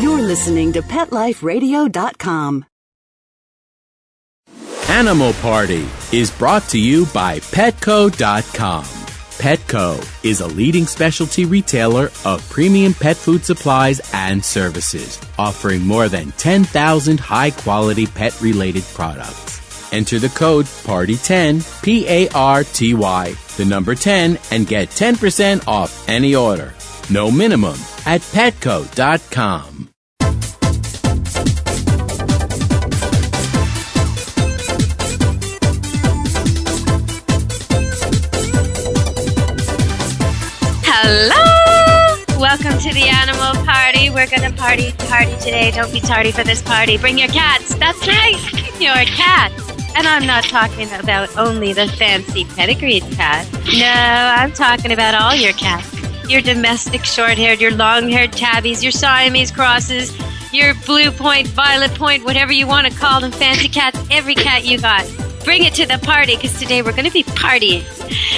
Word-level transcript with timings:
You're 0.00 0.22
listening 0.22 0.72
to 0.74 0.82
PetLifeRadio.com. 0.82 2.64
Animal 4.88 5.32
Party 5.34 5.88
is 6.12 6.30
brought 6.30 6.62
to 6.70 6.78
you 6.78 7.06
by 7.06 7.40
Petco.com. 7.40 8.84
Petco 8.84 10.24
is 10.24 10.40
a 10.40 10.46
leading 10.46 10.86
specialty 10.86 11.44
retailer 11.44 12.10
of 12.24 12.48
premium 12.48 12.94
pet 12.94 13.16
food 13.16 13.44
supplies 13.44 14.00
and 14.12 14.44
services, 14.44 15.20
offering 15.38 15.82
more 15.82 16.08
than 16.08 16.32
10,000 16.32 17.18
high 17.20 17.50
quality 17.50 18.06
pet 18.06 18.40
related 18.40 18.84
products. 18.94 19.92
Enter 19.92 20.18
the 20.18 20.28
code 20.30 20.66
PARTY10, 20.66 21.82
P 21.82 22.06
A 22.08 22.28
R 22.30 22.62
T 22.64 22.94
Y, 22.94 23.34
the 23.56 23.64
number 23.64 23.94
10, 23.94 24.38
and 24.50 24.66
get 24.66 24.90
10% 24.90 25.66
off 25.66 26.08
any 26.08 26.34
order. 26.34 26.74
No 27.10 27.30
minimum 27.30 27.76
at 28.06 28.20
petco.com. 28.20 29.87
Welcome 42.60 42.80
to 42.80 42.92
the 42.92 43.06
animal 43.06 43.64
party. 43.64 44.10
We're 44.10 44.26
gonna 44.26 44.50
party, 44.50 44.90
party 45.06 45.30
today. 45.36 45.70
Don't 45.70 45.92
be 45.92 46.00
tardy 46.00 46.32
for 46.32 46.42
this 46.42 46.60
party. 46.60 46.98
Bring 46.98 47.16
your 47.16 47.28
cats. 47.28 47.76
That's 47.76 48.04
right, 48.08 48.34
your 48.80 48.96
cats. 49.04 49.70
And 49.94 50.08
I'm 50.08 50.26
not 50.26 50.42
talking 50.42 50.92
about 50.94 51.36
only 51.36 51.72
the 51.72 51.86
fancy 51.86 52.46
pedigreed 52.46 53.04
cat. 53.12 53.46
No, 53.72 53.86
I'm 53.86 54.50
talking 54.50 54.90
about 54.90 55.14
all 55.14 55.36
your 55.36 55.52
cats. 55.52 55.88
Your 56.28 56.40
domestic 56.40 57.04
short-haired, 57.04 57.60
your 57.60 57.70
long-haired 57.70 58.32
tabbies, 58.32 58.82
your 58.82 58.92
Siamese 58.92 59.52
crosses, 59.52 60.12
your 60.52 60.74
blue 60.84 61.12
point, 61.12 61.46
violet 61.46 61.94
point, 61.94 62.24
whatever 62.24 62.52
you 62.52 62.66
want 62.66 62.92
to 62.92 62.98
call 62.98 63.20
them, 63.20 63.30
fancy 63.30 63.68
cats. 63.68 64.04
Every 64.10 64.34
cat 64.34 64.64
you 64.64 64.80
got 64.80 65.08
bring 65.48 65.64
it 65.64 65.72
to 65.72 65.86
the 65.86 65.96
party 66.00 66.36
because 66.36 66.58
today 66.58 66.82
we're 66.82 66.92
going 66.92 67.06
to 67.06 67.10
be 67.10 67.22
partying 67.22 67.82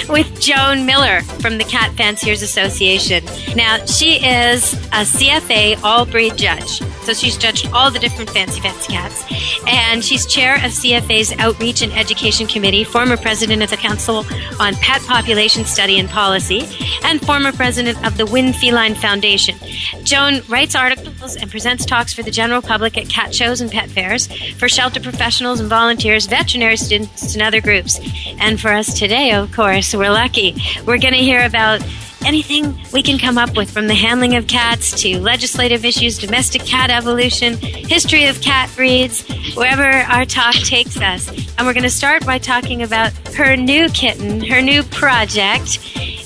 with 0.08 0.40
Joan 0.40 0.86
Miller 0.86 1.22
from 1.40 1.58
the 1.58 1.64
Cat 1.64 1.92
Fanciers 1.96 2.40
Association. 2.40 3.24
Now, 3.56 3.84
she 3.84 4.24
is 4.24 4.74
a 4.74 5.02
CFA 5.02 5.82
all 5.82 6.06
breed 6.06 6.36
judge. 6.36 6.80
So 7.02 7.14
she's 7.14 7.36
judged 7.36 7.68
all 7.72 7.90
the 7.90 7.98
different 7.98 8.30
fancy 8.30 8.60
fancy 8.60 8.92
cats. 8.92 9.24
And 9.66 10.04
she's 10.04 10.26
chair 10.26 10.56
of 10.56 10.70
CFA's 10.70 11.32
Outreach 11.38 11.82
and 11.82 11.92
Education 11.92 12.46
Committee, 12.46 12.84
former 12.84 13.16
president 13.16 13.62
of 13.62 13.70
the 13.70 13.76
Council 13.76 14.24
on 14.60 14.74
Pet 14.74 15.02
Population 15.02 15.64
Study 15.64 15.98
and 15.98 16.08
Policy, 16.08 16.68
and 17.04 17.20
former 17.20 17.50
president 17.50 18.04
of 18.06 18.16
the 18.18 18.26
Winn 18.26 18.52
Feline 18.52 18.94
Foundation. 18.94 19.56
Joan 20.04 20.42
writes 20.48 20.76
articles 20.76 21.36
and 21.36 21.50
presents 21.50 21.84
talks 21.84 22.12
for 22.12 22.22
the 22.22 22.30
general 22.30 22.62
public 22.62 22.96
at 22.96 23.08
cat 23.08 23.34
shows 23.34 23.60
and 23.60 23.70
pet 23.70 23.90
fairs, 23.90 24.28
for 24.54 24.68
shelter 24.68 25.00
professionals 25.00 25.58
and 25.58 25.68
volunteers, 25.68 26.26
veterinary 26.26 26.76
students, 26.76 26.99
and 27.34 27.42
other 27.42 27.60
groups. 27.60 28.00
And 28.38 28.60
for 28.60 28.68
us 28.68 28.98
today, 28.98 29.32
of 29.32 29.52
course, 29.52 29.94
we're 29.94 30.10
lucky. 30.10 30.54
We're 30.86 30.98
going 30.98 31.14
to 31.14 31.20
hear 31.20 31.44
about 31.44 31.82
anything 32.24 32.78
we 32.92 33.02
can 33.02 33.18
come 33.18 33.38
up 33.38 33.56
with 33.56 33.70
from 33.70 33.86
the 33.86 33.94
handling 33.94 34.36
of 34.36 34.46
cats 34.46 35.00
to 35.02 35.18
legislative 35.20 35.84
issues, 35.84 36.18
domestic 36.18 36.62
cat 36.64 36.90
evolution, 36.90 37.56
history 37.56 38.26
of 38.26 38.40
cat 38.40 38.70
breeds, 38.76 39.26
wherever 39.54 39.82
our 39.82 40.24
talk 40.24 40.54
takes 40.54 41.00
us. 41.00 41.28
And 41.56 41.66
we're 41.66 41.72
going 41.72 41.84
to 41.84 41.90
start 41.90 42.24
by 42.26 42.38
talking 42.38 42.82
about 42.82 43.12
her 43.34 43.56
new 43.56 43.88
kitten, 43.88 44.40
her 44.42 44.60
new 44.60 44.82
project. 44.82 45.78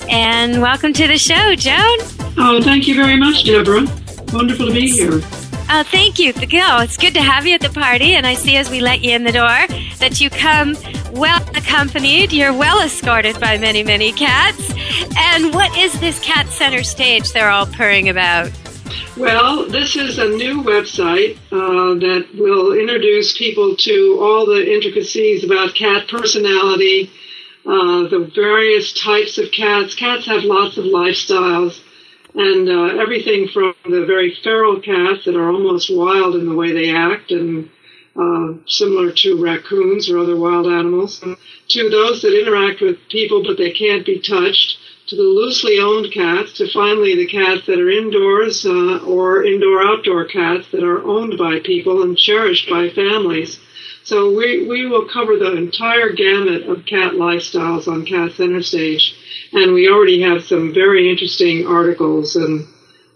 And 0.09 0.61
welcome 0.61 0.93
to 0.95 1.07
the 1.07 1.19
show, 1.19 1.55
Joan. 1.55 1.99
Oh, 2.37 2.61
thank 2.63 2.87
you 2.89 2.95
very 2.95 3.17
much, 3.17 3.45
Deborah. 3.45 3.87
Wonderful 4.33 4.67
to 4.67 4.73
be 4.73 4.91
here. 4.91 5.21
Oh, 5.71 5.83
thank 5.83 6.19
you. 6.19 6.33
Oh, 6.37 6.83
it's 6.83 6.97
good 6.97 7.15
to 7.15 7.23
have 7.23 7.47
you 7.47 7.55
at 7.55 7.61
the 7.61 7.71
party. 7.71 8.15
And 8.15 8.27
I 8.27 8.35
see 8.35 8.57
as 8.57 8.71
we 8.71 8.81
let 8.81 9.03
you 9.03 9.13
in 9.13 9.25
the 9.25 9.33
door 9.33 9.67
that 9.99 10.21
you 10.21 10.31
come 10.31 10.77
well 11.13 11.43
accompanied. 11.57 12.33
You're 12.33 12.53
well 12.53 12.81
escorted 12.81 13.41
by 13.41 13.57
many, 13.57 13.83
many 13.83 14.13
cats. 14.13 14.73
And 15.17 15.55
what 15.55 15.77
is 15.77 15.99
this 16.01 16.21
cat 16.21 16.49
center 16.49 16.83
stage 16.83 17.33
they're 17.33 17.51
all 17.51 17.67
purring 17.67 18.09
about? 18.09 18.53
Well, 19.17 19.67
this 19.67 19.97
is 19.97 20.19
a 20.19 20.29
new 20.29 20.63
website 20.63 21.37
uh, 21.53 21.95
that 22.01 22.29
will 22.35 22.73
introduce 22.73 23.37
people 23.37 23.77
to 23.77 24.19
all 24.21 24.45
the 24.45 24.73
intricacies 24.73 25.45
about 25.45 25.75
cat 25.75 26.09
personality, 26.09 27.11
uh, 27.65 28.09
the 28.09 28.31
various 28.35 28.93
types 28.93 29.39
of 29.39 29.53
cats. 29.53 29.95
Cats 29.95 30.27
have 30.27 30.43
lots 30.43 30.77
of 30.79 30.85
lifestyles, 30.85 31.81
and 32.35 32.69
uh, 32.69 33.01
everything 33.01 33.49
from 33.49 33.75
the 33.85 34.05
very 34.07 34.35
feral 34.43 34.81
cats 34.81 35.25
that 35.25 35.37
are 35.37 35.51
almost 35.51 35.95
wild 35.95 36.35
in 36.35 36.49
the 36.49 36.55
way 36.55 36.73
they 36.73 36.91
act 36.91 37.31
and 37.31 37.71
uh, 38.17 38.55
similar 38.67 39.13
to 39.13 39.43
raccoons 39.43 40.09
or 40.09 40.19
other 40.19 40.37
wild 40.37 40.67
animals, 40.67 41.23
to 41.69 41.91
those 41.91 42.23
that 42.23 42.39
interact 42.39 42.81
with 42.81 42.97
people 43.09 43.43
but 43.43 43.59
they 43.59 43.73
can't 43.73 44.07
be 44.07 44.21
touched, 44.21 44.79
to 45.07 45.17
the 45.17 45.23
loosely 45.23 45.79
owned 45.79 46.13
cats, 46.13 46.53
to 46.55 46.71
finally 46.73 47.15
the 47.15 47.27
cats 47.27 47.67
that 47.67 47.79
are 47.79 47.91
indoors 47.91 48.65
uh, 48.65 48.99
or 49.05 49.45
indoor-outdoor 49.45 50.25
cats 50.27 50.67
that 50.73 50.83
are 50.83 51.03
owned 51.05 51.37
by 51.37 51.61
people 51.61 52.03
and 52.03 52.17
cherished 52.17 52.71
by 52.71 52.89
families. 52.89 53.59
So 54.05 54.37
we, 54.37 54.69
we 54.69 54.87
will 54.87 55.09
cover 55.09 55.39
the 55.39 55.57
entire 55.57 56.13
gamut 56.13 56.69
of 56.69 56.85
cat 56.85 57.15
lifestyles 57.15 57.89
on 57.89 58.05
Cat 58.05 58.33
Center 58.33 58.63
Stage. 58.63 59.17
And 59.53 59.73
we 59.73 59.89
already 59.89 60.21
have 60.23 60.45
some 60.45 60.75
very 60.75 61.11
interesting 61.11 61.67
articles 61.67 62.37
and 62.37 62.67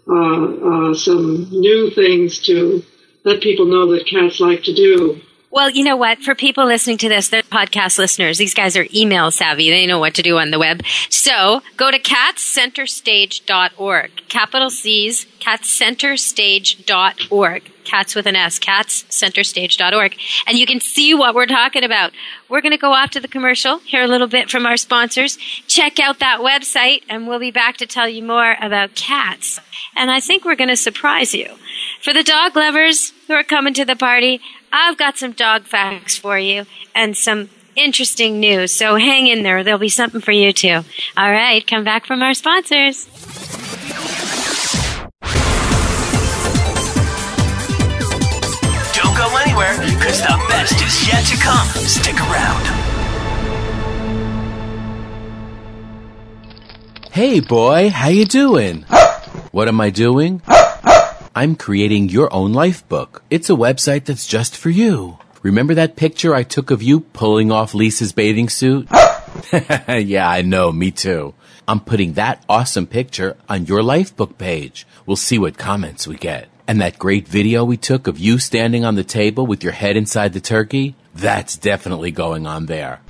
uh, 0.07 0.89
uh, 0.89 0.93
some 0.95 1.47
new 1.51 1.91
things 1.91 2.39
to 2.47 2.83
let 3.23 3.41
people 3.41 3.65
know 3.65 3.93
that 3.93 4.07
cats 4.07 4.39
like 4.39 4.63
to 4.63 4.73
do. 4.73 5.21
Well, 5.51 5.71
you 5.71 5.83
know 5.83 5.97
what? 5.97 6.19
For 6.19 6.35
people 6.35 6.65
listening 6.65 6.99
to 6.99 7.09
this, 7.09 7.29
they're 7.29 7.41
podcast 7.41 7.97
listeners. 7.97 8.37
These 8.37 8.53
guys 8.53 8.77
are 8.77 8.85
email 8.93 9.31
savvy. 9.31 9.71
They 9.71 9.87
know 9.87 9.97
what 9.99 10.13
to 10.15 10.21
do 10.21 10.37
on 10.37 10.51
the 10.51 10.59
web. 10.59 10.83
So 11.09 11.63
go 11.75 11.89
to 11.89 11.97
catscenterstage.org. 11.99 14.11
Capital 14.27 14.69
C's, 14.69 15.25
catscenterstage.org. 15.39 17.71
Cats 17.89 18.13
with 18.15 18.25
an 18.25 18.35
S, 18.35 18.59
catscenterstage.org. 18.59 20.15
And 20.45 20.57
you 20.57 20.65
can 20.65 20.79
see 20.79 21.13
what 21.13 21.33
we're 21.33 21.45
talking 21.45 21.83
about. 21.83 22.11
We're 22.47 22.61
going 22.61 22.71
to 22.71 22.77
go 22.77 22.93
off 22.93 23.11
to 23.11 23.19
the 23.19 23.27
commercial, 23.27 23.79
hear 23.79 24.03
a 24.03 24.07
little 24.07 24.27
bit 24.27 24.49
from 24.49 24.65
our 24.65 24.77
sponsors, 24.77 25.37
check 25.67 25.99
out 25.99 26.19
that 26.19 26.39
website, 26.39 27.03
and 27.09 27.27
we'll 27.27 27.39
be 27.39 27.51
back 27.51 27.77
to 27.77 27.85
tell 27.87 28.07
you 28.07 28.23
more 28.23 28.55
about 28.61 28.95
cats. 28.95 29.59
And 29.95 30.11
I 30.11 30.19
think 30.19 30.45
we're 30.45 30.55
going 30.55 30.69
to 30.69 30.77
surprise 30.77 31.33
you. 31.33 31.55
For 32.01 32.13
the 32.13 32.23
dog 32.23 32.55
lovers 32.55 33.11
who 33.27 33.33
are 33.33 33.43
coming 33.43 33.73
to 33.73 33.85
the 33.85 33.95
party, 33.95 34.39
I've 34.71 34.97
got 34.97 35.17
some 35.17 35.31
dog 35.31 35.63
facts 35.63 36.17
for 36.17 36.37
you 36.37 36.65
and 36.93 37.17
some 37.17 37.49
interesting 37.75 38.39
news. 38.39 38.73
So 38.73 38.95
hang 38.95 39.27
in 39.27 39.43
there. 39.43 39.63
There'll 39.63 39.79
be 39.79 39.89
something 39.89 40.21
for 40.21 40.31
you 40.31 40.53
too. 40.53 40.83
All 41.17 41.31
right. 41.31 41.65
Come 41.65 41.83
back 41.83 42.05
from 42.05 42.21
our 42.21 42.33
sponsors. 42.33 43.07
Best 50.59 50.81
is 50.81 51.07
yet 51.07 51.25
to 51.25 51.37
come. 51.37 51.67
Stick 51.87 52.19
around. 52.19 52.65
Hey 57.11 57.39
boy, 57.39 57.89
how 57.89 58.09
you 58.09 58.25
doing? 58.25 58.81
What 59.51 59.69
am 59.69 59.79
I 59.79 59.89
doing? 59.89 60.41
I'm 61.33 61.55
creating 61.55 62.09
your 62.09 62.27
own 62.33 62.51
life 62.51 62.85
book. 62.89 63.23
It's 63.29 63.49
a 63.49 63.53
website 63.53 64.03
that's 64.03 64.27
just 64.27 64.57
for 64.57 64.69
you. 64.69 65.17
Remember 65.43 65.75
that 65.75 65.95
picture 65.95 66.35
I 66.35 66.43
took 66.43 66.71
of 66.71 66.83
you 66.83 66.99
pulling 66.99 67.53
off 67.53 67.73
Lisa's 67.73 68.11
bathing 68.11 68.49
suit? 68.49 68.89
yeah, 69.87 70.29
I 70.29 70.41
know, 70.41 70.73
me 70.73 70.91
too. 70.91 71.35
I'm 71.69 71.79
putting 71.79 72.13
that 72.13 72.43
awesome 72.49 72.85
picture 72.85 73.37
on 73.47 73.65
your 73.65 73.81
life 73.81 74.13
book 74.13 74.37
page. 74.37 74.85
We'll 75.05 75.15
see 75.15 75.39
what 75.39 75.57
comments 75.57 76.05
we 76.05 76.17
get. 76.17 76.49
And 76.69 76.81
that 76.81 76.99
great 76.99 77.27
video 77.27 77.65
we 77.65 77.77
took 77.77 78.05
of 78.05 78.19
you 78.19 78.37
standing 78.37 78.85
on 78.85 78.93
the 78.93 79.03
table 79.03 79.47
with 79.47 79.63
your 79.63 79.73
head 79.73 79.97
inside 79.97 80.33
the 80.33 80.39
turkey? 80.39 80.93
That's 81.15 81.57
definitely 81.57 82.11
going 82.11 82.45
on 82.45 82.67
there. 82.67 83.01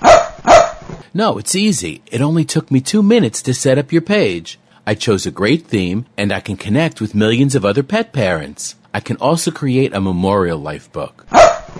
No, 1.13 1.37
it's 1.37 1.55
easy. 1.55 2.01
It 2.09 2.21
only 2.21 2.45
took 2.45 2.71
me 2.71 2.79
two 2.79 3.03
minutes 3.03 3.41
to 3.41 3.53
set 3.53 3.77
up 3.77 3.91
your 3.91 4.01
page. 4.01 4.57
I 4.87 4.95
chose 4.95 5.25
a 5.25 5.31
great 5.31 5.67
theme 5.67 6.05
and 6.15 6.31
I 6.31 6.39
can 6.39 6.55
connect 6.55 7.01
with 7.01 7.13
millions 7.13 7.53
of 7.53 7.65
other 7.65 7.83
pet 7.83 8.13
parents. 8.13 8.75
I 8.93 9.01
can 9.01 9.17
also 9.17 9.51
create 9.51 9.93
a 9.93 9.99
memorial 9.99 10.57
life 10.57 10.89
book. 10.93 11.27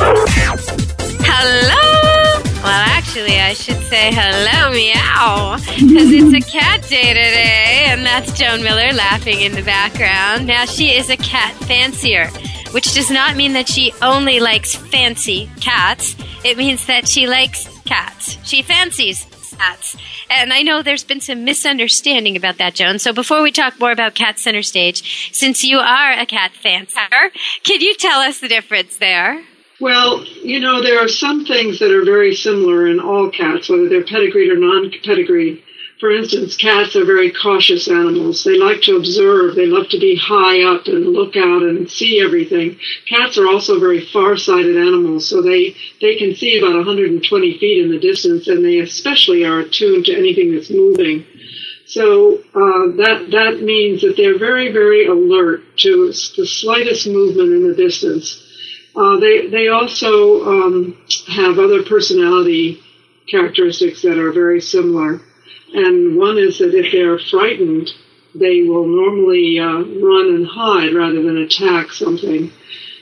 Hello. 1.20 2.42
Well, 2.62 2.86
actually, 2.88 3.38
I 3.38 3.52
should 3.52 3.82
say 3.82 4.10
hello, 4.14 4.72
meow, 4.72 5.56
because 5.58 6.10
it's 6.10 6.46
a 6.46 6.50
cat 6.50 6.80
day 6.88 7.08
today, 7.08 7.84
and 7.88 8.06
that's 8.06 8.32
Joan 8.32 8.62
Miller 8.62 8.94
laughing 8.94 9.40
in 9.40 9.52
the 9.52 9.62
background. 9.62 10.46
Now, 10.46 10.64
she 10.64 10.96
is 10.96 11.10
a 11.10 11.18
cat 11.18 11.52
fancier, 11.64 12.28
which 12.70 12.94
does 12.94 13.10
not 13.10 13.36
mean 13.36 13.52
that 13.52 13.68
she 13.68 13.92
only 14.00 14.40
likes 14.40 14.74
fancy 14.74 15.50
cats. 15.60 16.16
It 16.44 16.56
means 16.56 16.86
that 16.86 17.06
she 17.06 17.26
likes 17.26 17.68
cats. 17.84 18.38
She 18.44 18.62
fancies 18.62 19.26
cats. 19.56 19.96
And 20.30 20.52
I 20.52 20.62
know 20.62 20.82
there's 20.82 21.04
been 21.04 21.20
some 21.20 21.44
misunderstanding 21.44 22.36
about 22.36 22.58
that, 22.58 22.74
Joan. 22.74 22.98
So 22.98 23.12
before 23.12 23.42
we 23.42 23.52
talk 23.52 23.78
more 23.80 23.92
about 23.92 24.14
Cat 24.14 24.38
Center 24.38 24.62
Stage, 24.62 25.30
since 25.32 25.64
you 25.64 25.78
are 25.78 26.12
a 26.12 26.26
cat 26.26 26.52
fancier, 26.52 27.30
can 27.62 27.80
you 27.80 27.94
tell 27.94 28.20
us 28.20 28.40
the 28.40 28.48
difference 28.48 28.96
there? 28.96 29.44
Well, 29.80 30.24
you 30.24 30.60
know, 30.60 30.82
there 30.82 30.98
are 31.00 31.08
some 31.08 31.44
things 31.44 31.80
that 31.80 31.90
are 31.90 32.04
very 32.04 32.34
similar 32.34 32.86
in 32.86 33.00
all 33.00 33.30
cats, 33.30 33.68
whether 33.68 33.88
they're 33.88 34.04
pedigreed 34.04 34.50
or 34.50 34.56
non-pedigreed. 34.56 35.62
For 36.00 36.10
instance, 36.10 36.56
cats 36.56 36.96
are 36.96 37.04
very 37.04 37.30
cautious 37.30 37.88
animals. 37.88 38.42
They 38.42 38.58
like 38.58 38.82
to 38.82 38.96
observe. 38.96 39.54
They 39.54 39.66
love 39.66 39.88
to 39.90 39.98
be 39.98 40.16
high 40.16 40.62
up 40.62 40.86
and 40.86 41.06
look 41.06 41.36
out 41.36 41.62
and 41.62 41.88
see 41.88 42.20
everything. 42.20 42.78
Cats 43.06 43.38
are 43.38 43.46
also 43.46 43.78
very 43.78 44.04
far-sighted 44.04 44.76
animals, 44.76 45.28
so 45.28 45.40
they, 45.40 45.76
they 46.00 46.16
can 46.16 46.34
see 46.34 46.58
about 46.58 46.74
120 46.74 47.58
feet 47.58 47.84
in 47.84 47.90
the 47.90 48.00
distance, 48.00 48.48
and 48.48 48.64
they 48.64 48.80
especially 48.80 49.44
are 49.44 49.60
attuned 49.60 50.06
to 50.06 50.16
anything 50.16 50.52
that's 50.52 50.70
moving. 50.70 51.24
So 51.86 52.38
uh, 52.54 52.96
that 52.96 53.28
that 53.32 53.60
means 53.62 54.00
that 54.02 54.16
they're 54.16 54.38
very, 54.38 54.72
very 54.72 55.06
alert 55.06 55.62
to 55.78 56.08
the 56.08 56.46
slightest 56.46 57.06
movement 57.06 57.52
in 57.52 57.68
the 57.68 57.74
distance. 57.74 58.40
Uh, 58.96 59.18
they 59.18 59.48
they 59.48 59.68
also 59.68 60.44
um, 60.44 60.96
have 61.28 61.58
other 61.58 61.82
personality 61.82 62.80
characteristics 63.28 64.02
that 64.02 64.18
are 64.18 64.32
very 64.32 64.60
similar, 64.60 65.20
and 65.74 66.16
one 66.16 66.38
is 66.38 66.58
that 66.58 66.74
if 66.74 66.92
they're 66.92 67.18
frightened, 67.18 67.90
they 68.34 68.62
will 68.62 68.86
normally 68.86 69.58
uh, 69.58 69.78
run 69.78 70.34
and 70.34 70.46
hide 70.46 70.94
rather 70.94 71.22
than 71.22 71.38
attack 71.38 71.92
something. 71.92 72.52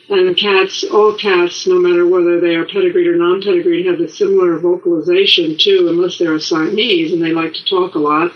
And 0.08 0.36
cats, 0.36 0.84
all 0.84 1.14
cats, 1.16 1.66
no 1.66 1.78
matter 1.78 2.06
whether 2.06 2.40
they 2.40 2.54
are 2.54 2.66
pedigreed 2.66 3.06
or 3.06 3.16
non-pedigreed, 3.16 3.86
have 3.86 4.00
a 4.00 4.08
similar 4.08 4.58
vocalization 4.58 5.56
too, 5.58 5.86
unless 5.88 6.19
they're 6.19 6.34
a 6.34 6.40
Siamese 6.40 7.12
and 7.12 7.22
they 7.22 7.32
like 7.32 7.54
to 7.54 7.64
talk 7.64 7.94
a 7.94 7.98
lot. 7.98 8.32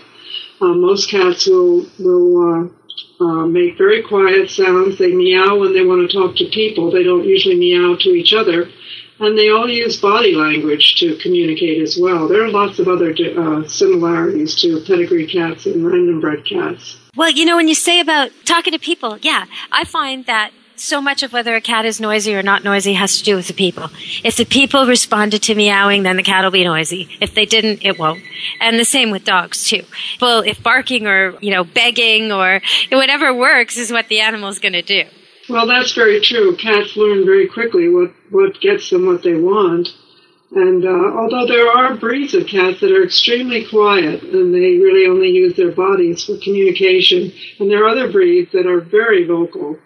Uh, 0.59 0.73
most 0.73 1.09
cats 1.11 1.45
will 1.45 1.85
will 1.99 2.71
uh, 3.19 3.23
uh, 3.23 3.45
make 3.45 3.77
very 3.77 4.01
quiet 4.01 4.49
sounds. 4.49 4.97
They 4.97 5.13
meow 5.13 5.57
when 5.57 5.73
they 5.73 5.85
want 5.85 6.09
to 6.09 6.17
talk 6.17 6.35
to 6.37 6.49
people. 6.49 6.89
They 6.89 7.03
don't 7.03 7.25
usually 7.25 7.59
meow 7.59 7.95
to 7.99 8.09
each 8.09 8.33
other. 8.33 8.69
And 9.19 9.37
they 9.37 9.49
all 9.49 9.67
use 9.67 9.99
body 9.99 10.35
language 10.35 10.95
to 10.99 11.15
communicate 11.17 11.81
as 11.81 11.97
well. 11.97 12.27
There 12.27 12.43
are 12.43 12.49
lots 12.49 12.79
of 12.79 12.87
other 12.87 13.11
uh, 13.11 13.67
similarities 13.67 14.55
to 14.61 14.79
pedigree 14.81 15.27
cats 15.27 15.65
and 15.65 15.85
random 15.85 16.19
bred 16.19 16.45
cats. 16.45 16.97
Well, 17.15 17.31
you 17.31 17.45
know, 17.45 17.55
when 17.55 17.67
you 17.67 17.75
say 17.75 17.99
about 17.99 18.29
talking 18.45 18.73
to 18.73 18.79
people, 18.79 19.17
yeah, 19.21 19.45
I 19.71 19.85
find 19.85 20.25
that 20.27 20.51
so 20.79 21.01
much 21.01 21.23
of 21.23 21.33
whether 21.33 21.55
a 21.55 21.61
cat 21.61 21.85
is 21.85 21.99
noisy 21.99 22.35
or 22.35 22.43
not 22.43 22.63
noisy 22.63 22.93
has 22.93 23.17
to 23.17 23.23
do 23.23 23.35
with 23.35 23.47
the 23.47 23.53
people. 23.53 23.89
If 24.23 24.37
the 24.37 24.45
people 24.45 24.85
responded 24.85 25.41
to 25.43 25.55
meowing, 25.55 26.03
then 26.03 26.17
the 26.17 26.23
cat 26.23 26.43
will 26.43 26.51
be 26.51 26.63
noisy. 26.63 27.09
If 27.19 27.33
they 27.33 27.45
didn't, 27.45 27.83
it 27.83 27.97
won't. 27.97 28.21
And 28.59 28.79
the 28.79 28.85
same 28.85 29.09
with 29.09 29.25
dogs 29.25 29.67
too. 29.67 29.83
Well, 30.21 30.41
if 30.41 30.61
barking 30.61 31.07
or, 31.07 31.37
you 31.41 31.51
know, 31.51 31.63
begging 31.63 32.31
or 32.31 32.61
whatever 32.91 33.33
works 33.33 33.77
is 33.77 33.91
what 33.91 34.07
the 34.07 34.19
animal's 34.19 34.59
going 34.59 34.73
to 34.73 34.83
do. 34.83 35.05
Well, 35.49 35.67
that's 35.67 35.93
very 35.93 36.19
true. 36.21 36.55
Cats 36.55 36.97
learn 36.97 37.25
very 37.25 37.47
quickly 37.47 37.89
what, 37.89 38.11
what 38.29 38.59
gets 38.59 38.89
them 38.89 39.05
what 39.05 39.23
they 39.23 39.35
want. 39.35 39.89
And 40.51 40.85
uh, 40.85 40.89
although 40.89 41.45
there 41.45 41.69
are 41.69 41.95
breeds 41.95 42.33
of 42.33 42.47
cats 42.47 42.79
that 42.79 42.91
are 42.91 43.03
extremely 43.03 43.65
quiet 43.65 44.23
and 44.23 44.53
they 44.53 44.77
really 44.77 45.05
only 45.05 45.29
use 45.29 45.57
their 45.57 45.71
bodies 45.71 46.23
for 46.23 46.37
communication, 46.37 47.33
and 47.59 47.69
there 47.69 47.83
are 47.83 47.89
other 47.89 48.11
breeds 48.11 48.51
that 48.53 48.65
are 48.65 48.79
very 48.79 49.25
vocal. 49.25 49.77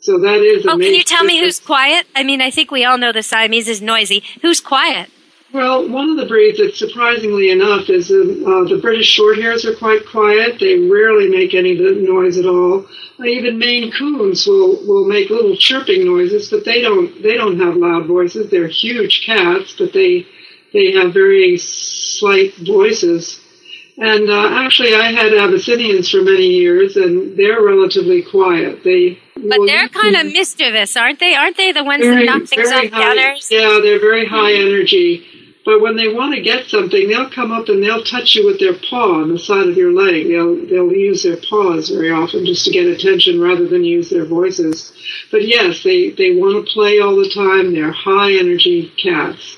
So 0.00 0.18
that 0.20 0.40
is. 0.40 0.66
a 0.66 0.70
Oh, 0.70 0.78
can 0.78 0.94
you 0.94 1.02
tell 1.02 1.24
me 1.24 1.40
who's 1.40 1.58
quiet? 1.58 2.06
I 2.14 2.22
mean, 2.22 2.40
I 2.40 2.50
think 2.50 2.70
we 2.70 2.84
all 2.84 2.98
know 2.98 3.10
the 3.10 3.22
Siamese 3.22 3.68
is 3.68 3.80
noisy. 3.80 4.22
Who's 4.42 4.60
quiet? 4.60 5.10
Well, 5.54 5.88
one 5.88 6.10
of 6.10 6.16
the 6.16 6.26
breeds 6.26 6.58
that 6.58 6.74
surprisingly 6.74 7.50
enough 7.50 7.88
is 7.88 8.10
uh, 8.10 8.16
uh, 8.16 8.64
the 8.66 8.80
British 8.82 9.16
Shorthairs 9.16 9.64
are 9.64 9.76
quite 9.76 10.04
quiet. 10.04 10.58
They 10.58 10.80
rarely 10.80 11.28
make 11.28 11.54
any 11.54 11.74
noise 11.74 12.38
at 12.38 12.44
all. 12.44 12.86
Uh, 13.20 13.24
even 13.24 13.56
Maine 13.56 13.92
Coons 13.92 14.48
will, 14.48 14.84
will 14.84 15.06
make 15.06 15.30
little 15.30 15.56
chirping 15.56 16.04
noises, 16.06 16.50
but 16.50 16.64
they 16.64 16.80
don't 16.80 17.22
they 17.22 17.36
don't 17.36 17.60
have 17.60 17.76
loud 17.76 18.06
voices. 18.06 18.50
They're 18.50 18.66
huge 18.66 19.22
cats, 19.24 19.76
but 19.78 19.92
they 19.92 20.26
they 20.72 20.90
have 20.98 21.14
very 21.14 21.56
slight 21.56 22.56
voices. 22.56 23.40
And 23.96 24.28
uh, 24.28 24.48
actually, 24.50 24.92
I 24.96 25.12
had 25.12 25.32
Abyssinians 25.32 26.10
for 26.10 26.20
many 26.22 26.48
years, 26.48 26.96
and 26.96 27.36
they're 27.36 27.62
relatively 27.62 28.22
quiet. 28.22 28.82
They 28.82 29.20
But 29.36 29.60
will 29.60 29.66
they're 29.66 29.88
kind 29.88 30.16
of 30.16 30.26
mischievous, 30.32 30.96
aren't 30.96 31.20
they? 31.20 31.36
Aren't 31.36 31.56
they 31.56 31.70
the 31.70 31.84
ones 31.84 32.02
that 32.02 32.24
knock 32.24 32.42
things 32.48 32.68
very 32.68 32.88
off 32.88 32.92
high, 32.92 33.14
counters? 33.14 33.48
Yeah, 33.52 33.78
they're 33.80 34.00
very 34.00 34.26
high 34.26 34.54
energy. 34.54 35.24
But 35.64 35.80
when 35.80 35.96
they 35.96 36.08
want 36.12 36.34
to 36.34 36.42
get 36.42 36.68
something, 36.68 37.08
they'll 37.08 37.30
come 37.30 37.50
up 37.50 37.68
and 37.68 37.82
they'll 37.82 38.04
touch 38.04 38.34
you 38.34 38.44
with 38.44 38.60
their 38.60 38.74
paw 38.74 39.22
on 39.22 39.30
the 39.30 39.38
side 39.38 39.66
of 39.68 39.76
your 39.76 39.92
leg. 39.92 40.28
They'll 40.28 40.56
they'll 40.66 40.92
use 40.92 41.22
their 41.22 41.38
paws 41.38 41.88
very 41.88 42.10
often 42.10 42.44
just 42.44 42.66
to 42.66 42.70
get 42.70 42.86
attention 42.86 43.40
rather 43.40 43.66
than 43.66 43.82
use 43.82 44.10
their 44.10 44.26
voices. 44.26 44.92
But 45.30 45.46
yes, 45.46 45.82
they 45.82 46.10
they 46.10 46.36
want 46.36 46.66
to 46.66 46.72
play 46.72 47.00
all 47.00 47.16
the 47.16 47.30
time. 47.30 47.72
They're 47.72 47.92
high 47.92 48.32
energy 48.32 48.92
cats, 49.02 49.56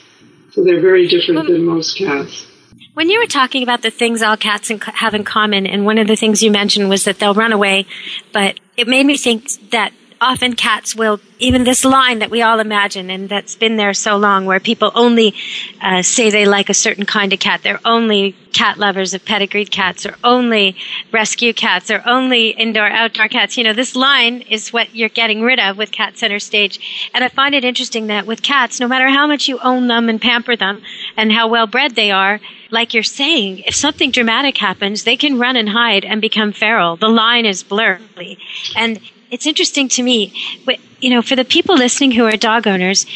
so 0.52 0.62
they're 0.62 0.80
very 0.80 1.08
different 1.08 1.48
than 1.48 1.64
most 1.64 1.98
cats. 1.98 2.46
When 2.94 3.10
you 3.10 3.18
were 3.20 3.26
talking 3.26 3.62
about 3.62 3.82
the 3.82 3.90
things 3.90 4.22
all 4.22 4.36
cats 4.36 4.68
have 4.68 5.14
in 5.14 5.24
common, 5.24 5.66
and 5.66 5.84
one 5.84 5.98
of 5.98 6.06
the 6.06 6.16
things 6.16 6.42
you 6.42 6.52
mentioned 6.52 6.88
was 6.88 7.04
that 7.04 7.18
they'll 7.18 7.34
run 7.34 7.52
away, 7.52 7.86
but 8.32 8.60
it 8.76 8.86
made 8.86 9.04
me 9.04 9.16
think 9.16 9.50
that 9.70 9.92
often 10.20 10.54
cats 10.54 10.94
will, 10.94 11.20
even 11.38 11.64
this 11.64 11.84
line 11.84 12.20
that 12.20 12.30
we 12.30 12.42
all 12.42 12.60
imagine 12.60 13.10
and 13.10 13.28
that's 13.28 13.54
been 13.54 13.76
there 13.76 13.92
so 13.92 14.16
long 14.16 14.46
where 14.46 14.60
people 14.60 14.90
only 14.94 15.34
uh, 15.82 16.02
say 16.02 16.30
they 16.30 16.46
like 16.46 16.68
a 16.68 16.74
certain 16.74 17.04
kind 17.04 17.32
of 17.32 17.38
cat. 17.38 17.62
They're 17.62 17.80
only 17.84 18.32
cat 18.52 18.78
lovers 18.78 19.12
of 19.12 19.24
pedigreed 19.24 19.70
cats 19.70 20.06
or 20.06 20.16
only 20.24 20.76
rescue 21.12 21.52
cats 21.52 21.90
or 21.90 22.02
only 22.06 22.48
indoor 22.50 22.86
outdoor 22.86 23.28
cats. 23.28 23.58
You 23.58 23.64
know, 23.64 23.74
this 23.74 23.94
line 23.94 24.40
is 24.42 24.72
what 24.72 24.94
you're 24.94 25.10
getting 25.10 25.42
rid 25.42 25.60
of 25.60 25.76
with 25.76 25.92
Cat 25.92 26.16
Center 26.16 26.38
Stage. 26.38 27.10
And 27.12 27.22
I 27.22 27.28
find 27.28 27.54
it 27.54 27.64
interesting 27.64 28.06
that 28.06 28.26
with 28.26 28.42
cats, 28.42 28.80
no 28.80 28.88
matter 28.88 29.08
how 29.08 29.26
much 29.26 29.48
you 29.48 29.58
own 29.58 29.88
them 29.88 30.08
and 30.08 30.20
pamper 30.20 30.56
them 30.56 30.82
and 31.16 31.30
how 31.30 31.48
well 31.48 31.66
bred 31.66 31.94
they 31.94 32.10
are, 32.10 32.40
like 32.70 32.94
you're 32.94 33.02
saying, 33.02 33.58
if 33.60 33.74
something 33.74 34.10
dramatic 34.10 34.56
happens, 34.56 35.04
they 35.04 35.16
can 35.16 35.38
run 35.38 35.56
and 35.56 35.68
hide 35.68 36.04
and 36.04 36.20
become 36.20 36.52
feral. 36.52 36.96
The 36.96 37.08
line 37.08 37.44
is 37.44 37.62
blurry. 37.62 38.38
And 38.74 38.98
it's 39.30 39.46
interesting 39.46 39.88
to 39.90 40.02
me, 40.02 40.32
but, 40.64 40.78
you 41.00 41.10
know, 41.10 41.22
for 41.22 41.36
the 41.36 41.44
people 41.44 41.76
listening 41.76 42.12
who 42.12 42.24
are 42.24 42.36
dog 42.36 42.66
owners, 42.66 43.06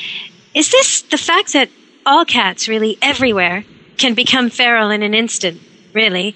is 0.55 0.71
this 0.71 1.03
the 1.03 1.19
fact 1.19 1.53
that 1.53 1.71
all 2.05 2.25
cats 2.25 2.69
really 2.69 2.99
everywhere 3.01 3.65
can 3.99 4.15
become 4.15 4.51
feral 4.51 4.91
in 4.91 5.03
an 5.03 5.15
instant, 5.15 5.61
really, 5.93 6.35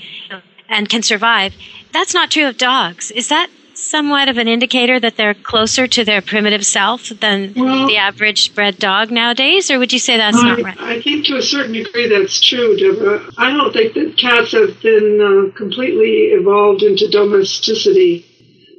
and 0.69 0.89
can 0.89 1.03
survive? 1.03 1.55
That's 1.93 2.15
not 2.15 2.31
true 2.31 2.47
of 2.47 2.57
dogs. 2.59 3.11
Is 3.11 3.29
that 3.29 3.49
somewhat 3.77 4.29
of 4.29 4.39
an 4.39 4.49
indicator 4.49 5.01
that 5.01 5.17
they're 5.17 5.35
closer 5.35 5.87
to 5.87 6.05
their 6.05 6.23
primitive 6.23 6.65
self 6.65 7.09
than 7.09 7.53
Well- 7.57 7.87
the 7.87 7.97
average 7.97 8.55
bred 8.55 8.79
dog 8.79 9.11
nowadays, 9.11 9.71
or 9.71 9.79
would 9.79 9.93
you 9.93 9.99
say 9.99 10.17
that's 10.17 10.37
I, 10.37 10.49
not 10.49 10.63
right? 10.63 10.81
I 10.81 11.01
think 11.01 11.27
to 11.27 11.37
a 11.37 11.43
certain 11.43 11.73
degree 11.73 12.09
that's 12.09 12.41
true, 12.41 12.77
Deborah. 12.77 13.23
I 13.37 13.51
don't 13.51 13.73
think 13.73 13.95
that 13.95 14.17
cats 14.17 14.53
have 14.53 14.81
been 14.81 15.21
uh, 15.21 15.57
completely 15.57 16.33
evolved 16.33 16.83
into 16.83 17.09
domesticity. 17.09 18.25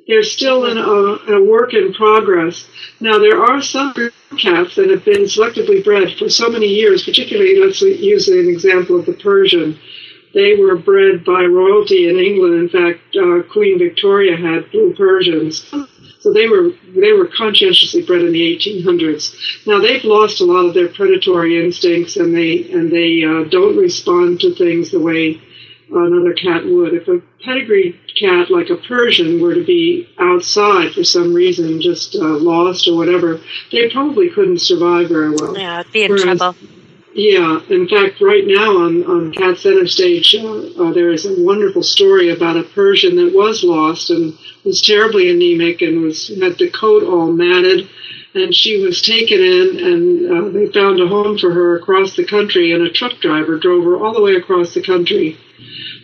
They're 0.07 0.23
still 0.23 0.65
in 0.65 0.77
a, 0.77 1.35
a 1.35 1.43
work 1.43 1.73
in 1.73 1.93
progress. 1.93 2.67
Now, 2.99 3.17
there 3.17 3.43
are 3.43 3.61
some 3.61 3.93
cats 4.37 4.75
that 4.75 4.89
have 4.89 5.03
been 5.03 5.23
selectively 5.23 5.83
bred 5.83 6.15
for 6.17 6.29
so 6.29 6.49
many 6.49 6.67
years, 6.67 7.03
particularly, 7.03 7.59
let's 7.59 7.81
use 7.81 8.27
an 8.27 8.47
example 8.47 8.99
of 8.99 9.05
the 9.05 9.13
Persian. 9.13 9.79
They 10.33 10.55
were 10.55 10.75
bred 10.75 11.23
by 11.23 11.43
royalty 11.45 12.09
in 12.09 12.19
England. 12.19 12.55
In 12.55 12.69
fact, 12.69 13.15
uh, 13.15 13.41
Queen 13.51 13.79
Victoria 13.79 14.35
had 14.35 14.69
blue 14.69 14.93
Persians. 14.93 15.65
So 16.19 16.33
they 16.33 16.47
were 16.47 16.71
they 16.93 17.13
were 17.13 17.27
conscientiously 17.27 18.01
bred 18.01 18.23
in 18.23 18.33
the 18.33 18.57
1800s. 18.57 19.65
Now 19.67 19.79
they've 19.79 20.03
lost 20.03 20.41
a 20.41 20.45
lot 20.45 20.65
of 20.65 20.73
their 20.73 20.89
predatory 20.89 21.63
instincts, 21.63 22.17
and 22.17 22.35
they 22.35 22.69
and 22.71 22.91
they 22.91 23.23
uh, 23.23 23.47
don't 23.47 23.77
respond 23.77 24.41
to 24.41 24.53
things 24.53 24.91
the 24.91 24.99
way 24.99 25.39
another 25.89 26.33
cat 26.33 26.65
would. 26.65 26.93
If 26.93 27.07
a 27.07 27.21
pedigree 27.43 27.99
cat 28.19 28.49
like 28.49 28.69
a 28.69 28.75
Persian 28.75 29.41
were 29.41 29.53
to 29.53 29.63
be 29.63 30.09
outside 30.19 30.93
for 30.93 31.03
some 31.03 31.33
reason, 31.33 31.81
just 31.81 32.15
uh, 32.15 32.19
lost 32.19 32.87
or 32.87 32.95
whatever, 32.95 33.39
they 33.71 33.89
probably 33.89 34.29
couldn't 34.29 34.59
survive 34.61 35.09
very 35.09 35.31
well. 35.31 35.57
Yeah, 35.57 35.83
be 35.91 36.03
in 36.03 36.11
Whereas- 36.11 36.23
trouble. 36.37 36.55
Yeah, 37.17 37.61
in 37.69 37.87
fact, 37.87 38.19
right 38.19 38.43
now 38.45 38.79
on, 38.79 39.05
on 39.05 39.31
Cat 39.31 39.57
Center 39.57 39.87
stage, 39.87 40.35
uh, 40.35 40.65
uh, 40.83 40.91
there 40.91 41.13
is 41.13 41.25
a 41.25 41.41
wonderful 41.41 41.81
story 41.81 42.29
about 42.29 42.57
a 42.57 42.63
Persian 42.63 43.15
that 43.15 43.33
was 43.33 43.63
lost 43.63 44.09
and 44.09 44.37
was 44.65 44.81
terribly 44.81 45.29
anemic 45.31 45.81
and 45.81 46.01
was 46.01 46.27
had 46.27 46.57
the 46.57 46.69
coat 46.69 47.03
all 47.03 47.31
matted. 47.31 47.87
And 48.35 48.53
she 48.53 48.83
was 48.85 49.01
taken 49.01 49.39
in, 49.39 49.79
and 49.79 50.31
uh, 50.31 50.49
they 50.49 50.67
found 50.67 50.99
a 50.99 51.07
home 51.07 51.37
for 51.37 51.51
her 51.53 51.77
across 51.77 52.17
the 52.17 52.25
country. 52.25 52.73
And 52.73 52.83
a 52.83 52.89
truck 52.91 53.13
driver 53.21 53.57
drove 53.57 53.85
her 53.85 53.95
all 53.97 54.13
the 54.13 54.21
way 54.21 54.35
across 54.35 54.73
the 54.73 54.81
country. 54.81 55.37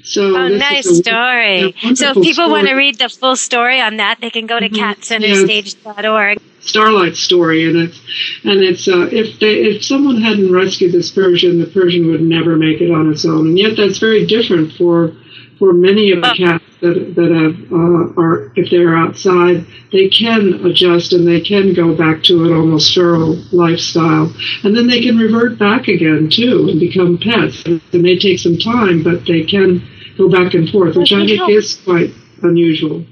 So 0.04 0.36
Oh, 0.38 0.48
nice 0.48 0.88
a- 0.88 0.96
story. 0.96 1.76
a 1.84 1.96
So 1.96 2.12
if 2.16 2.24
people 2.24 2.50
want 2.50 2.68
to 2.68 2.74
read 2.74 2.98
the 2.98 3.10
full 3.10 3.36
story 3.36 3.80
on 3.82 3.98
that, 3.98 4.20
they 4.22 4.30
can 4.30 4.48
go 4.48 4.60
to 4.60 4.70
Mhm. 4.70 4.76
catcenterstage.org. 4.76 6.40
Starlight 6.62 7.16
story, 7.18 7.66
and 7.66 7.76
it's 7.76 8.00
and 8.44 8.62
it's 8.62 8.88
uh, 8.88 9.10
if 9.12 9.40
they 9.40 9.56
if 9.64 9.84
someone 9.84 10.22
hadn't 10.22 10.52
rescued 10.54 10.92
this 10.94 11.10
Persian, 11.12 11.60
the 11.60 11.66
Persian 11.66 12.08
would 12.12 12.22
never 12.22 12.56
make 12.56 12.80
it 12.82 12.92
on 12.92 13.12
its 13.12 13.26
own, 13.26 13.48
and 13.50 13.60
yet 13.60 13.76
that's 13.76 13.98
very 13.98 14.26
different 14.26 14.72
for 14.74 15.12
for 15.60 15.74
many 15.74 16.12
of 16.12 16.22
the 16.22 16.34
cats 16.38 16.64
that 16.82 17.16
that 17.16 17.32
have 17.32 17.72
uh, 17.72 18.22
are 18.22 18.52
if 18.56 18.70
they're 18.70 18.98
outside, 18.98 19.66
they 19.92 20.10
can 20.10 20.66
adjust 20.66 21.14
and 21.14 21.28
they 21.28 21.42
can 21.42 21.74
go 21.74 21.96
back 21.96 22.24
to 22.24 22.46
an 22.46 22.54
almost 22.54 22.94
feral 22.94 23.36
lifestyle, 23.52 24.34
and 24.64 24.76
then 24.76 24.88
they 24.88 25.02
can 25.02 25.18
revert 25.18 25.58
back 25.58 25.88
again 25.88 26.30
too 26.30 26.68
and 26.70 26.80
become 26.80 27.18
pets. 27.18 27.64
It 27.66 28.02
may 28.02 28.18
take 28.18 28.40
some 28.40 28.58
time, 28.58 29.04
but 29.04 29.26
they 29.26 29.44
can 29.44 29.88
go 30.18 30.30
back 30.30 30.54
and 30.54 30.70
forth, 30.70 30.96
which 30.96 31.14
I 31.14 31.26
think 31.26 31.50
is 31.50 31.76
quite 31.86 32.12
unusual. 32.44 33.06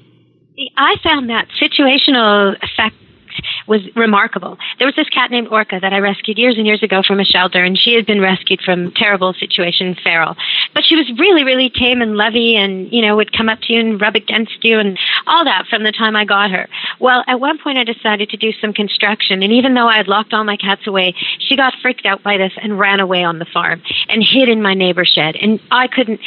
I 0.76 0.96
found 1.04 1.30
that 1.30 1.48
situational 1.62 2.56
effect 2.62 2.96
was 3.70 3.82
remarkable. 3.96 4.58
There 4.80 4.88
was 4.88 4.96
this 4.96 5.08
cat 5.10 5.30
named 5.30 5.48
Orca 5.50 5.80
that 5.80 5.94
I 5.94 6.00
rescued 6.00 6.38
years 6.38 6.58
and 6.58 6.66
years 6.66 6.82
ago 6.82 7.04
from 7.06 7.20
a 7.20 7.24
shelter, 7.24 7.64
and 7.64 7.78
she 7.78 7.94
had 7.94 8.06
been 8.06 8.20
rescued 8.20 8.62
from 8.66 8.92
terrible 8.92 9.34
situation, 9.34 9.96
feral. 10.04 10.36
But 10.74 10.84
she 10.84 10.96
was 10.96 11.06
really, 11.18 11.44
really 11.44 11.70
tame 11.70 12.02
and 12.02 12.18
lovey, 12.18 12.56
and 12.56 12.92
you 12.92 13.02
know 13.02 13.16
would 13.16 13.32
come 13.32 13.48
up 13.48 13.60
to 13.62 13.74
you 13.74 13.80
and 13.80 14.02
rub 14.02 14.16
against 14.16 14.64
you, 14.64 14.80
and 14.80 14.98
all 15.28 15.46
that 15.46 15.68
from 15.70 15.84
the 15.84 15.92
time 15.92 16.16
I 16.16 16.26
got 16.26 16.50
her. 16.52 16.68
Well, 17.00 17.24
at 17.28 17.40
one 17.40 17.60
point 17.60 17.78
I 17.78 17.84
decided 17.84 18.30
to 18.32 18.38
do 18.38 18.52
some 18.60 18.74
construction, 18.74 19.44
and 19.44 19.54
even 19.54 19.76
though 19.76 19.88
I 19.88 19.98
had 19.98 20.08
locked 20.08 20.34
all 20.34 20.44
my 20.44 20.58
cats 20.58 20.88
away, 20.88 21.14
she 21.38 21.56
got 21.56 21.76
freaked 21.82 22.06
out 22.06 22.24
by 22.24 22.38
this 22.38 22.54
and 22.62 22.80
ran 22.80 23.00
away 23.00 23.24
on 23.24 23.38
the 23.38 23.46
farm 23.46 23.82
and 24.10 24.24
hid 24.24 24.50
in 24.50 24.62
my 24.62 24.74
neighbor's 24.74 25.10
shed, 25.10 25.36
and 25.36 25.60
I 25.70 25.88
couldn't 25.88 26.20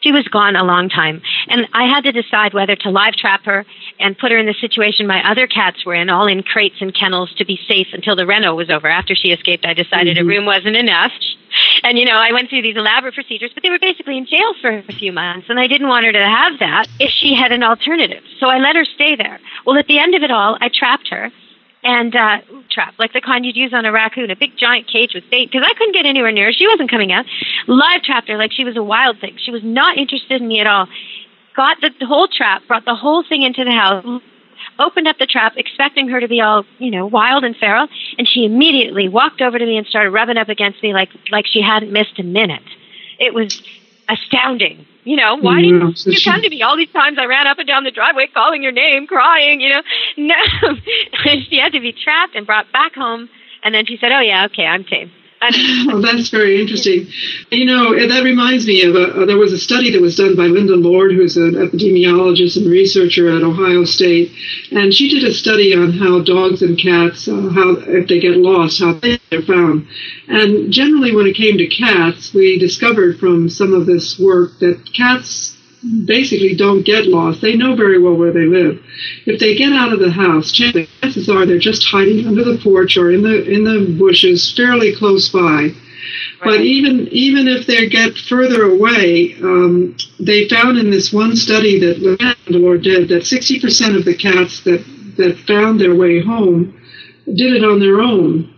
she 0.00 0.12
was 0.12 0.26
gone 0.28 0.56
a 0.56 0.64
long 0.64 0.88
time. 0.88 1.22
And 1.48 1.66
I 1.72 1.84
had 1.84 2.04
to 2.04 2.12
decide 2.12 2.54
whether 2.54 2.76
to 2.76 2.90
live 2.90 3.14
trap 3.14 3.44
her 3.44 3.64
and 3.98 4.18
put 4.18 4.30
her 4.30 4.38
in 4.38 4.46
the 4.46 4.54
situation 4.60 5.06
my 5.06 5.28
other 5.28 5.46
cats 5.46 5.84
were 5.84 5.94
in, 5.94 6.10
all 6.10 6.26
in 6.26 6.42
crates 6.42 6.76
and 6.80 6.94
kennels 6.94 7.32
to 7.38 7.44
be 7.44 7.58
safe 7.66 7.88
until 7.92 8.16
the 8.16 8.26
reno 8.26 8.54
was 8.54 8.70
over. 8.70 8.88
After 8.88 9.14
she 9.14 9.28
escaped, 9.28 9.64
I 9.64 9.74
decided 9.74 10.16
a 10.16 10.20
mm-hmm. 10.20 10.28
room 10.28 10.46
wasn't 10.46 10.76
enough. 10.76 11.12
And, 11.82 11.98
you 11.98 12.04
know, 12.04 12.16
I 12.16 12.32
went 12.32 12.50
through 12.50 12.62
these 12.62 12.76
elaborate 12.76 13.14
procedures, 13.14 13.50
but 13.54 13.62
they 13.62 13.70
were 13.70 13.78
basically 13.78 14.18
in 14.18 14.26
jail 14.26 14.52
for 14.60 14.70
a 14.70 14.92
few 14.92 15.12
months, 15.12 15.46
and 15.48 15.58
I 15.58 15.66
didn't 15.66 15.88
want 15.88 16.04
her 16.04 16.12
to 16.12 16.18
have 16.18 16.58
that 16.58 16.88
if 16.98 17.10
she 17.10 17.34
had 17.34 17.52
an 17.52 17.62
alternative. 17.62 18.22
So 18.40 18.48
I 18.48 18.58
let 18.58 18.76
her 18.76 18.84
stay 18.84 19.16
there. 19.16 19.40
Well, 19.64 19.78
at 19.78 19.86
the 19.86 19.98
end 19.98 20.14
of 20.14 20.22
it 20.22 20.30
all, 20.30 20.58
I 20.60 20.68
trapped 20.68 21.08
her 21.08 21.30
and 21.86 22.16
uh 22.16 22.38
trap 22.68 22.94
like 22.98 23.12
the 23.12 23.20
kind 23.20 23.46
you'd 23.46 23.56
use 23.56 23.72
on 23.72 23.86
a 23.86 23.92
raccoon, 23.92 24.30
a 24.30 24.36
big 24.36 24.58
giant 24.58 24.88
cage 24.88 25.12
with 25.14 25.24
bait 25.30 25.46
because 25.50 25.64
I 25.64 25.72
couldn't 25.78 25.94
get 25.94 26.04
anywhere 26.04 26.32
near 26.32 26.46
her. 26.46 26.52
She 26.52 26.66
wasn't 26.66 26.90
coming 26.90 27.12
out. 27.12 27.24
Live 27.68 28.02
trapped 28.02 28.28
her 28.28 28.36
like 28.36 28.52
she 28.52 28.64
was 28.64 28.76
a 28.76 28.82
wild 28.82 29.20
thing. 29.20 29.38
She 29.42 29.52
was 29.52 29.62
not 29.64 29.96
interested 29.96 30.42
in 30.42 30.48
me 30.48 30.60
at 30.60 30.66
all. 30.66 30.88
Got 31.54 31.80
the, 31.80 31.90
the 31.98 32.06
whole 32.06 32.28
trap, 32.28 32.62
brought 32.66 32.84
the 32.84 32.94
whole 32.94 33.24
thing 33.26 33.42
into 33.42 33.64
the 33.64 33.70
house, 33.70 34.04
opened 34.78 35.08
up 35.08 35.16
the 35.18 35.26
trap, 35.26 35.54
expecting 35.56 36.08
her 36.08 36.20
to 36.20 36.28
be 36.28 36.40
all 36.40 36.64
you 36.78 36.90
know 36.90 37.06
wild 37.06 37.44
and 37.44 37.56
feral, 37.56 37.86
and 38.18 38.28
she 38.28 38.44
immediately 38.44 39.08
walked 39.08 39.40
over 39.40 39.58
to 39.58 39.64
me 39.64 39.78
and 39.78 39.86
started 39.86 40.10
rubbing 40.10 40.36
up 40.36 40.48
against 40.48 40.82
me 40.82 40.92
like 40.92 41.10
like 41.30 41.46
she 41.46 41.62
hadn't 41.62 41.92
missed 41.92 42.18
a 42.18 42.24
minute. 42.24 42.66
It 43.18 43.32
was 43.32 43.62
astounding. 44.08 44.86
You 45.04 45.16
know, 45.16 45.36
why 45.36 45.62
mm-hmm. 45.62 45.86
Yeah, 45.86 45.92
didn't 45.92 46.06
you 46.06 46.20
come 46.24 46.42
to 46.42 46.50
me 46.50 46.62
all 46.62 46.76
these 46.76 46.90
times? 46.90 47.16
I 47.18 47.26
ran 47.26 47.46
up 47.46 47.58
and 47.58 47.66
down 47.66 47.84
the 47.84 47.92
driveway 47.92 48.26
calling 48.32 48.62
your 48.62 48.72
name, 48.72 49.06
crying, 49.06 49.60
you 49.60 49.68
know. 49.68 49.82
No, 50.16 50.34
she 51.48 51.58
had 51.58 51.72
to 51.72 51.80
be 51.80 51.92
trapped 51.92 52.34
and 52.34 52.46
brought 52.46 52.72
back 52.72 52.94
home. 52.94 53.28
And 53.62 53.74
then 53.74 53.86
she 53.86 53.96
said, 54.00 54.10
oh, 54.12 54.20
yeah, 54.20 54.46
okay, 54.46 54.64
I'm 54.64 54.84
tame. 54.84 55.10
Oh, 55.42 56.00
that's 56.02 56.30
very 56.30 56.60
interesting. 56.60 57.06
You 57.50 57.66
know, 57.66 58.08
that 58.08 58.24
reminds 58.24 58.66
me 58.66 58.82
of 58.82 58.94
a, 58.96 59.26
there 59.26 59.36
was 59.36 59.52
a 59.52 59.58
study 59.58 59.90
that 59.92 60.00
was 60.00 60.16
done 60.16 60.34
by 60.34 60.44
Linda 60.46 60.76
Lord, 60.76 61.12
who's 61.12 61.36
an 61.36 61.52
epidemiologist 61.52 62.56
and 62.56 62.66
researcher 62.70 63.28
at 63.36 63.42
Ohio 63.42 63.84
State, 63.84 64.32
and 64.72 64.92
she 64.92 65.08
did 65.08 65.24
a 65.24 65.34
study 65.34 65.74
on 65.74 65.92
how 65.92 66.20
dogs 66.20 66.62
and 66.62 66.78
cats, 66.78 67.28
uh, 67.28 67.50
how 67.54 67.76
if 67.86 68.08
they 68.08 68.20
get 68.20 68.36
lost, 68.36 68.80
how 68.80 68.94
they're 68.94 69.42
found. 69.42 69.86
And 70.28 70.72
generally, 70.72 71.14
when 71.14 71.26
it 71.26 71.36
came 71.36 71.58
to 71.58 71.66
cats, 71.66 72.32
we 72.34 72.58
discovered 72.58 73.18
from 73.18 73.48
some 73.48 73.74
of 73.74 73.86
this 73.86 74.18
work 74.18 74.58
that 74.60 74.82
cats 74.94 75.55
basically 76.04 76.54
don't 76.54 76.84
get 76.84 77.06
lost. 77.06 77.40
They 77.40 77.56
know 77.56 77.76
very 77.76 77.98
well 77.98 78.14
where 78.14 78.32
they 78.32 78.46
live. 78.46 78.82
If 79.26 79.40
they 79.40 79.54
get 79.56 79.72
out 79.72 79.92
of 79.92 80.00
the 80.00 80.10
house, 80.10 80.52
chances 80.52 81.28
are 81.28 81.46
they're 81.46 81.58
just 81.58 81.86
hiding 81.86 82.26
under 82.26 82.44
the 82.44 82.58
porch 82.62 82.96
or 82.96 83.12
in 83.12 83.22
the 83.22 83.44
in 83.44 83.64
the 83.64 83.96
bushes, 83.98 84.54
fairly 84.56 84.94
close 84.94 85.28
by. 85.28 85.70
But 86.42 86.60
even 86.60 87.08
even 87.08 87.48
if 87.48 87.66
they 87.66 87.88
get 87.88 88.16
further 88.16 88.62
away, 88.64 89.34
um, 89.42 89.96
they 90.20 90.48
found 90.48 90.78
in 90.78 90.90
this 90.90 91.12
one 91.12 91.34
study 91.34 91.78
that 91.80 91.98
Linda 91.98 92.36
Lord 92.48 92.82
did 92.82 93.08
that 93.08 93.22
60% 93.22 93.96
of 93.96 94.04
the 94.04 94.14
cats 94.14 94.60
that 94.64 94.84
that 95.16 95.38
found 95.46 95.80
their 95.80 95.94
way 95.94 96.20
home 96.20 96.80
did 97.26 97.54
it 97.54 97.64
on 97.64 97.80
their 97.80 98.00
own. 98.00 98.52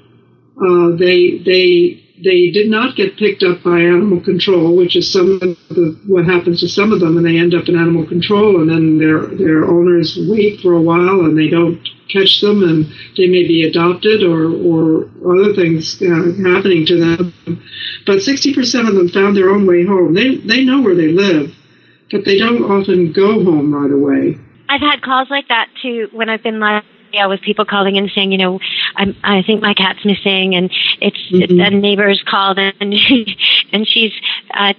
Uh, 0.56 0.96
they 0.96 1.38
they 1.38 2.07
they 2.22 2.50
did 2.50 2.68
not 2.68 2.96
get 2.96 3.16
picked 3.16 3.42
up 3.42 3.62
by 3.62 3.78
animal 3.78 4.20
control, 4.20 4.76
which 4.76 4.96
is 4.96 5.10
some 5.12 5.38
of 5.42 5.56
the, 5.68 5.98
what 6.06 6.24
happens 6.24 6.60
to 6.60 6.68
some 6.68 6.92
of 6.92 7.00
them, 7.00 7.16
and 7.16 7.26
they 7.26 7.38
end 7.38 7.54
up 7.54 7.68
in 7.68 7.76
animal 7.76 8.06
control, 8.06 8.60
and 8.60 8.70
then 8.70 8.98
their 8.98 9.26
their 9.36 9.64
owners 9.64 10.18
wait 10.28 10.60
for 10.60 10.72
a 10.72 10.82
while, 10.82 11.20
and 11.24 11.38
they 11.38 11.48
don't 11.48 11.80
catch 12.08 12.40
them, 12.40 12.62
and 12.62 12.86
they 13.16 13.26
may 13.26 13.46
be 13.46 13.62
adopted 13.62 14.22
or 14.22 14.50
or 14.50 15.08
other 15.40 15.54
things 15.54 16.00
uh, 16.02 16.06
happening 16.48 16.86
to 16.86 16.96
them. 16.96 17.32
But 18.06 18.18
60% 18.18 18.88
of 18.88 18.94
them 18.94 19.08
found 19.08 19.36
their 19.36 19.50
own 19.50 19.66
way 19.66 19.84
home. 19.84 20.14
They 20.14 20.36
they 20.36 20.64
know 20.64 20.80
where 20.82 20.94
they 20.94 21.08
live, 21.08 21.54
but 22.10 22.24
they 22.24 22.38
don't 22.38 22.64
often 22.64 23.12
go 23.12 23.44
home 23.44 23.74
right 23.74 23.92
away. 23.92 24.38
I've 24.68 24.80
had 24.80 25.02
calls 25.02 25.28
like 25.30 25.48
that 25.48 25.68
too 25.82 26.08
when 26.12 26.28
I've 26.28 26.42
been 26.42 26.60
like, 26.60 26.84
yeah, 27.12 27.26
with 27.26 27.40
people 27.40 27.64
calling 27.64 27.96
in 27.96 28.10
saying, 28.14 28.32
you 28.32 28.38
know, 28.38 28.60
I'm, 28.96 29.16
I 29.22 29.42
think 29.42 29.62
my 29.62 29.74
cat's 29.74 30.04
missing, 30.04 30.54
and 30.54 30.70
it's 31.00 31.18
Mhm. 31.30 31.66
a 31.66 31.70
neighbor's 31.70 32.22
called, 32.26 32.58
and 32.58 32.74
and 33.72 33.86
she's 33.86 34.12
uh, 34.54 34.74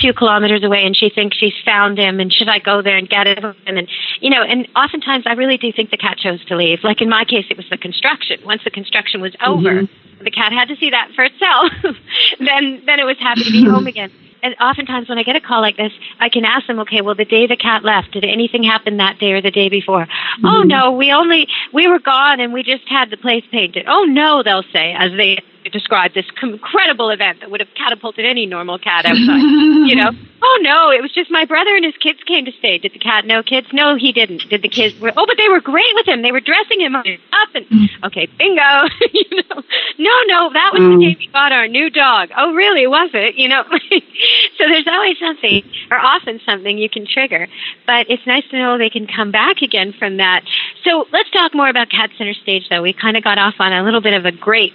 two 0.00 0.12
kilometers 0.12 0.62
away, 0.64 0.84
and 0.84 0.96
she 0.96 1.08
thinks 1.08 1.36
she's 1.36 1.54
found 1.64 1.98
him, 1.98 2.20
and 2.20 2.32
should 2.32 2.48
I 2.48 2.58
go 2.58 2.82
there 2.82 2.96
and 2.96 3.08
get 3.08 3.26
him? 3.26 3.54
And 3.66 3.88
you 4.20 4.30
know, 4.30 4.42
and 4.42 4.68
oftentimes 4.76 5.24
I 5.26 5.32
really 5.34 5.56
do 5.58 5.72
think 5.72 5.90
the 5.90 5.96
cat 5.96 6.18
chose 6.18 6.44
to 6.46 6.56
leave. 6.56 6.80
Like 6.82 7.00
in 7.00 7.08
my 7.08 7.24
case, 7.24 7.46
it 7.50 7.56
was 7.56 7.66
the 7.70 7.78
construction. 7.78 8.40
Once 8.44 8.62
the 8.64 8.70
construction 8.70 9.20
was 9.20 9.34
over, 9.44 9.82
the 10.22 10.30
cat 10.30 10.52
had 10.52 10.68
to 10.68 10.76
see 10.76 10.90
that 10.90 11.10
for 11.14 11.24
itself. 11.24 11.70
then 12.38 12.82
then 12.86 12.98
it 13.00 13.04
was 13.04 13.18
happy 13.18 13.44
to 13.44 13.50
be 13.50 13.64
home 13.70 13.86
again. 13.86 14.10
And 14.44 14.54
oftentimes 14.60 15.08
when 15.08 15.16
I 15.16 15.22
get 15.22 15.36
a 15.36 15.40
call 15.40 15.62
like 15.62 15.78
this, 15.78 15.90
I 16.20 16.28
can 16.28 16.44
ask 16.44 16.66
them, 16.66 16.78
okay, 16.80 17.00
well, 17.00 17.14
the 17.14 17.24
day 17.24 17.46
the 17.46 17.56
cat 17.56 17.82
left, 17.82 18.12
did 18.12 18.24
anything 18.24 18.62
happen 18.62 18.98
that 18.98 19.18
day 19.18 19.32
or 19.32 19.40
the 19.40 19.50
day 19.50 19.70
before? 19.70 20.06
Oh 20.44 20.46
mm-hmm. 20.46 20.68
no, 20.68 20.92
we 20.92 21.12
only, 21.12 21.48
we 21.72 21.88
were 21.88 21.98
gone 21.98 22.40
and 22.40 22.52
we 22.52 22.62
just 22.62 22.86
had 22.86 23.08
the 23.08 23.16
place 23.16 23.42
painted. 23.50 23.86
Oh 23.88 24.04
no, 24.04 24.42
they'll 24.42 24.62
say 24.70 24.92
as 24.92 25.12
they 25.12 25.38
describe 25.70 26.14
this 26.14 26.26
incredible 26.42 27.10
event 27.10 27.40
that 27.40 27.50
would 27.50 27.60
have 27.60 27.68
catapulted 27.76 28.24
any 28.24 28.46
normal 28.46 28.78
cat 28.78 29.06
outside. 29.06 29.42
you 29.88 29.96
know, 29.96 30.10
oh 30.42 30.58
no, 30.62 30.90
it 30.90 31.00
was 31.00 31.12
just 31.12 31.30
my 31.30 31.44
brother 31.44 31.74
and 31.74 31.84
his 31.84 31.96
kids 31.96 32.18
came 32.26 32.44
to 32.44 32.52
stay. 32.52 32.78
Did 32.78 32.92
the 32.92 32.98
cat 32.98 33.24
know 33.24 33.42
kids? 33.42 33.68
No, 33.72 33.96
he 33.96 34.12
didn't. 34.12 34.48
Did 34.48 34.62
the 34.62 34.68
kids? 34.68 34.98
Were, 35.00 35.12
oh, 35.16 35.26
but 35.26 35.36
they 35.36 35.48
were 35.48 35.60
great 35.60 35.92
with 35.94 36.06
him. 36.06 36.22
They 36.22 36.32
were 36.32 36.40
dressing 36.40 36.80
him 36.80 36.94
up 36.94 37.06
and 37.54 37.66
mm. 37.66 37.88
okay, 38.04 38.26
bingo. 38.38 38.88
you 39.12 39.42
know, 39.42 39.62
no, 39.98 40.14
no, 40.26 40.52
that 40.52 40.70
was 40.72 40.80
the 40.80 40.96
mm. 40.96 41.00
day 41.00 41.16
we 41.18 41.28
got 41.32 41.52
our 41.52 41.68
new 41.68 41.90
dog. 41.90 42.30
Oh, 42.36 42.52
really? 42.54 42.86
Was 42.86 43.10
it? 43.14 43.36
You 43.36 43.48
know, 43.48 43.64
so 44.58 44.64
there's 44.68 44.86
always 44.86 45.18
something, 45.18 45.62
or 45.90 45.98
often 45.98 46.40
something 46.44 46.78
you 46.78 46.90
can 46.90 47.06
trigger. 47.06 47.48
But 47.86 48.10
it's 48.10 48.26
nice 48.26 48.44
to 48.50 48.58
know 48.58 48.78
they 48.78 48.90
can 48.90 49.06
come 49.06 49.30
back 49.30 49.62
again 49.62 49.94
from 49.98 50.18
that. 50.18 50.42
So 50.84 51.06
let's 51.12 51.30
talk 51.30 51.54
more 51.54 51.68
about 51.68 51.90
Cat 51.90 52.10
Center 52.18 52.34
Stage, 52.34 52.68
though. 52.68 52.82
We 52.82 52.92
kind 52.92 53.16
of 53.16 53.24
got 53.24 53.38
off 53.38 53.54
on 53.58 53.72
a 53.72 53.82
little 53.82 54.00
bit 54.00 54.14
of 54.14 54.24
a 54.24 54.32
great 54.32 54.72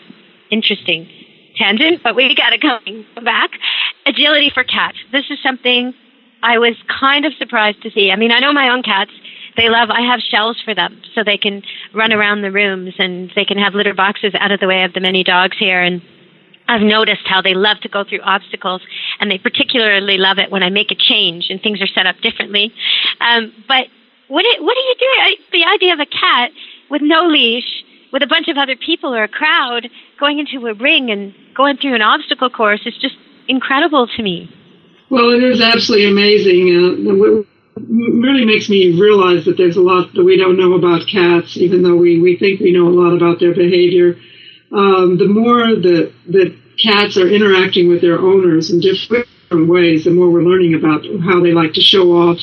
interesting 0.51 1.09
tangent, 1.57 2.01
but 2.03 2.15
we 2.15 2.33
got 2.35 2.51
to 2.51 2.57
come 2.57 3.05
back. 3.23 3.51
Agility 4.05 4.49
for 4.53 4.63
cats. 4.63 4.97
This 5.11 5.25
is 5.29 5.37
something 5.43 5.93
I 6.41 6.57
was 6.57 6.75
kind 6.87 7.25
of 7.25 7.33
surprised 7.37 7.81
to 7.83 7.91
see. 7.91 8.11
I 8.11 8.15
mean, 8.15 8.31
I 8.31 8.39
know 8.39 8.53
my 8.53 8.69
own 8.69 8.81
cats. 8.81 9.11
They 9.57 9.67
love, 9.67 9.89
I 9.89 10.01
have 10.01 10.21
shells 10.21 10.57
for 10.63 10.73
them 10.73 11.01
so 11.13 11.23
they 11.23 11.37
can 11.37 11.63
run 11.93 12.13
around 12.13 12.41
the 12.41 12.51
rooms 12.51 12.93
and 12.97 13.29
they 13.35 13.43
can 13.43 13.57
have 13.57 13.73
litter 13.73 13.93
boxes 13.93 14.33
out 14.39 14.51
of 14.51 14.59
the 14.59 14.67
way 14.67 14.83
of 14.83 14.93
the 14.93 15.01
many 15.01 15.23
dogs 15.23 15.57
here. 15.59 15.81
And 15.81 16.01
I've 16.67 16.81
noticed 16.81 17.25
how 17.25 17.41
they 17.41 17.55
love 17.55 17.81
to 17.81 17.89
go 17.89 18.03
through 18.07 18.21
obstacles 18.21 18.81
and 19.19 19.29
they 19.29 19.37
particularly 19.37 20.17
love 20.17 20.37
it 20.37 20.49
when 20.49 20.63
I 20.63 20.69
make 20.69 20.91
a 20.91 20.95
change 20.95 21.47
and 21.49 21.61
things 21.61 21.81
are 21.81 21.87
set 21.87 22.05
up 22.05 22.15
differently. 22.21 22.71
Um, 23.19 23.51
but 23.67 23.87
what, 24.29 24.45
what 24.61 24.77
you 24.77 24.95
do? 24.97 25.05
I, 25.05 25.35
the 25.51 25.65
idea 25.65 25.93
of 25.93 25.99
a 25.99 26.05
cat 26.05 26.51
with 26.89 27.01
no 27.01 27.25
leash 27.27 27.83
with 28.11 28.23
a 28.23 28.27
bunch 28.27 28.47
of 28.47 28.57
other 28.57 28.75
people 28.75 29.13
or 29.13 29.23
a 29.23 29.27
crowd 29.27 29.87
going 30.19 30.39
into 30.39 30.65
a 30.67 30.73
ring 30.73 31.11
and 31.11 31.33
going 31.55 31.77
through 31.77 31.95
an 31.95 32.01
obstacle 32.01 32.49
course 32.49 32.81
is 32.85 32.97
just 32.97 33.15
incredible 33.47 34.07
to 34.07 34.23
me. 34.23 34.49
Well, 35.09 35.31
it 35.31 35.43
is 35.43 35.61
absolutely 35.61 36.09
amazing. 36.09 36.69
Uh, 36.69 37.41
it 37.41 37.45
really 37.87 38.45
makes 38.45 38.69
me 38.69 38.99
realize 38.99 39.45
that 39.45 39.57
there's 39.57 39.77
a 39.77 39.81
lot 39.81 40.13
that 40.13 40.23
we 40.23 40.37
don't 40.37 40.57
know 40.57 40.73
about 40.73 41.07
cats, 41.07 41.57
even 41.57 41.81
though 41.81 41.95
we, 41.95 42.19
we 42.19 42.37
think 42.37 42.59
we 42.59 42.71
know 42.71 42.87
a 42.87 42.93
lot 42.93 43.15
about 43.15 43.39
their 43.39 43.53
behavior. 43.53 44.15
Um, 44.71 45.17
the 45.17 45.27
more 45.27 45.75
that, 45.75 46.13
that 46.27 46.55
cats 46.81 47.17
are 47.17 47.27
interacting 47.27 47.89
with 47.89 48.01
their 48.01 48.19
owners 48.19 48.69
in 48.69 48.79
different 48.79 49.27
ways, 49.51 50.03
the 50.03 50.11
more 50.11 50.29
we're 50.29 50.43
learning 50.43 50.75
about 50.75 51.03
how 51.25 51.41
they 51.41 51.53
like 51.53 51.73
to 51.73 51.81
show 51.81 52.11
off, 52.11 52.37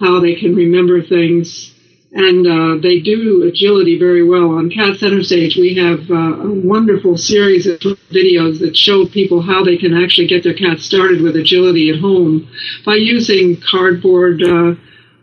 how 0.00 0.20
they 0.20 0.34
can 0.34 0.54
remember 0.54 1.02
things, 1.02 1.74
and 2.16 2.46
uh, 2.46 2.80
they 2.82 2.98
do 2.98 3.42
agility 3.46 3.98
very 3.98 4.26
well. 4.26 4.56
On 4.56 4.70
Cat 4.70 4.96
Center 4.96 5.22
Stage, 5.22 5.56
we 5.56 5.74
have 5.76 6.10
uh, 6.10 6.48
a 6.48 6.50
wonderful 6.50 7.18
series 7.18 7.66
of 7.66 7.78
videos 8.10 8.58
that 8.60 8.74
show 8.74 9.04
people 9.04 9.42
how 9.42 9.62
they 9.62 9.76
can 9.76 9.92
actually 9.92 10.26
get 10.26 10.42
their 10.42 10.54
cat 10.54 10.80
started 10.80 11.20
with 11.20 11.36
agility 11.36 11.90
at 11.90 12.00
home 12.00 12.48
by 12.86 12.94
using 12.94 13.60
cardboard 13.60 14.42
uh, 14.42 14.74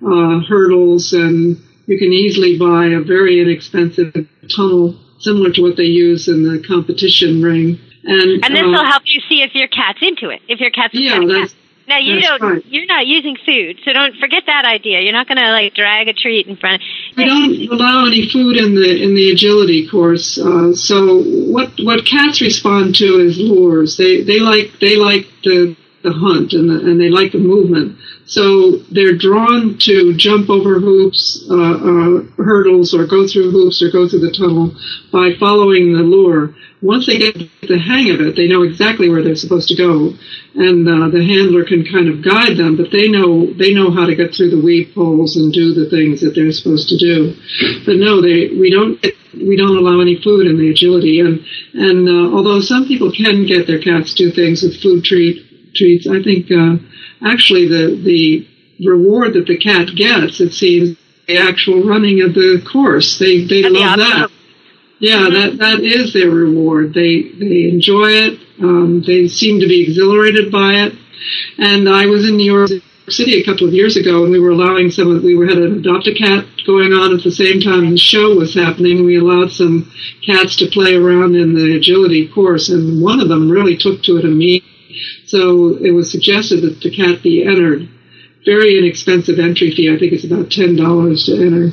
uh 0.05 0.39
hurdles, 0.47 1.13
and 1.13 1.57
you 1.87 1.97
can 1.97 2.13
easily 2.13 2.59
buy 2.59 2.85
a 2.85 3.01
very 3.01 3.41
inexpensive 3.41 4.13
tunnel 4.55 4.95
similar 5.17 5.51
to 5.51 5.63
what 5.63 5.77
they 5.77 5.89
use 5.89 6.27
in 6.27 6.43
the 6.43 6.61
competition 6.61 7.41
ring. 7.41 7.79
And, 8.03 8.45
and 8.45 8.55
this 8.55 8.61
will 8.61 8.75
uh, 8.75 8.85
help 8.85 9.03
you 9.05 9.21
see 9.27 9.41
if 9.41 9.55
your 9.55 9.67
cat's 9.69 9.99
into 10.01 10.29
it. 10.29 10.41
If 10.47 10.59
your 10.59 10.69
cat's 10.69 10.93
yeah, 10.93 11.19
that's, 11.25 11.55
now 11.87 11.97
you 11.97 12.21
don't. 12.21 12.65
You're 12.65 12.85
not 12.85 13.05
using 13.05 13.35
food, 13.45 13.79
so 13.83 13.93
don't 13.93 14.15
forget 14.17 14.43
that 14.45 14.65
idea. 14.65 15.01
You're 15.01 15.13
not 15.13 15.27
going 15.27 15.37
to 15.37 15.51
like 15.51 15.73
drag 15.73 16.07
a 16.07 16.13
treat 16.13 16.47
in 16.47 16.55
front. 16.55 16.81
We 17.17 17.25
don't 17.25 17.79
allow 17.79 18.05
any 18.05 18.29
food 18.29 18.57
in 18.57 18.75
the 18.75 19.03
in 19.03 19.15
the 19.15 19.31
agility 19.31 19.87
course. 19.87 20.37
Uh, 20.37 20.73
so 20.73 21.23
what 21.23 21.71
what 21.83 22.05
cats 22.05 22.41
respond 22.41 22.95
to 22.95 23.19
is 23.19 23.37
lures. 23.37 23.97
They 23.97 24.23
they 24.23 24.39
like 24.39 24.79
they 24.79 24.95
like 24.95 25.27
the 25.43 25.75
the 26.03 26.11
hunt 26.11 26.53
and 26.53 26.69
the, 26.69 26.79
and 26.79 26.99
they 26.99 27.09
like 27.09 27.31
the 27.31 27.39
movement. 27.39 27.97
So 28.25 28.77
they're 28.91 29.17
drawn 29.17 29.77
to 29.79 30.13
jump 30.15 30.49
over 30.49 30.79
hoops, 30.79 31.45
uh, 31.49 31.55
uh, 31.55 32.21
hurdles, 32.37 32.93
or 32.93 33.05
go 33.05 33.27
through 33.27 33.51
hoops 33.51 33.81
or 33.81 33.91
go 33.91 34.07
through 34.07 34.21
the 34.21 34.31
tunnel 34.31 34.75
by 35.11 35.33
following 35.39 35.93
the 35.93 36.03
lure 36.03 36.55
once 36.83 37.07
they 37.07 37.17
get 37.17 37.33
the 37.61 37.79
hang 37.79 38.11
of 38.11 38.19
it, 38.19 38.35
they 38.35 38.47
know 38.47 38.61
exactly 38.61 39.09
where 39.09 39.23
they're 39.23 39.39
supposed 39.39 39.69
to 39.69 39.75
go, 39.75 40.11
and 40.53 40.83
uh, 40.83 41.07
the 41.07 41.23
handler 41.23 41.63
can 41.63 41.87
kind 41.87 42.09
of 42.09 42.21
guide 42.21 42.57
them. 42.57 42.75
But 42.75 42.91
they 42.91 43.07
know 43.07 43.47
they 43.53 43.73
know 43.73 43.89
how 43.89 44.05
to 44.05 44.15
get 44.15 44.35
through 44.35 44.51
the 44.51 44.61
weave 44.61 44.91
poles 44.93 45.37
and 45.37 45.51
do 45.53 45.73
the 45.73 45.89
things 45.89 46.19
that 46.21 46.35
they're 46.35 46.51
supposed 46.51 46.89
to 46.89 46.97
do. 46.99 47.33
But 47.87 47.95
no, 47.95 48.19
they 48.21 48.51
we 48.51 48.69
don't 48.69 48.99
we 49.33 49.55
don't 49.55 49.79
allow 49.79 50.01
any 50.01 50.21
food 50.21 50.45
in 50.45 50.59
the 50.59 50.69
agility. 50.69 51.21
And 51.21 51.39
and 51.73 52.03
uh, 52.03 52.35
although 52.35 52.59
some 52.59 52.85
people 52.85 53.11
can 53.15 53.47
get 53.47 53.65
their 53.65 53.79
cats 53.79 54.13
to 54.15 54.27
do 54.27 54.31
things 54.35 54.61
with 54.61 54.83
food 54.83 55.05
treat 55.05 55.73
treats, 55.73 56.05
I 56.05 56.21
think 56.21 56.51
uh, 56.51 56.83
actually 57.23 57.67
the 57.67 58.01
the 58.03 58.47
reward 58.85 59.33
that 59.33 59.47
the 59.47 59.57
cat 59.57 59.89
gets, 59.95 60.39
it 60.39 60.53
seems, 60.53 60.97
the 61.27 61.37
actual 61.37 61.83
running 61.83 62.21
of 62.21 62.33
the 62.33 62.63
course. 62.71 63.17
They 63.17 63.45
they 63.45 63.63
and 63.63 63.73
love 63.73 63.97
the 63.97 64.03
that. 64.03 64.31
Yeah, 64.99 65.29
that 65.29 65.57
that 65.57 65.79
is 65.81 66.13
their 66.13 66.29
reward. 66.29 66.93
They 66.93 67.23
they 67.23 67.69
enjoy 67.69 68.09
it. 68.11 68.39
Um, 68.61 69.03
they 69.05 69.27
seem 69.27 69.59
to 69.59 69.67
be 69.67 69.83
exhilarated 69.83 70.51
by 70.51 70.73
it. 70.85 70.93
And 71.57 71.89
I 71.89 72.05
was 72.05 72.27
in 72.27 72.37
New 72.37 72.51
York 72.51 72.69
City 73.09 73.41
a 73.41 73.43
couple 73.43 73.67
of 73.67 73.73
years 73.73 73.97
ago, 73.97 74.23
and 74.23 74.31
we 74.31 74.39
were 74.39 74.51
allowing 74.51 74.91
some. 74.91 75.13
Of, 75.13 75.23
we 75.23 75.35
were 75.35 75.47
had 75.47 75.57
an 75.57 75.79
adopt 75.79 76.07
a 76.07 76.13
cat 76.13 76.45
going 76.65 76.93
on 76.93 77.13
at 77.13 77.23
the 77.23 77.31
same 77.31 77.59
time 77.59 77.89
the 77.89 77.97
show 77.97 78.35
was 78.35 78.53
happening. 78.53 79.05
We 79.05 79.17
allowed 79.17 79.51
some 79.51 79.91
cats 80.25 80.55
to 80.57 80.67
play 80.67 80.95
around 80.95 81.35
in 81.35 81.53
the 81.53 81.75
agility 81.75 82.27
course, 82.27 82.69
and 82.69 83.01
one 83.01 83.19
of 83.19 83.27
them 83.27 83.49
really 83.49 83.75
took 83.75 84.03
to 84.03 84.17
it 84.17 84.25
immediately. 84.25 84.72
So 85.33 85.77
it 85.81 85.89
was 85.89 86.11
suggested 86.11 86.61
that 86.61 86.81
the 86.81 86.91
cat 86.91 87.23
be 87.23 87.43
entered 87.43 87.89
very 88.45 88.77
inexpensive 88.77 89.39
entry 89.39 89.71
fee. 89.71 89.91
I 89.91 89.97
think 89.97 90.13
it's 90.13 90.25
about 90.25 90.51
ten 90.51 90.75
dollars 90.75 91.25
to 91.25 91.33
enter. 91.33 91.71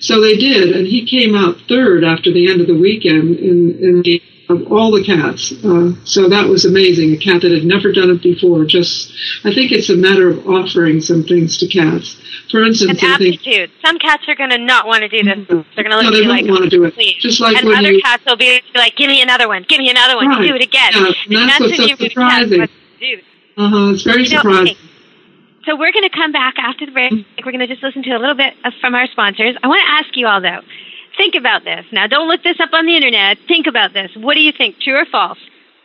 So 0.00 0.20
they 0.20 0.36
did, 0.36 0.74
and 0.74 0.86
he 0.86 1.06
came 1.06 1.34
out 1.34 1.56
third 1.68 2.04
after 2.04 2.32
the 2.32 2.50
end 2.50 2.60
of 2.60 2.66
the 2.66 2.78
weekend 2.78 3.38
in, 3.38 3.78
in 3.78 4.02
the, 4.02 4.22
of 4.48 4.72
all 4.72 4.90
the 4.90 5.04
cats. 5.04 5.52
Uh, 5.64 5.92
so 6.04 6.28
that 6.28 6.48
was 6.48 6.64
amazing. 6.64 7.12
A 7.12 7.16
cat 7.16 7.42
that 7.42 7.52
had 7.52 7.64
never 7.64 7.92
done 7.92 8.10
it 8.10 8.22
before. 8.22 8.64
Just, 8.64 9.12
I 9.44 9.52
think 9.52 9.72
it's 9.72 9.90
a 9.90 9.96
matter 9.96 10.28
of 10.28 10.46
offering 10.48 11.00
some 11.00 11.24
things 11.24 11.58
to 11.58 11.66
cats. 11.66 12.16
For 12.50 12.64
instance, 12.64 13.02
and 13.02 13.12
I 13.12 13.18
think. 13.18 13.70
Some 13.84 13.98
cats 13.98 14.22
are 14.28 14.36
going 14.36 14.50
to 14.50 14.58
not 14.58 14.86
want 14.86 15.02
to 15.02 15.08
do 15.08 15.22
this. 15.22 15.46
They're 15.74 15.84
going 15.84 15.90
to 15.90 15.96
look 15.96 16.12
no, 16.12 16.16
at 16.16 16.22
you 16.22 16.28
like, 16.28 16.46
want 16.46 16.64
to 16.64 16.70
do 16.70 16.84
it. 16.84 16.94
please. 16.94 17.20
Just 17.20 17.40
like 17.40 17.56
and 17.56 17.68
other 17.74 17.92
you, 17.92 18.00
cats 18.02 18.24
will 18.24 18.36
be 18.36 18.60
like, 18.74 18.94
"Give 18.96 19.08
me 19.08 19.20
another 19.20 19.48
one. 19.48 19.64
Give 19.68 19.78
me 19.78 19.90
another 19.90 20.16
one. 20.16 20.28
Right. 20.28 20.46
Do 20.46 20.54
it 20.54 20.62
again." 20.62 20.92
Yeah, 20.94 21.12
The 21.28 21.36
and 21.36 21.48
that's 21.50 21.60
what's 21.60 21.76
so 21.76 21.96
surprising. 21.96 22.68
Uh-huh, 23.56 23.92
it's 23.92 24.02
very 24.02 24.24
You 24.24 24.30
know, 24.30 24.40
surprising. 24.40 24.76
So 25.64 25.74
we're 25.76 25.92
going 25.92 26.08
to 26.08 26.14
come 26.14 26.30
back 26.32 26.54
after 26.58 26.86
the 26.86 26.92
break. 26.92 27.12
We're 27.44 27.52
going 27.52 27.58
to 27.58 27.66
just 27.66 27.82
listen 27.82 28.02
to 28.04 28.10
a 28.10 28.20
little 28.20 28.36
bit 28.36 28.54
of, 28.64 28.72
from 28.80 28.94
our 28.94 29.06
sponsors. 29.08 29.56
I 29.62 29.66
want 29.66 29.82
to 29.84 29.92
ask 29.92 30.16
you 30.16 30.26
all 30.26 30.40
though. 30.40 30.60
Think 31.16 31.34
about 31.34 31.64
this. 31.64 31.84
Now 31.92 32.06
don't 32.06 32.28
look 32.28 32.42
this 32.42 32.60
up 32.60 32.70
on 32.72 32.86
the 32.86 32.94
internet. 32.94 33.38
Think 33.48 33.66
about 33.66 33.92
this. 33.92 34.10
What 34.14 34.34
do 34.34 34.40
you 34.40 34.52
think? 34.56 34.78
True 34.78 35.00
or 35.00 35.06
false? 35.10 35.38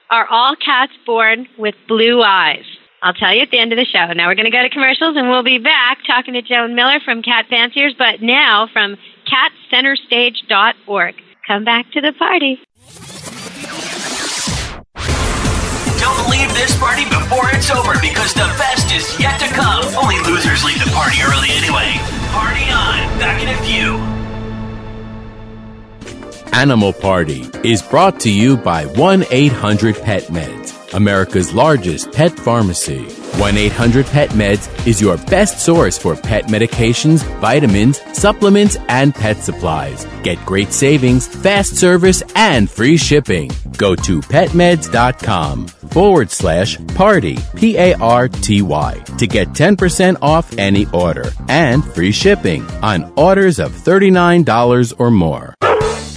Are 0.09 0.27
all 0.29 0.55
cats 0.55 0.91
born 1.05 1.47
with 1.57 1.75
blue 1.87 2.21
eyes? 2.21 2.65
I'll 3.01 3.13
tell 3.13 3.33
you 3.33 3.41
at 3.41 3.49
the 3.49 3.57
end 3.57 3.71
of 3.71 3.77
the 3.77 3.85
show. 3.85 4.13
Now 4.13 4.27
we're 4.27 4.35
going 4.35 4.45
to 4.45 4.51
go 4.51 4.61
to 4.61 4.69
commercials 4.69 5.15
and 5.17 5.29
we'll 5.29 5.43
be 5.43 5.57
back 5.57 5.99
talking 6.05 6.35
to 6.35 6.41
Joan 6.43 6.75
Miller 6.75 6.99
from 7.03 7.23
Cat 7.23 7.45
Fanciers, 7.49 7.95
but 7.97 8.21
now 8.21 8.67
from 8.71 8.97
catcenterstage.org. 9.25 11.15
Come 11.47 11.63
back 11.63 11.91
to 11.93 12.01
the 12.01 12.13
party. 12.13 12.59
Don't 16.01 16.29
leave 16.29 16.49
this 16.57 16.75
party 16.79 17.05
before 17.05 17.47
it's 17.53 17.69
over 17.69 17.93
because 18.01 18.33
the 18.33 18.49
best 18.57 18.91
is 18.91 19.05
yet 19.19 19.39
to 19.39 19.47
come. 19.53 19.85
Only 19.95 20.17
losers 20.25 20.65
leave 20.65 20.79
the 20.83 20.89
party 20.89 21.21
early 21.21 21.49
anyway. 21.51 21.93
Party 22.33 22.65
on. 22.73 22.97
Back 23.21 23.39
in 23.41 23.49
a 23.49 23.57
few. 23.61 24.01
Animal 26.53 26.91
Party 26.91 27.45
is 27.63 27.81
brought 27.81 28.19
to 28.21 28.31
you 28.31 28.57
by 28.57 28.85
1 28.85 29.25
800 29.29 29.95
Pet 29.95 30.23
Meds, 30.23 30.73
America's 30.93 31.53
largest 31.53 32.11
pet 32.11 32.37
pharmacy. 32.37 33.03
1 33.39 33.57
800 33.57 34.05
Pet 34.05 34.29
Meds 34.31 34.87
is 34.87 35.01
your 35.01 35.17
best 35.17 35.59
source 35.59 35.97
for 35.97 36.15
pet 36.15 36.45
medications, 36.45 37.23
vitamins, 37.39 37.99
supplements, 38.13 38.77
and 38.89 39.15
pet 39.15 39.37
supplies. 39.37 40.05
Get 40.23 40.43
great 40.45 40.71
savings, 40.73 41.27
fast 41.27 41.75
service, 41.77 42.21
and 42.35 42.69
free 42.69 42.97
shipping. 42.97 43.51
Go 43.77 43.95
to 43.95 44.21
petmeds.com 44.21 45.67
forward 45.67 46.29
slash 46.29 46.77
party, 46.95 47.37
P 47.55 47.77
A 47.77 47.93
R 47.95 48.27
T 48.27 48.61
Y, 48.61 48.93
to 49.17 49.27
get 49.27 49.49
10% 49.49 50.17
off 50.21 50.57
any 50.57 50.85
order 50.93 51.31
and 51.49 51.83
free 51.93 52.11
shipping 52.11 52.63
on 52.83 53.11
orders 53.15 53.59
of 53.59 53.71
$39 53.71 54.93
or 54.99 55.11
more. 55.11 55.55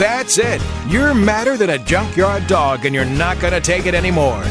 That's 0.00 0.38
it. 0.38 0.62
You're 0.88 1.12
madder 1.12 1.58
than 1.58 1.68
a 1.68 1.78
junkyard 1.78 2.46
dog, 2.46 2.86
and 2.86 2.94
you're 2.94 3.04
not 3.04 3.38
going 3.38 3.52
to 3.52 3.60
take 3.60 3.84
it 3.84 3.94
anymore. 3.94 4.42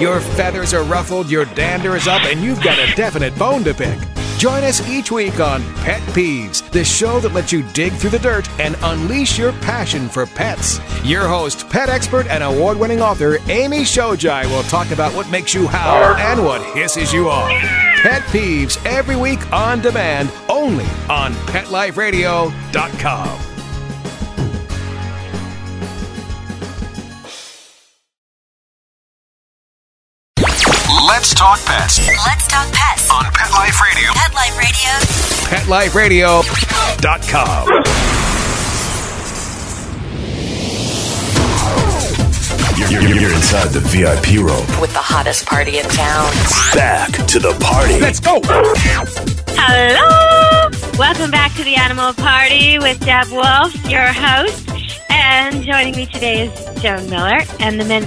Your 0.00 0.18
feathers 0.18 0.74
are 0.74 0.82
ruffled, 0.82 1.30
your 1.30 1.44
dander 1.44 1.94
is 1.94 2.08
up, 2.08 2.24
and 2.24 2.42
you've 2.42 2.60
got 2.60 2.76
a 2.76 2.92
definite 2.96 3.38
bone 3.38 3.62
to 3.62 3.72
pick. 3.72 3.96
Join 4.36 4.64
us 4.64 4.84
each 4.88 5.12
week 5.12 5.38
on 5.38 5.62
Pet 5.76 6.02
Peeves, 6.12 6.68
the 6.72 6.84
show 6.84 7.20
that 7.20 7.34
lets 7.34 7.52
you 7.52 7.62
dig 7.72 7.92
through 7.92 8.10
the 8.10 8.18
dirt 8.18 8.50
and 8.58 8.76
unleash 8.82 9.38
your 9.38 9.52
passion 9.52 10.08
for 10.08 10.26
pets. 10.26 10.80
Your 11.04 11.28
host, 11.28 11.70
pet 11.70 11.88
expert, 11.88 12.26
and 12.26 12.42
award 12.42 12.80
winning 12.80 13.00
author 13.00 13.38
Amy 13.48 13.82
Shojai 13.82 14.44
will 14.46 14.64
talk 14.64 14.90
about 14.90 15.14
what 15.14 15.30
makes 15.30 15.54
you 15.54 15.68
howl 15.68 16.16
and 16.16 16.44
what 16.44 16.64
hisses 16.76 17.12
you 17.12 17.30
off. 17.30 17.48
Pet 18.02 18.22
Peeves 18.32 18.84
every 18.84 19.14
week 19.14 19.52
on 19.52 19.80
demand, 19.80 20.32
only 20.48 20.86
on 21.08 21.32
PetLifeRadio.com. 21.46 23.47
Let's 31.18 31.34
talk 31.34 31.58
pets 31.66 31.98
Let's 31.98 32.46
talk 32.46 32.72
pets. 32.72 33.10
on 33.10 33.24
Pet 33.32 33.50
Life 33.50 33.80
Radio. 33.82 34.12
Pet 34.14 34.32
Life 35.68 35.96
Radio. 35.96 36.42
PetLifeRadio.com. 36.42 37.68
You're, 42.78 43.02
you're, 43.02 43.20
you're 43.20 43.34
inside 43.34 43.70
the 43.70 43.80
VIP 43.80 44.36
room. 44.36 44.64
With 44.80 44.92
the 44.92 45.00
hottest 45.00 45.44
party 45.46 45.78
in 45.78 45.86
town. 45.86 46.30
Back 46.72 47.10
to 47.26 47.40
the 47.40 47.52
party. 47.58 47.98
Let's 47.98 48.20
go. 48.20 48.40
Hello! 49.58 50.70
Welcome 50.96 51.32
back 51.32 51.52
to 51.54 51.64
the 51.64 51.74
Animal 51.74 52.12
Party 52.12 52.78
with 52.78 53.00
Deb 53.00 53.26
Wolf, 53.32 53.74
your 53.90 54.06
host. 54.06 54.70
And 55.10 55.64
joining 55.64 55.96
me 55.96 56.06
today 56.06 56.42
is 56.46 56.80
Joan 56.80 57.10
Miller 57.10 57.40
and 57.58 57.80
the 57.80 57.84
many, 57.84 58.06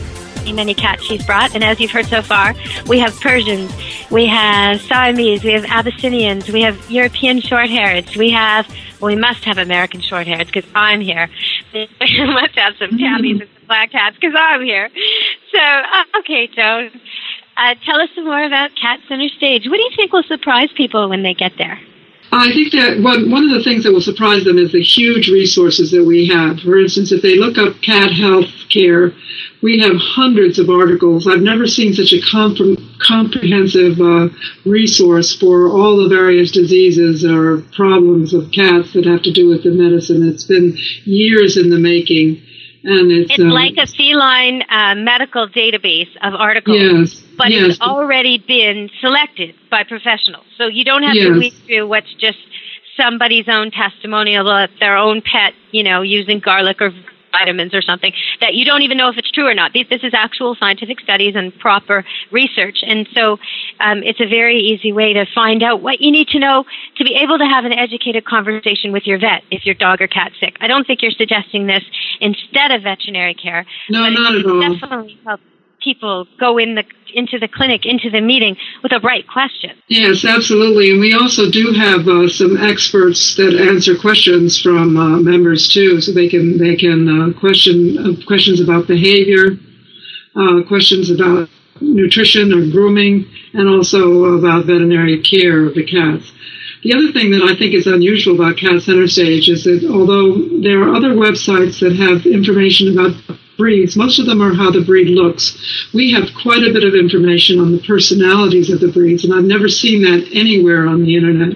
many 0.53 0.73
cats 0.73 1.03
she's 1.03 1.25
brought. 1.25 1.53
And 1.55 1.63
as 1.63 1.79
you've 1.79 1.91
heard 1.91 2.05
so 2.05 2.21
far, 2.21 2.53
we 2.87 2.99
have 2.99 3.19
Persians, 3.19 3.71
we 4.09 4.25
have 4.27 4.81
Siamese, 4.81 5.43
we 5.43 5.51
have 5.53 5.65
Abyssinians, 5.65 6.49
we 6.49 6.61
have 6.61 6.89
European 6.89 7.41
short-hairs, 7.41 8.15
we 8.15 8.31
have, 8.31 8.67
well, 8.99 9.13
we 9.13 9.15
must 9.15 9.43
have 9.45 9.57
American 9.57 10.01
short-hairs 10.01 10.45
because 10.45 10.69
I'm 10.75 11.01
here. 11.01 11.29
We 11.73 11.87
must 12.25 12.55
have 12.55 12.75
some 12.77 12.97
tabbies 12.97 13.39
and 13.39 13.49
some 13.55 13.67
black 13.67 13.91
cats 13.91 14.17
because 14.19 14.35
I'm 14.37 14.61
here. 14.61 14.89
So, 15.51 15.59
uh, 15.59 16.19
okay, 16.19 16.47
Joan. 16.47 16.91
Uh, 17.55 17.75
tell 17.85 17.99
us 17.99 18.09
some 18.15 18.25
more 18.25 18.43
about 18.43 18.71
Cat 18.75 18.99
Center 19.07 19.29
Stage. 19.29 19.67
What 19.67 19.77
do 19.77 19.83
you 19.83 19.91
think 19.95 20.11
will 20.11 20.23
surprise 20.23 20.69
people 20.75 21.07
when 21.09 21.23
they 21.23 21.33
get 21.33 21.53
there? 21.57 21.79
I 22.33 22.51
think 22.53 22.71
that 22.71 22.99
one, 23.01 23.29
one 23.29 23.43
of 23.43 23.51
the 23.51 23.63
things 23.63 23.83
that 23.83 23.91
will 23.91 24.01
surprise 24.01 24.45
them 24.45 24.57
is 24.57 24.71
the 24.71 24.81
huge 24.81 25.27
resources 25.27 25.91
that 25.91 26.05
we 26.05 26.27
have. 26.27 26.61
For 26.61 26.79
instance, 26.79 27.11
if 27.11 27.21
they 27.21 27.35
look 27.35 27.57
up 27.57 27.81
cat 27.81 28.11
health 28.13 28.47
care, 28.69 29.11
we 29.61 29.79
have 29.79 29.97
hundreds 29.97 30.57
of 30.57 30.69
articles. 30.69 31.27
I've 31.27 31.41
never 31.41 31.67
seen 31.67 31.93
such 31.93 32.13
a 32.13 32.21
compre- 32.21 32.79
comprehensive 33.05 33.99
uh, 33.99 34.29
resource 34.65 35.35
for 35.35 35.69
all 35.69 35.97
the 35.97 36.09
various 36.09 36.51
diseases 36.51 37.25
or 37.25 37.61
problems 37.75 38.33
of 38.33 38.51
cats 38.51 38.93
that 38.93 39.05
have 39.05 39.23
to 39.23 39.31
do 39.31 39.49
with 39.49 39.63
the 39.63 39.71
medicine. 39.71 40.27
It's 40.27 40.45
been 40.45 40.77
years 41.03 41.57
in 41.57 41.69
the 41.69 41.79
making. 41.79 42.41
And 42.83 43.11
it's, 43.11 43.31
It's 43.31 43.39
uh, 43.39 43.43
like 43.53 43.77
a 43.77 43.85
feline 43.85 44.63
uh, 44.69 44.95
medical 44.95 45.47
database 45.47 46.09
of 46.23 46.33
articles, 46.33 46.77
Yes, 46.77 47.23
but 47.37 47.51
yes. 47.51 47.71
it's 47.71 47.81
already 47.81 48.39
been 48.47 48.89
selected 48.99 49.53
by 49.69 49.83
professionals. 49.83 50.45
So 50.57 50.67
you 50.67 50.83
don't 50.83 51.03
have 51.03 51.13
to 51.13 51.29
Yes. 51.29 51.37
read 51.37 51.53
through 51.67 51.87
what's 51.87 52.11
just 52.15 52.39
somebody's 52.97 53.47
own 53.47 53.71
testimonial 53.71 54.49
of 54.49 54.69
their 54.79 54.97
own 54.97 55.21
pet, 55.21 55.53
you 55.71 55.83
know, 55.83 56.01
using 56.01 56.39
garlic 56.39 56.81
or 56.81 56.91
vitamins 57.31 57.73
or 57.73 57.81
something 57.81 58.13
that 58.39 58.53
you 58.53 58.65
don't 58.65 58.81
even 58.81 58.97
know 58.97 59.09
if 59.09 59.17
it's 59.17 59.31
true 59.31 59.47
or 59.47 59.53
not. 59.53 59.73
This, 59.73 59.87
this 59.89 60.03
is 60.03 60.13
actual 60.13 60.55
scientific 60.55 60.99
studies 60.99 61.35
and 61.35 61.57
proper 61.59 62.05
research. 62.31 62.79
And 62.81 63.07
so 63.13 63.37
um, 63.79 64.03
it's 64.03 64.19
a 64.19 64.27
very 64.27 64.59
easy 64.59 64.91
way 64.91 65.13
to 65.13 65.25
find 65.33 65.63
out 65.63 65.81
what 65.81 66.01
you 66.01 66.11
need 66.11 66.27
to 66.29 66.39
know 66.39 66.65
to 66.97 67.03
be 67.03 67.15
able 67.15 67.37
to 67.37 67.45
have 67.45 67.65
an 67.65 67.73
educated 67.73 68.25
conversation 68.25 68.91
with 68.91 69.05
your 69.05 69.19
vet 69.19 69.43
if 69.51 69.65
your 69.65 69.75
dog 69.75 70.01
or 70.01 70.07
cat's 70.07 70.39
sick. 70.39 70.57
I 70.59 70.67
don't 70.67 70.85
think 70.85 71.01
you're 71.01 71.11
suggesting 71.11 71.67
this 71.67 71.83
instead 72.19 72.71
of 72.71 72.83
veterinary 72.83 73.33
care. 73.33 73.65
No, 73.89 74.09
not 74.09 74.35
at 74.35 74.45
all. 74.45 74.61
definitely 74.61 75.19
help 75.25 75.41
people 75.83 76.27
go 76.39 76.57
in 76.57 76.75
the 76.75 76.83
into 77.13 77.37
the 77.39 77.47
clinic, 77.47 77.85
into 77.85 78.09
the 78.09 78.21
meeting 78.21 78.55
with 78.83 78.91
a 78.93 78.99
right 78.99 79.27
question. 79.27 79.71
Yes, 79.87 80.23
absolutely. 80.23 80.91
And 80.91 81.01
we 81.01 81.13
also 81.13 81.51
do 81.51 81.73
have 81.73 82.07
uh, 82.07 82.29
some 82.29 82.57
experts 82.57 83.35
that 83.35 83.53
answer 83.53 83.97
questions 83.97 84.59
from 84.59 84.95
uh, 84.95 85.19
members 85.19 85.67
too, 85.67 85.99
so 86.01 86.11
they 86.11 86.29
can 86.29 86.57
they 86.57 86.75
can 86.75 87.07
uh, 87.09 87.39
question 87.39 87.97
uh, 87.97 88.25
questions 88.25 88.61
about 88.61 88.87
behavior, 88.87 89.57
uh, 90.35 90.63
questions 90.67 91.11
about 91.11 91.49
nutrition 91.81 92.53
or 92.53 92.69
grooming, 92.71 93.25
and 93.53 93.67
also 93.67 94.37
about 94.37 94.65
veterinary 94.65 95.21
care 95.21 95.65
of 95.65 95.75
the 95.75 95.85
cats. 95.85 96.31
The 96.83 96.93
other 96.95 97.11
thing 97.11 97.29
that 97.31 97.43
I 97.43 97.55
think 97.55 97.75
is 97.75 97.85
unusual 97.85 98.35
about 98.35 98.57
Cat 98.57 98.81
Center 98.81 99.07
Stage 99.07 99.49
is 99.49 99.65
that 99.65 99.85
although 99.85 100.33
there 100.61 100.81
are 100.81 100.95
other 100.95 101.13
websites 101.13 101.79
that 101.79 101.95
have 101.95 102.25
information 102.25 102.97
about 102.97 103.13
breeds, 103.61 103.95
most 103.95 104.17
of 104.19 104.25
them 104.25 104.41
are 104.41 104.53
how 104.53 104.71
the 104.71 104.83
breed 104.83 105.09
looks. 105.21 105.45
We 105.93 106.11
have 106.13 106.27
quite 106.41 106.63
a 106.63 106.73
bit 106.73 106.83
of 106.83 106.95
information 106.95 107.59
on 107.59 107.71
the 107.71 107.83
personalities 107.93 108.69
of 108.71 108.79
the 108.79 108.91
breeds, 108.91 109.23
and 109.23 109.33
I've 109.33 109.53
never 109.55 109.69
seen 109.69 110.01
that 110.01 110.21
anywhere 110.33 110.87
on 110.87 111.03
the 111.03 111.15
internet. 111.15 111.53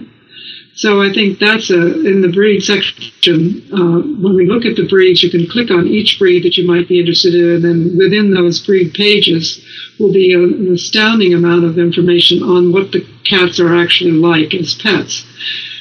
So 0.76 1.02
I 1.02 1.10
think 1.12 1.40
that's 1.40 1.70
a, 1.72 1.82
in 2.06 2.22
the 2.22 2.32
breed 2.32 2.60
section. 2.62 3.64
Uh, 3.72 4.00
when 4.22 4.36
we 4.36 4.46
look 4.46 4.66
at 4.66 4.76
the 4.76 4.88
breeds, 4.88 5.24
you 5.24 5.32
can 5.32 5.48
click 5.50 5.72
on 5.72 5.88
each 5.88 6.20
breed 6.20 6.44
that 6.44 6.58
you 6.58 6.68
might 6.68 6.88
be 6.88 7.00
interested 7.00 7.34
in, 7.34 7.48
and 7.56 7.64
then 7.64 7.98
within 7.98 8.34
those 8.34 8.60
breed 8.60 8.94
pages 8.94 9.66
will 10.00 10.12
be 10.12 10.34
a, 10.34 10.44
an 10.44 10.74
astounding 10.74 11.34
amount 11.34 11.64
of 11.64 11.80
information 11.80 12.44
on 12.44 12.74
what 12.74 12.92
the 12.92 13.08
cats 13.24 13.60
are 13.60 13.74
actually 13.82 14.12
like 14.12 14.54
as 14.54 14.76
pets. 14.76 15.26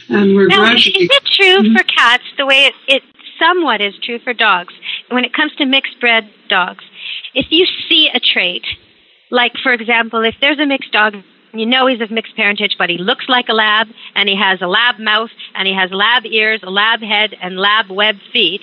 And 0.09 0.37
we're 0.37 0.47
Now, 0.47 0.61
gradually. 0.61 1.05
is 1.05 1.11
it 1.11 1.25
true 1.37 1.75
for 1.75 1.85
cats 1.85 2.25
the 2.39 2.47
way 2.47 2.71
it, 2.71 2.75
it 2.87 3.03
somewhat 3.39 3.81
is 3.81 3.95
true 3.99 4.21
for 4.21 4.33
dogs? 4.33 4.75
When 5.15 5.25
it 5.25 5.33
comes 5.33 5.55
to 5.57 5.65
mixed 5.65 6.01
bred 6.01 6.29
dogs, 6.49 6.83
if 7.35 7.47
you 7.51 7.67
see 7.89 8.11
a 8.13 8.19
trait, 8.19 8.67
like 9.31 9.53
for 9.63 9.73
example, 9.73 10.25
if 10.25 10.35
there's 10.41 10.59
a 10.59 10.67
mixed 10.67 10.91
dog, 10.91 11.15
you 11.53 11.67
know 11.67 11.87
he's 11.87 12.01
of 12.01 12.11
mixed 12.11 12.35
parentage, 12.35 12.75
but 12.77 12.91
he 12.91 12.99
looks 12.99 13.29
like 13.29 13.49
a 13.49 13.55
lab, 13.55 13.87
and 14.17 14.29
he 14.29 14.37
has 14.37 14.61
a 14.61 14.67
lab 14.67 14.99
mouth, 14.99 15.31
and 15.55 15.69
he 15.69 15.75
has 15.75 15.93
lab 15.93 16.27
ears, 16.27 16.61
a 16.65 16.71
lab 16.71 17.01
head, 17.01 17.33
and 17.41 17.57
lab 17.57 17.91
web 17.91 18.17
feet, 18.33 18.61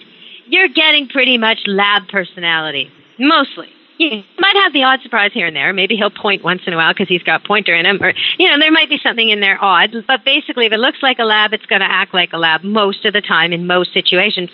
you're 0.47 0.67
getting 0.67 1.07
pretty 1.07 1.37
much 1.37 1.59
lab 1.67 2.09
personality. 2.09 2.91
Mostly. 3.17 3.69
You 3.97 4.23
might 4.39 4.55
have 4.55 4.73
the 4.73 4.83
odd 4.83 4.99
surprise 5.03 5.31
here 5.31 5.45
and 5.45 5.55
there. 5.55 5.71
Maybe 5.73 5.95
he'll 5.95 6.09
point 6.09 6.43
once 6.43 6.63
in 6.65 6.73
a 6.73 6.75
while 6.75 6.91
because 6.91 7.07
he's 7.07 7.23
got 7.23 7.45
pointer 7.45 7.75
in 7.75 7.85
him, 7.85 8.01
or 8.01 8.13
you 8.37 8.49
know, 8.49 8.57
there 8.59 8.71
might 8.71 8.89
be 8.89 8.99
something 9.01 9.29
in 9.29 9.39
there 9.39 9.63
odd. 9.63 9.95
But 10.05 10.25
basically, 10.25 10.65
if 10.65 10.73
it 10.73 10.79
looks 10.79 11.01
like 11.01 11.19
a 11.19 11.23
lab, 11.23 11.53
it's 11.53 11.65
going 11.67 11.81
to 11.81 11.89
act 11.89 12.13
like 12.13 12.33
a 12.33 12.37
lab 12.37 12.63
most 12.63 13.05
of 13.05 13.13
the 13.13 13.21
time 13.21 13.53
in 13.53 13.67
most 13.67 13.93
situations. 13.93 14.49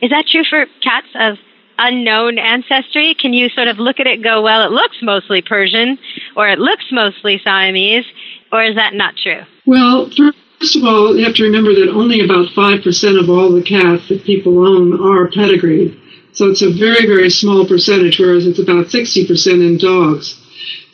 Is 0.00 0.10
that 0.10 0.26
true 0.30 0.44
for 0.48 0.66
cats 0.82 1.08
of 1.14 1.38
unknown 1.78 2.38
ancestry? 2.38 3.14
Can 3.14 3.32
you 3.32 3.48
sort 3.50 3.68
of 3.68 3.78
look 3.78 4.00
at 4.00 4.06
it 4.06 4.22
go, 4.22 4.42
well, 4.42 4.66
it 4.66 4.72
looks 4.72 4.96
mostly 5.02 5.42
Persian, 5.42 5.98
or 6.36 6.48
it 6.48 6.58
looks 6.58 6.84
mostly 6.90 7.40
Siamese, 7.42 8.04
or 8.52 8.64
is 8.64 8.74
that 8.74 8.94
not 8.94 9.14
true? 9.16 9.42
Well, 9.66 10.10
first 10.58 10.76
of 10.76 10.84
all, 10.84 11.16
you 11.16 11.24
have 11.24 11.34
to 11.36 11.44
remember 11.44 11.74
that 11.74 11.90
only 11.90 12.20
about 12.20 12.48
5% 12.48 13.20
of 13.20 13.30
all 13.30 13.52
the 13.52 13.62
cats 13.62 14.08
that 14.08 14.24
people 14.24 14.66
own 14.66 15.00
are 15.00 15.28
pedigreed. 15.28 16.00
So 16.32 16.46
it's 16.46 16.62
a 16.62 16.70
very, 16.70 17.06
very 17.06 17.30
small 17.30 17.66
percentage, 17.66 18.18
whereas 18.18 18.46
it's 18.46 18.58
about 18.58 18.86
60% 18.86 19.46
in 19.46 19.78
dogs. 19.78 20.40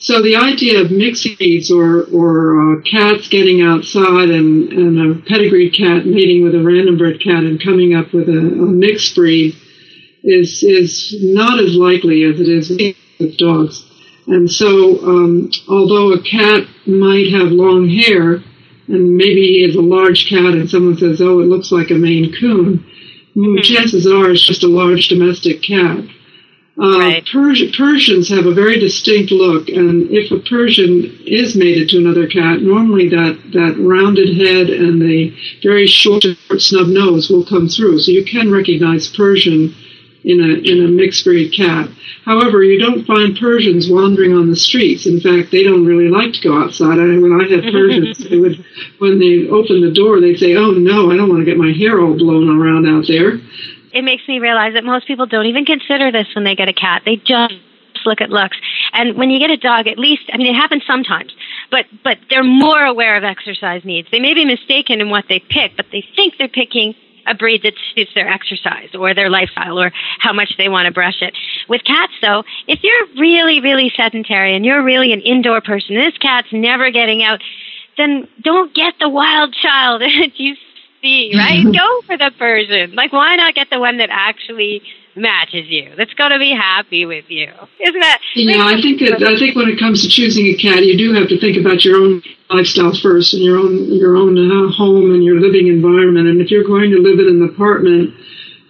So 0.05 0.21
the 0.21 0.37
idea 0.37 0.83
of 0.83 0.91
mixed 0.91 1.27
breeds 1.39 1.71
or, 1.71 2.05
or 2.13 2.61
uh, 2.61 2.83
cats 2.83 3.27
getting 3.29 3.63
outside 3.63 4.29
and, 4.29 4.71
and 4.71 5.01
a 5.01 5.23
pedigreed 5.23 5.73
cat 5.73 6.05
mating 6.05 6.45
with 6.45 6.55
a 6.55 6.63
random 6.63 6.99
bred 6.99 7.23
cat 7.23 7.45
and 7.45 7.59
coming 7.59 7.95
up 7.95 8.13
with 8.13 8.29
a, 8.29 8.37
a 8.37 8.67
mixed 8.69 9.15
breed 9.15 9.57
is, 10.23 10.63
is 10.63 11.17
not 11.23 11.59
as 11.59 11.75
likely 11.75 12.23
as 12.25 12.39
it 12.39 12.49
is 12.51 12.69
with 13.19 13.39
dogs. 13.39 13.83
And 14.27 14.51
so, 14.53 15.01
um, 15.09 15.51
although 15.71 16.13
a 16.13 16.23
cat 16.23 16.69
might 16.87 17.33
have 17.33 17.49
long 17.49 17.89
hair, 17.89 18.45
and 18.89 19.17
maybe 19.17 19.41
he 19.41 19.65
is 19.65 19.75
a 19.75 19.81
large 19.81 20.29
cat 20.29 20.53
and 20.53 20.69
someone 20.69 20.99
says, 20.99 21.23
oh, 21.23 21.41
it 21.41 21.47
looks 21.47 21.73
like 21.73 21.91
a 21.91 21.95
Maine 21.95 22.31
Coon, 22.39 22.85
mm-hmm. 23.35 23.63
chances 23.63 24.07
are 24.07 24.31
it's 24.31 24.47
just 24.47 24.65
a 24.65 24.69
large 24.69 25.09
domestic 25.09 25.63
cat. 25.63 26.05
Uh, 26.77 26.99
right. 26.99 27.25
Pers- 27.31 27.77
Persians 27.77 28.29
have 28.29 28.47
a 28.47 28.55
very 28.55 28.81
distinct 28.81 29.31
look, 29.31 29.69
and 29.69 30.11
if 30.11 30.33
a 30.33 30.41
Persian 30.41 31.19
is 31.25 31.55
mated 31.55 31.89
to 31.91 31.99
another 31.99 32.27
cat, 32.27 32.63
normally 32.63 33.09
that, 33.09 33.39
that 33.53 33.77
rounded 33.79 34.37
head 34.37 34.71
and 34.71 35.01
the 35.01 35.33
very 35.63 35.87
short, 35.87 36.25
snub 36.59 36.89
nose 36.89 37.31
will 37.31 37.45
come 37.45 37.69
through. 37.69 38.01
So 38.01 38.11
you 38.11 38.25
can 38.25 38.51
recognize 38.51 39.07
Persian 39.09 39.73
in 40.25 40.41
a 40.41 40.55
in 40.65 40.85
a 40.85 40.89
mixed 40.89 41.25
breed 41.25 41.53
cat. 41.55 41.89
However, 42.25 42.65
you 42.65 42.79
don't 42.79 43.07
find 43.07 43.39
Persians 43.39 43.91
wandering 43.91 44.33
on 44.33 44.49
the 44.49 44.57
streets. 44.57 45.07
In 45.07 45.21
fact, 45.21 45.53
they 45.53 45.63
don't 45.63 45.85
really 45.85 46.09
like 46.09 46.33
to 46.33 46.41
go 46.41 46.59
outside. 46.59 46.99
I, 46.99 47.19
when 47.21 47.39
I 47.39 47.45
had 47.49 47.71
Persians, 47.71 48.19
they 48.29 48.39
would 48.39 48.65
when 48.99 49.19
they 49.19 49.47
open 49.49 49.83
the 49.83 49.93
door, 49.93 50.21
they'd 50.21 50.39
say, 50.39 50.57
"Oh 50.57 50.73
no, 50.73 51.13
I 51.13 51.17
don't 51.17 51.29
want 51.29 51.41
to 51.41 51.45
get 51.45 51.59
my 51.59 51.73
hair 51.73 52.01
all 52.01 52.17
blown 52.17 52.49
around 52.49 52.89
out 52.89 53.05
there." 53.07 53.39
It 53.95 54.03
makes 54.03 54.27
me 54.27 54.41
realize 54.41 54.75
that 54.75 54.85
most 54.85 55.07
people 55.07 55.27
don't 55.27 55.47
even 55.47 55.65
consider 55.65 56.11
this 56.11 56.27
when 56.35 56.45
they 56.45 56.57
get 56.57 56.69
a 56.69 56.73
cat. 56.73 57.03
They 57.05 57.17
just 57.17 57.55
look 58.05 58.21
at 58.21 58.29
looks. 58.29 58.57
And 58.93 59.17
when 59.17 59.31
you 59.31 59.39
get 59.39 59.51
a 59.51 59.57
dog, 59.57 59.87
at 59.87 59.99
least, 59.99 60.25
I 60.33 60.37
mean, 60.37 60.49
it 60.49 60.59
happens 60.59 60.83
sometimes, 60.87 61.33
but, 61.71 61.87
but 62.03 62.19
they're 62.29 62.45
more 62.45 62.85
aware 62.85 63.17
of 63.17 63.25
exercise 63.25 63.85
needs. 63.85 64.09
They 64.11 64.21
may 64.21 64.35
be 64.35 64.45
mistaken 64.45 65.01
in 65.01 65.11
what 65.11 65.25
they 65.29 65.39
pick, 65.39 65.77
but 65.77 65.87
they 65.93 66.05
think 66.17 66.35
they're 66.39 66.49
picking 66.49 66.95
a 67.27 67.35
breed 67.35 67.63
that 67.63 67.73
suits 67.95 68.11
their 68.15 68.29
exercise 68.29 68.91
or 68.95 69.15
their 69.15 69.31
lifestyle 69.31 69.81
or 69.81 69.93
how 70.19 70.33
much 70.33 70.53
they 70.59 70.69
want 70.69 70.87
to 70.87 70.93
brush 70.93 71.23
it. 71.23 71.35
With 71.69 71.83
cats 71.85 72.13
though, 72.21 72.43
if 72.67 72.81
you're 72.83 73.07
really, 73.17 73.61
really 73.61 73.93
sedentary 73.97 74.55
and 74.55 74.65
you're 74.65 74.83
really 74.83 75.13
an 75.13 75.21
indoor 75.21 75.61
person, 75.61 75.95
this 75.95 76.19
cat's 76.19 76.49
never 76.53 76.91
getting 76.91 77.23
out, 77.23 77.41
then 77.97 78.29
don't 78.43 78.75
get 78.75 78.95
the 79.01 79.09
wild 79.09 79.55
child 79.55 80.03
you 80.35 80.57
see, 81.05 81.33
right? 81.37 81.65
Go 81.65 82.03
for 82.07 82.17
the 82.17 82.33
Persian. 82.39 82.95
Like, 82.95 83.13
why 83.13 83.37
not 83.37 83.55
get 83.55 83.69
the 83.71 83.79
one 83.79 83.99
that 83.99 84.09
actually 84.11 84.83
matches 85.15 85.69
you? 85.69 85.93
That's 85.97 86.15
going 86.15 86.33
to 86.33 86.39
be 86.39 86.51
happy 86.51 87.07
with 87.07 87.27
you, 87.29 87.53
isn't 87.79 88.01
that? 88.01 88.19
Yeah, 88.35 88.65
I 88.65 88.81
think 88.81 89.01
that 89.01 89.23
I 89.23 89.39
think 89.39 89.55
when 89.55 89.69
it 89.69 89.79
comes 89.79 90.03
to 90.03 90.09
choosing 90.09 90.47
a 90.47 90.57
cat, 90.57 90.85
you 90.85 90.97
do 90.97 91.13
have 91.13 91.29
to 91.29 91.39
think 91.39 91.57
about 91.57 91.85
your 91.85 91.97
own 92.01 92.23
lifestyle 92.51 92.95
first, 92.97 93.35
and 93.35 93.43
your 93.43 93.59
own 93.59 93.93
your 93.93 94.17
own 94.17 94.35
uh, 94.39 94.73
home 94.73 95.13
and 95.15 95.23
your 95.23 95.39
living 95.41 95.69
environment. 95.69 96.27
And 96.27 96.41
if 96.41 96.51
you're 96.51 96.65
going 96.65 96.91
to 96.91 96.99
live 96.99 97.21
in 97.21 97.29
an 97.29 97.49
apartment 97.49 98.15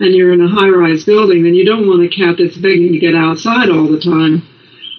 and 0.00 0.12
you're 0.12 0.32
in 0.32 0.40
a 0.40 0.48
high-rise 0.48 1.04
building, 1.04 1.44
then 1.44 1.54
you 1.54 1.64
don't 1.64 1.86
want 1.86 2.02
a 2.02 2.08
cat 2.08 2.34
that's 2.36 2.56
begging 2.56 2.92
to 2.92 2.98
get 2.98 3.14
outside 3.14 3.70
all 3.70 3.86
the 3.86 4.00
time. 4.00 4.42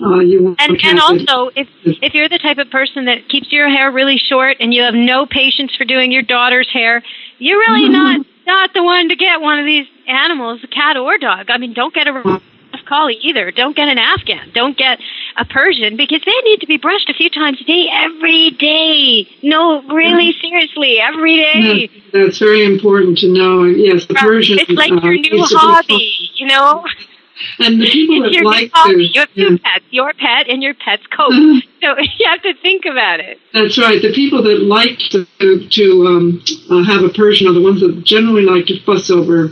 Uh, 0.01 0.19
you 0.19 0.55
and 0.59 0.77
and 0.83 0.99
also, 0.99 1.49
if 1.55 1.67
if 1.85 2.13
you're 2.13 2.27
the 2.27 2.39
type 2.39 2.57
of 2.57 2.69
person 2.69 3.05
that 3.05 3.29
keeps 3.29 3.51
your 3.51 3.69
hair 3.69 3.91
really 3.91 4.17
short 4.17 4.57
and 4.59 4.73
you 4.73 4.83
have 4.83 4.93
no 4.93 5.25
patience 5.25 5.73
for 5.75 5.85
doing 5.85 6.11
your 6.11 6.21
daughter's 6.21 6.69
hair, 6.71 7.01
you're 7.39 7.59
really 7.59 7.83
mm-hmm. 7.89 7.93
not 7.93 8.25
not 8.45 8.73
the 8.73 8.83
one 8.83 9.09
to 9.09 9.15
get 9.15 9.39
one 9.41 9.59
of 9.59 9.65
these 9.65 9.87
animals, 10.07 10.61
a 10.63 10.67
cat 10.67 10.97
or 10.97 11.17
dog. 11.17 11.49
I 11.49 11.57
mean, 11.57 11.73
don't 11.73 11.93
get 11.93 12.07
a 12.07 12.41
collie 12.85 13.17
either. 13.21 13.51
Don't 13.51 13.75
get 13.75 13.87
an 13.87 13.97
Afghan. 13.97 14.51
Don't 14.53 14.77
get 14.77 14.99
a 15.37 15.45
Persian 15.45 15.97
because 15.97 16.21
they 16.25 16.41
need 16.43 16.61
to 16.61 16.67
be 16.67 16.77
brushed 16.77 17.09
a 17.09 17.13
few 17.13 17.29
times 17.29 17.59
a 17.61 17.63
day, 17.63 17.87
every 17.91 18.51
day. 18.51 19.27
No, 19.43 19.81
really, 19.83 20.33
mm-hmm. 20.33 20.41
seriously, 20.41 20.99
every 20.99 21.37
day. 21.37 21.89
that's 22.13 22.39
very 22.39 22.65
important 22.65 23.17
to 23.19 23.27
know. 23.27 23.63
Yes, 23.63 24.05
the 24.05 24.13
Persian. 24.13 24.59
It's 24.59 24.69
like 24.71 24.91
uh, 24.91 25.01
your 25.01 25.17
new 25.17 25.43
hobby, 25.43 26.31
you 26.35 26.47
know. 26.47 26.83
And 27.59 27.81
the 27.81 27.89
people 27.89 28.23
that 28.23 28.43
like 28.43 28.71
to, 28.71 29.01
you 29.01 29.19
have 29.19 29.33
two 29.33 29.41
yeah. 29.53 29.57
pets, 29.63 29.85
your 29.89 30.13
pet 30.13 30.47
and 30.47 30.63
your 30.63 30.73
pet's 30.73 31.05
coat. 31.07 31.31
so 31.81 31.97
you 32.19 32.27
have 32.27 32.41
to 32.41 32.53
think 32.61 32.85
about 32.85 33.19
it. 33.19 33.39
That's 33.53 33.77
right. 33.77 34.01
The 34.01 34.13
people 34.13 34.43
that 34.43 34.61
like 34.61 34.99
to 35.11 35.25
to 35.69 36.07
um, 36.07 36.43
uh, 36.69 36.83
have 36.83 37.03
a 37.03 37.09
Persian 37.09 37.47
are 37.47 37.53
the 37.53 37.61
ones 37.61 37.81
that 37.81 38.03
generally 38.03 38.43
like 38.43 38.65
to 38.67 38.79
fuss 38.83 39.09
over 39.09 39.49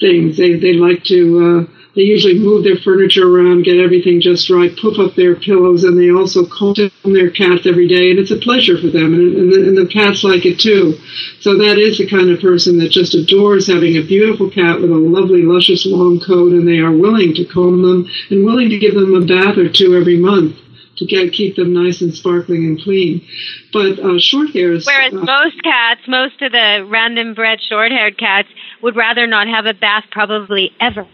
things. 0.00 0.36
They 0.36 0.58
they 0.58 0.74
like 0.74 1.04
to. 1.04 1.68
Uh, 1.68 1.81
they 1.94 2.02
usually 2.02 2.38
move 2.38 2.64
their 2.64 2.76
furniture 2.76 3.28
around, 3.28 3.64
get 3.64 3.78
everything 3.78 4.20
just 4.20 4.48
right, 4.48 4.74
poof 4.78 4.98
up 4.98 5.14
their 5.14 5.36
pillows, 5.36 5.84
and 5.84 5.98
they 5.98 6.10
also 6.10 6.46
comb 6.46 6.74
their 7.04 7.30
cats 7.30 7.66
every 7.66 7.86
day, 7.86 8.10
and 8.10 8.18
it's 8.18 8.30
a 8.30 8.36
pleasure 8.36 8.80
for 8.80 8.88
them, 8.88 9.12
and, 9.12 9.36
and, 9.36 9.52
the, 9.52 9.68
and 9.68 9.76
the 9.76 9.86
cats 9.92 10.24
like 10.24 10.46
it 10.46 10.58
too. 10.58 10.94
So 11.40 11.58
that 11.58 11.76
is 11.76 11.98
the 11.98 12.08
kind 12.08 12.30
of 12.30 12.40
person 12.40 12.78
that 12.78 12.90
just 12.90 13.14
adores 13.14 13.66
having 13.66 13.96
a 13.96 14.02
beautiful 14.02 14.48
cat 14.48 14.80
with 14.80 14.90
a 14.90 14.96
lovely, 14.96 15.42
luscious 15.42 15.84
long 15.84 16.18
coat, 16.20 16.52
and 16.52 16.66
they 16.66 16.78
are 16.78 16.92
willing 16.92 17.34
to 17.34 17.44
comb 17.44 17.82
them 17.82 18.08
and 18.30 18.44
willing 18.44 18.70
to 18.70 18.78
give 18.78 18.94
them 18.94 19.14
a 19.14 19.26
bath 19.26 19.58
or 19.58 19.68
two 19.68 19.96
every 19.96 20.16
month 20.16 20.56
to 20.96 21.06
get 21.06 21.32
keep 21.32 21.56
them 21.56 21.72
nice 21.72 22.00
and 22.00 22.14
sparkling 22.14 22.64
and 22.64 22.80
clean. 22.82 23.26
But 23.72 23.98
uh, 23.98 24.18
short 24.18 24.50
hairs. 24.50 24.86
Whereas 24.86 25.12
uh, 25.12 25.16
most 25.16 25.62
cats, 25.62 26.02
most 26.06 26.40
of 26.42 26.52
the 26.52 26.86
random 26.88 27.34
bred 27.34 27.60
short 27.60 27.92
haired 27.92 28.18
cats, 28.18 28.48
would 28.82 28.96
rather 28.96 29.26
not 29.26 29.46
have 29.48 29.66
a 29.66 29.74
bath 29.74 30.04
probably 30.10 30.70
ever. 30.80 31.06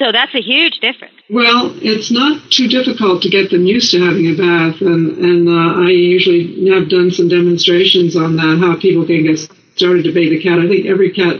So 0.00 0.12
that's 0.12 0.34
a 0.34 0.40
huge 0.40 0.80
difference. 0.80 1.12
Well, 1.28 1.76
it's 1.82 2.10
not 2.10 2.50
too 2.50 2.68
difficult 2.68 3.20
to 3.22 3.28
get 3.28 3.50
them 3.50 3.66
used 3.66 3.90
to 3.90 4.00
having 4.00 4.28
a 4.28 4.34
bath, 4.34 4.80
and 4.80 5.18
and 5.18 5.46
uh, 5.46 5.84
I 5.84 5.90
usually 5.90 6.70
have 6.70 6.88
done 6.88 7.10
some 7.10 7.28
demonstrations 7.28 8.16
on 8.16 8.36
that 8.36 8.64
how 8.64 8.80
people 8.80 9.04
can 9.04 9.24
get 9.24 9.38
started 9.76 10.04
to 10.04 10.12
bathe 10.12 10.32
a 10.32 10.42
cat. 10.42 10.58
I 10.58 10.66
think 10.66 10.86
every 10.86 11.10
cat. 11.12 11.36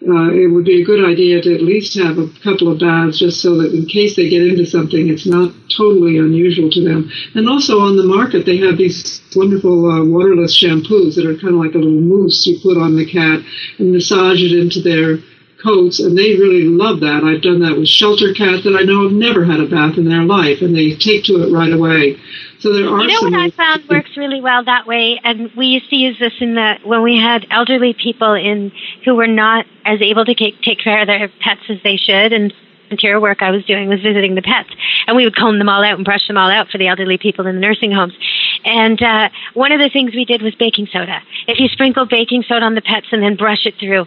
Uh, 0.00 0.30
it 0.30 0.46
would 0.46 0.64
be 0.64 0.80
a 0.80 0.84
good 0.84 1.04
idea 1.04 1.42
to 1.42 1.52
at 1.52 1.60
least 1.60 1.98
have 1.98 2.18
a 2.18 2.30
couple 2.44 2.70
of 2.70 2.78
baths 2.78 3.18
just 3.18 3.42
so 3.42 3.58
that 3.58 3.74
in 3.74 3.84
case 3.84 4.14
they 4.14 4.28
get 4.28 4.46
into 4.46 4.64
something, 4.64 5.08
it's 5.08 5.26
not 5.26 5.52
totally 5.76 6.18
unusual 6.18 6.70
to 6.70 6.84
them. 6.84 7.10
And 7.34 7.48
also 7.48 7.80
on 7.80 7.96
the 7.96 8.04
market, 8.04 8.46
they 8.46 8.58
have 8.58 8.78
these 8.78 9.20
wonderful 9.34 9.90
uh, 9.90 10.04
waterless 10.04 10.54
shampoos 10.54 11.16
that 11.16 11.26
are 11.26 11.34
kind 11.34 11.58
of 11.58 11.60
like 11.64 11.74
a 11.74 11.78
little 11.78 12.00
mousse 12.00 12.46
you 12.46 12.60
put 12.62 12.78
on 12.78 12.94
the 12.94 13.10
cat 13.10 13.42
and 13.80 13.90
massage 13.90 14.40
it 14.40 14.52
into 14.52 14.80
their 14.80 15.18
coats, 15.62 16.00
and 16.00 16.16
they 16.16 16.36
really 16.36 16.64
love 16.64 17.00
that. 17.00 17.24
I've 17.24 17.42
done 17.42 17.60
that 17.60 17.76
with 17.76 17.88
shelter 17.88 18.32
cats 18.32 18.64
that 18.64 18.76
I 18.78 18.82
know 18.82 19.02
have 19.04 19.12
never 19.12 19.44
had 19.44 19.60
a 19.60 19.66
bath 19.66 19.98
in 19.98 20.08
their 20.08 20.22
life, 20.22 20.62
and 20.62 20.74
they 20.74 20.94
take 20.94 21.24
to 21.24 21.42
it 21.42 21.52
right 21.52 21.72
away. 21.72 22.16
So 22.60 22.72
there 22.72 22.88
are. 22.88 23.00
You 23.02 23.08
know 23.08 23.30
what 23.30 23.34
I 23.34 23.50
found 23.50 23.88
works 23.88 24.16
really 24.16 24.40
well 24.40 24.64
that 24.64 24.86
way, 24.86 25.20
and 25.22 25.50
we 25.56 25.66
used 25.66 25.90
to 25.90 25.96
use 25.96 26.18
this 26.18 26.34
in 26.40 26.54
the 26.54 26.78
when 26.84 27.02
we 27.02 27.16
had 27.16 27.46
elderly 27.50 27.94
people 27.94 28.34
in 28.34 28.72
who 29.04 29.14
were 29.14 29.26
not 29.26 29.66
as 29.84 30.00
able 30.00 30.24
to 30.24 30.34
take, 30.34 30.60
take 30.62 30.80
care 30.80 31.00
of 31.00 31.06
their 31.06 31.28
pets 31.40 31.62
as 31.68 31.78
they 31.82 31.96
should, 31.96 32.32
and 32.32 32.52
volunteer 32.88 33.20
work 33.20 33.42
I 33.42 33.50
was 33.50 33.64
doing 33.64 33.88
was 33.88 34.00
visiting 34.00 34.34
the 34.34 34.42
pets, 34.42 34.70
and 35.06 35.16
we 35.16 35.24
would 35.24 35.36
comb 35.36 35.58
them 35.58 35.68
all 35.68 35.84
out 35.84 35.96
and 35.96 36.04
brush 36.04 36.26
them 36.26 36.36
all 36.36 36.50
out 36.50 36.68
for 36.70 36.78
the 36.78 36.88
elderly 36.88 37.18
people 37.18 37.46
in 37.46 37.54
the 37.54 37.60
nursing 37.60 37.92
homes. 37.92 38.14
And 38.64 39.00
uh, 39.02 39.28
one 39.54 39.72
of 39.72 39.78
the 39.78 39.90
things 39.90 40.14
we 40.14 40.24
did 40.24 40.42
was 40.42 40.54
baking 40.54 40.88
soda. 40.92 41.20
If 41.46 41.60
you 41.60 41.68
sprinkle 41.68 42.06
baking 42.06 42.44
soda 42.48 42.64
on 42.64 42.74
the 42.74 42.82
pets 42.82 43.06
and 43.12 43.22
then 43.22 43.36
brush 43.36 43.66
it 43.66 43.74
through, 43.78 44.06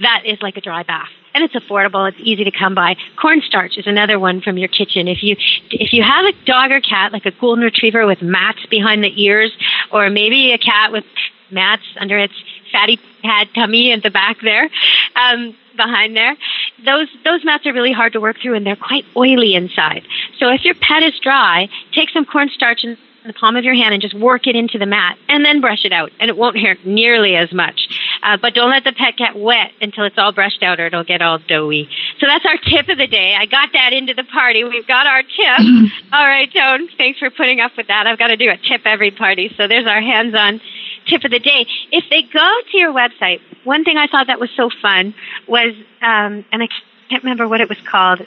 that 0.00 0.22
is 0.24 0.40
like 0.40 0.56
a 0.56 0.60
dry 0.60 0.82
bath 0.82 1.10
and 1.34 1.44
it's 1.44 1.54
affordable. 1.54 2.08
It's 2.08 2.20
easy 2.20 2.44
to 2.44 2.50
come 2.50 2.74
by. 2.74 2.96
Cornstarch 3.16 3.76
is 3.76 3.86
another 3.86 4.18
one 4.18 4.40
from 4.40 4.58
your 4.58 4.68
kitchen. 4.68 5.08
If 5.08 5.22
you 5.22 5.36
if 5.70 5.92
you 5.92 6.02
have 6.02 6.26
a 6.26 6.32
dog 6.44 6.70
or 6.70 6.80
cat 6.80 7.12
like 7.12 7.26
a 7.26 7.30
golden 7.30 7.64
retriever 7.64 8.06
with 8.06 8.22
mats 8.22 8.64
behind 8.66 9.02
the 9.02 9.22
ears, 9.22 9.52
or 9.90 10.10
maybe 10.10 10.52
a 10.52 10.58
cat 10.58 10.92
with 10.92 11.04
mats 11.50 11.82
under 11.98 12.18
its 12.18 12.34
fatty 12.70 12.98
pad 13.22 13.48
tummy 13.54 13.92
at 13.92 14.02
the 14.02 14.10
back 14.10 14.38
there, 14.42 14.68
um, 15.16 15.56
behind 15.76 16.16
there, 16.16 16.36
those 16.84 17.08
those 17.24 17.44
mats 17.44 17.66
are 17.66 17.72
really 17.72 17.92
hard 17.92 18.12
to 18.14 18.20
work 18.20 18.36
through 18.40 18.54
and 18.54 18.66
they're 18.66 18.76
quite 18.76 19.04
oily 19.16 19.54
inside. 19.54 20.04
So 20.38 20.50
if 20.50 20.64
your 20.64 20.74
pet 20.74 21.02
is 21.02 21.18
dry, 21.18 21.68
take 21.92 22.10
some 22.10 22.24
cornstarch 22.24 22.84
and 22.84 22.98
the 23.24 23.32
palm 23.32 23.56
of 23.56 23.64
your 23.64 23.74
hand 23.74 23.94
and 23.94 24.02
just 24.02 24.14
work 24.14 24.46
it 24.46 24.56
into 24.56 24.78
the 24.78 24.86
mat 24.86 25.16
and 25.28 25.44
then 25.44 25.60
brush 25.60 25.84
it 25.84 25.92
out 25.92 26.10
and 26.18 26.28
it 26.28 26.36
won't 26.36 26.58
hurt 26.58 26.84
nearly 26.84 27.36
as 27.36 27.52
much. 27.52 27.88
Uh, 28.22 28.36
but 28.40 28.54
don't 28.54 28.70
let 28.70 28.84
the 28.84 28.92
pet 28.92 29.16
get 29.16 29.36
wet 29.36 29.72
until 29.80 30.04
it's 30.04 30.16
all 30.16 30.32
brushed 30.32 30.62
out 30.62 30.78
or 30.78 30.86
it'll 30.86 31.04
get 31.04 31.20
all 31.20 31.38
doughy. 31.38 31.88
So 32.20 32.26
that's 32.26 32.44
our 32.46 32.56
tip 32.56 32.88
of 32.88 32.98
the 32.98 33.06
day. 33.06 33.34
I 33.34 33.46
got 33.46 33.70
that 33.72 33.92
into 33.92 34.14
the 34.14 34.24
party. 34.24 34.62
We've 34.64 34.86
got 34.86 35.06
our 35.06 35.22
tip. 35.22 35.92
all 36.12 36.26
right, 36.26 36.48
Joan. 36.50 36.88
Thanks 36.96 37.18
for 37.18 37.30
putting 37.30 37.60
up 37.60 37.72
with 37.76 37.88
that. 37.88 38.06
I've 38.06 38.18
got 38.18 38.28
to 38.28 38.36
do 38.36 38.48
a 38.48 38.56
tip 38.56 38.82
every 38.84 39.10
party. 39.10 39.52
So 39.56 39.66
there's 39.66 39.86
our 39.86 40.00
hands-on 40.00 40.60
tip 41.08 41.24
of 41.24 41.30
the 41.30 41.40
day. 41.40 41.66
If 41.90 42.04
they 42.10 42.22
go 42.22 42.60
to 42.70 42.78
your 42.78 42.92
website, 42.92 43.40
one 43.64 43.84
thing 43.84 43.96
I 43.96 44.06
thought 44.06 44.28
that 44.28 44.38
was 44.38 44.50
so 44.56 44.70
fun 44.80 45.14
was, 45.48 45.74
um, 46.00 46.44
and 46.52 46.62
I 46.62 46.68
can't 47.08 47.24
remember 47.24 47.48
what 47.48 47.60
it 47.60 47.68
was 47.68 47.78
called. 47.90 48.20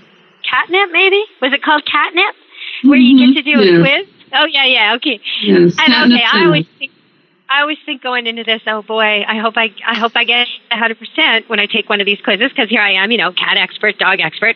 Catnip, 0.43 0.91
maybe? 0.91 1.23
Was 1.41 1.53
it 1.53 1.63
called 1.63 1.83
Catnip? 1.85 2.35
Where 2.83 2.97
you 2.97 3.33
get 3.33 3.41
to 3.41 3.53
do 3.53 3.59
a 3.59 3.65
yeah. 3.65 3.79
quiz? 3.79 4.07
Oh 4.33 4.45
yeah, 4.45 4.65
yeah, 4.65 4.95
okay. 4.95 5.19
Yes, 5.41 5.75
and 5.79 6.13
okay, 6.13 6.23
I 6.23 6.45
always 6.45 6.67
think 6.77 6.91
I 7.49 7.61
always 7.61 7.77
think 7.85 8.01
going 8.01 8.25
into 8.25 8.43
this, 8.43 8.61
oh 8.67 8.81
boy, 8.81 9.23
I 9.27 9.39
hope 9.39 9.55
I 9.55 9.69
I 9.85 9.97
hope 9.99 10.13
I 10.15 10.23
get 10.23 10.47
a 10.71 10.77
hundred 10.77 10.97
percent 10.97 11.47
when 11.47 11.59
I 11.59 11.67
take 11.67 11.87
one 11.89 12.01
of 12.01 12.05
these 12.05 12.19
quizzes 12.21 12.49
because 12.49 12.69
here 12.69 12.81
I 12.81 12.93
am, 12.93 13.11
you 13.11 13.17
know, 13.17 13.31
cat 13.31 13.57
expert, 13.57 13.99
dog 13.99 14.19
expert. 14.19 14.55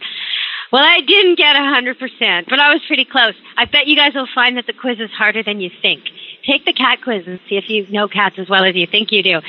Well, 0.72 0.84
I 0.84 1.02
didn't 1.02 1.38
get 1.38 1.56
a 1.56 1.64
hundred 1.64 2.00
percent, 2.00 2.48
but 2.50 2.60
I 2.60 2.74
was 2.74 2.82
pretty 2.88 3.06
close. 3.06 3.34
I 3.58 3.66
bet 3.66 3.88
you 3.88 3.96
guys 3.96 4.14
will 4.16 4.28
find 4.34 4.58
that 4.58 4.66
the 4.66 4.74
quiz 4.74 5.00
is 5.00 5.12
harder 5.12 5.44
than 5.44 5.62
you 5.62 5.70
think. 5.82 6.04
Take 6.46 6.66
the 6.66 6.74
cat 6.74 7.00
quiz 7.04 7.28
and 7.28 7.40
see 7.48 7.58
if 7.58 7.70
you 7.70 7.88
know 7.90 8.08
cats 8.08 8.36
as 8.40 8.50
well 8.50 8.64
as 8.64 8.76
you 8.76 8.88
think 8.88 9.12
you 9.12 9.22
do. 9.22 9.42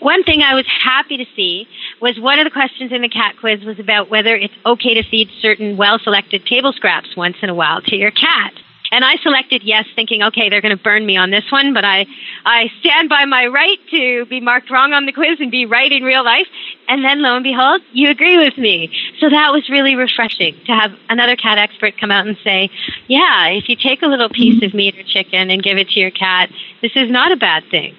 One 0.00 0.24
thing 0.24 0.42
I 0.42 0.54
was 0.54 0.66
happy 0.66 1.18
to 1.18 1.26
see 1.34 1.66
was 2.00 2.18
one 2.18 2.38
of 2.38 2.44
the 2.44 2.50
questions 2.50 2.92
in 2.92 3.02
the 3.02 3.08
cat 3.08 3.36
quiz 3.40 3.64
was 3.64 3.78
about 3.78 4.10
whether 4.10 4.34
it's 4.36 4.54
okay 4.64 4.94
to 4.94 5.02
feed 5.08 5.28
certain 5.40 5.76
well 5.76 5.98
selected 5.98 6.46
table 6.46 6.72
scraps 6.72 7.16
once 7.16 7.36
in 7.42 7.48
a 7.48 7.54
while 7.54 7.82
to 7.82 7.96
your 7.96 8.10
cat. 8.10 8.52
And 8.90 9.04
I 9.04 9.16
selected 9.22 9.62
yes, 9.64 9.86
thinking, 9.94 10.22
okay, 10.22 10.48
they're 10.48 10.60
going 10.60 10.76
to 10.76 10.82
burn 10.82 11.04
me 11.04 11.16
on 11.16 11.30
this 11.30 11.44
one, 11.50 11.74
but 11.74 11.84
I, 11.84 12.06
I 12.44 12.70
stand 12.80 13.08
by 13.08 13.24
my 13.24 13.46
right 13.46 13.78
to 13.90 14.26
be 14.26 14.40
marked 14.40 14.70
wrong 14.70 14.92
on 14.92 15.06
the 15.06 15.12
quiz 15.12 15.40
and 15.40 15.50
be 15.50 15.66
right 15.66 15.90
in 15.90 16.02
real 16.02 16.24
life. 16.24 16.46
And 16.88 17.04
then 17.04 17.22
lo 17.22 17.34
and 17.34 17.42
behold, 17.42 17.82
you 17.92 18.10
agree 18.10 18.38
with 18.38 18.56
me. 18.58 18.90
So 19.20 19.28
that 19.28 19.52
was 19.52 19.68
really 19.68 19.96
refreshing 19.96 20.54
to 20.66 20.72
have 20.72 20.92
another 21.08 21.36
cat 21.36 21.58
expert 21.58 21.94
come 21.98 22.10
out 22.10 22.26
and 22.26 22.36
say, 22.44 22.70
yeah, 23.08 23.48
if 23.48 23.68
you 23.68 23.76
take 23.76 24.02
a 24.02 24.06
little 24.06 24.28
piece 24.28 24.62
of 24.62 24.74
meat 24.74 24.96
or 24.96 25.02
chicken 25.02 25.50
and 25.50 25.62
give 25.62 25.78
it 25.78 25.88
to 25.90 26.00
your 26.00 26.10
cat, 26.10 26.50
this 26.82 26.92
is 26.94 27.10
not 27.10 27.32
a 27.32 27.36
bad 27.36 27.64
thing. 27.70 27.94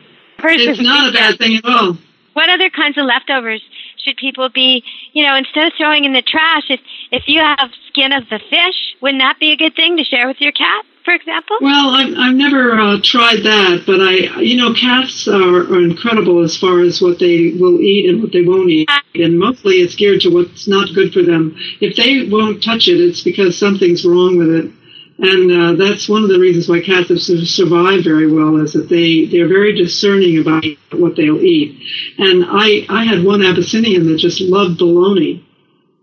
It's 0.69 0.81
not 0.81 1.09
a 1.09 1.13
bad 1.13 1.37
thing 1.37 1.57
at 1.57 1.65
all. 1.65 1.97
What 2.33 2.49
other 2.49 2.69
kinds 2.69 2.97
of 2.99 3.05
leftovers 3.05 3.63
should 4.07 4.17
people 4.17 4.49
be, 4.49 4.83
you 5.13 5.23
know, 5.23 5.35
instead 5.35 5.67
of 5.67 5.73
throwing 5.77 6.05
in 6.05 6.13
the 6.13 6.21
trash, 6.21 6.63
if, 6.69 6.79
if 7.11 7.23
you 7.27 7.39
have 7.39 7.71
skin 7.89 8.11
of 8.13 8.23
the 8.29 8.39
fish, 8.39 8.95
wouldn't 9.01 9.21
that 9.21 9.39
be 9.39 9.51
a 9.51 9.57
good 9.57 9.75
thing 9.75 9.97
to 9.97 10.03
share 10.03 10.27
with 10.27 10.39
your 10.39 10.51
cat, 10.51 10.85
for 11.03 11.13
example? 11.13 11.57
Well, 11.61 11.89
I've, 11.89 12.13
I've 12.17 12.35
never 12.35 12.79
uh, 12.79 12.99
tried 13.03 13.43
that, 13.43 13.83
but 13.85 13.99
I, 13.99 14.39
you 14.41 14.57
know, 14.57 14.73
cats 14.73 15.27
are, 15.27 15.67
are 15.67 15.83
incredible 15.83 16.43
as 16.43 16.57
far 16.57 16.79
as 16.81 17.01
what 17.01 17.19
they 17.19 17.53
will 17.59 17.79
eat 17.81 18.09
and 18.09 18.21
what 18.21 18.31
they 18.31 18.43
won't 18.43 18.69
eat, 18.69 18.89
and 19.15 19.37
mostly 19.37 19.75
it's 19.75 19.95
geared 19.95 20.21
to 20.21 20.29
what's 20.29 20.67
not 20.67 20.93
good 20.95 21.13
for 21.13 21.23
them. 21.23 21.55
If 21.81 21.95
they 21.97 22.29
won't 22.29 22.63
touch 22.63 22.87
it, 22.87 23.01
it's 23.01 23.23
because 23.23 23.57
something's 23.57 24.05
wrong 24.05 24.37
with 24.37 24.49
it, 24.49 24.71
and 25.19 25.51
uh, 25.51 25.73
that's 25.83 26.07
one 26.07 26.23
of 26.23 26.29
the 26.29 26.39
reasons 26.39 26.69
why 26.69 26.81
cats 26.81 27.09
have 27.09 27.19
survived 27.19 28.03
very 28.03 28.31
well 28.31 28.57
is 28.57 28.73
that 28.73 28.87
they 28.89 29.25
they're 29.25 29.47
very 29.47 29.73
discerning 29.75 30.39
about 30.39 30.63
what 30.93 31.15
they'll 31.15 31.41
eat. 31.41 31.79
And 32.17 32.45
I 32.47 32.85
I 32.89 33.03
had 33.05 33.23
one 33.23 33.43
Abyssinian 33.43 34.07
that 34.07 34.17
just 34.17 34.41
loved 34.41 34.77
bologna. 34.77 35.43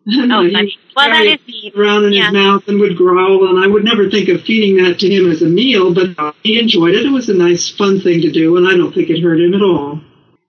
And, 0.07 0.31
Oh, 0.33 0.43
funny. 0.53 0.79
Well, 0.97 1.09
that 1.09 1.41
neat. 1.49 1.75
around 1.77 2.05
in 2.05 2.13
Yeah. 2.13 2.25
his 2.27 2.33
mouth 2.35 2.69
and 2.69 2.79
would 2.81 2.97
growl, 2.97 3.49
and 3.49 3.59
I 3.65 3.67
would 3.67 3.85
never 3.85 4.11
think 4.11 4.29
of 4.29 4.43
feeding 4.43 4.83
that 4.85 4.99
to 5.01 5.09
him 5.09 5.31
as 5.31 5.43
a 5.43 5.47
meal, 5.49 5.93
but 5.95 6.35
he 6.43 6.59
enjoyed 6.59 6.95
it. 6.95 7.07
It 7.07 7.11
was 7.11 7.29
a 7.29 7.35
nice, 7.35 7.69
fun 7.71 8.01
thing 8.01 8.21
to 8.23 8.31
do, 8.31 8.57
and 8.57 8.67
I 8.69 8.77
don't 8.77 8.93
think 8.95 9.11
it 9.11 9.21
hurt 9.21 9.41
him 9.41 9.55
at 9.55 9.63
all. 9.63 10.01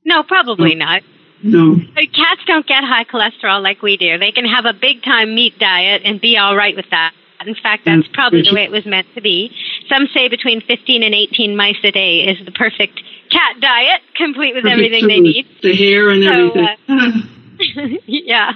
No, 0.03 0.21
probably 0.23 0.75
not. 0.75 1.01
No. 1.41 1.75
But 1.75 2.13
cats 2.13 2.41
don't 2.45 2.65
get 2.67 2.83
high 2.83 3.05
cholesterol 3.05 3.61
like 3.61 3.81
we 3.81 3.97
do. 3.97 4.17
They 4.17 4.31
can 4.31 4.45
have 4.45 4.65
a 4.65 4.73
big 4.73 5.03
time 5.03 5.33
meat 5.35 5.57
diet 5.57 6.01
and 6.05 6.19
be 6.21 6.37
all 6.37 6.55
right 6.55 6.75
with 6.75 6.89
that. 6.91 7.13
In 7.47 7.55
fact, 7.55 7.85
that's 7.85 8.07
probably 8.13 8.41
the 8.41 8.53
way 8.53 8.63
it 8.63 8.71
was 8.71 8.85
meant 8.85 9.07
to 9.15 9.21
be. 9.21 9.51
Some 9.89 10.07
say 10.13 10.27
between 10.27 10.61
15 10.61 11.03
and 11.03 11.13
18 11.13 11.55
mice 11.55 11.77
a 11.83 11.91
day 11.91 12.19
is 12.21 12.43
the 12.45 12.51
perfect 12.51 13.01
cat 13.31 13.59
diet, 13.61 14.01
complete 14.15 14.53
with 14.55 14.63
Perfect 14.63 14.73
everything 14.77 15.07
they 15.07 15.19
need. 15.19 15.47
The 15.61 15.75
hair 15.75 16.09
and 16.09 16.23
So, 16.23 16.29
everything. 16.29 17.29
yeah. 18.07 18.51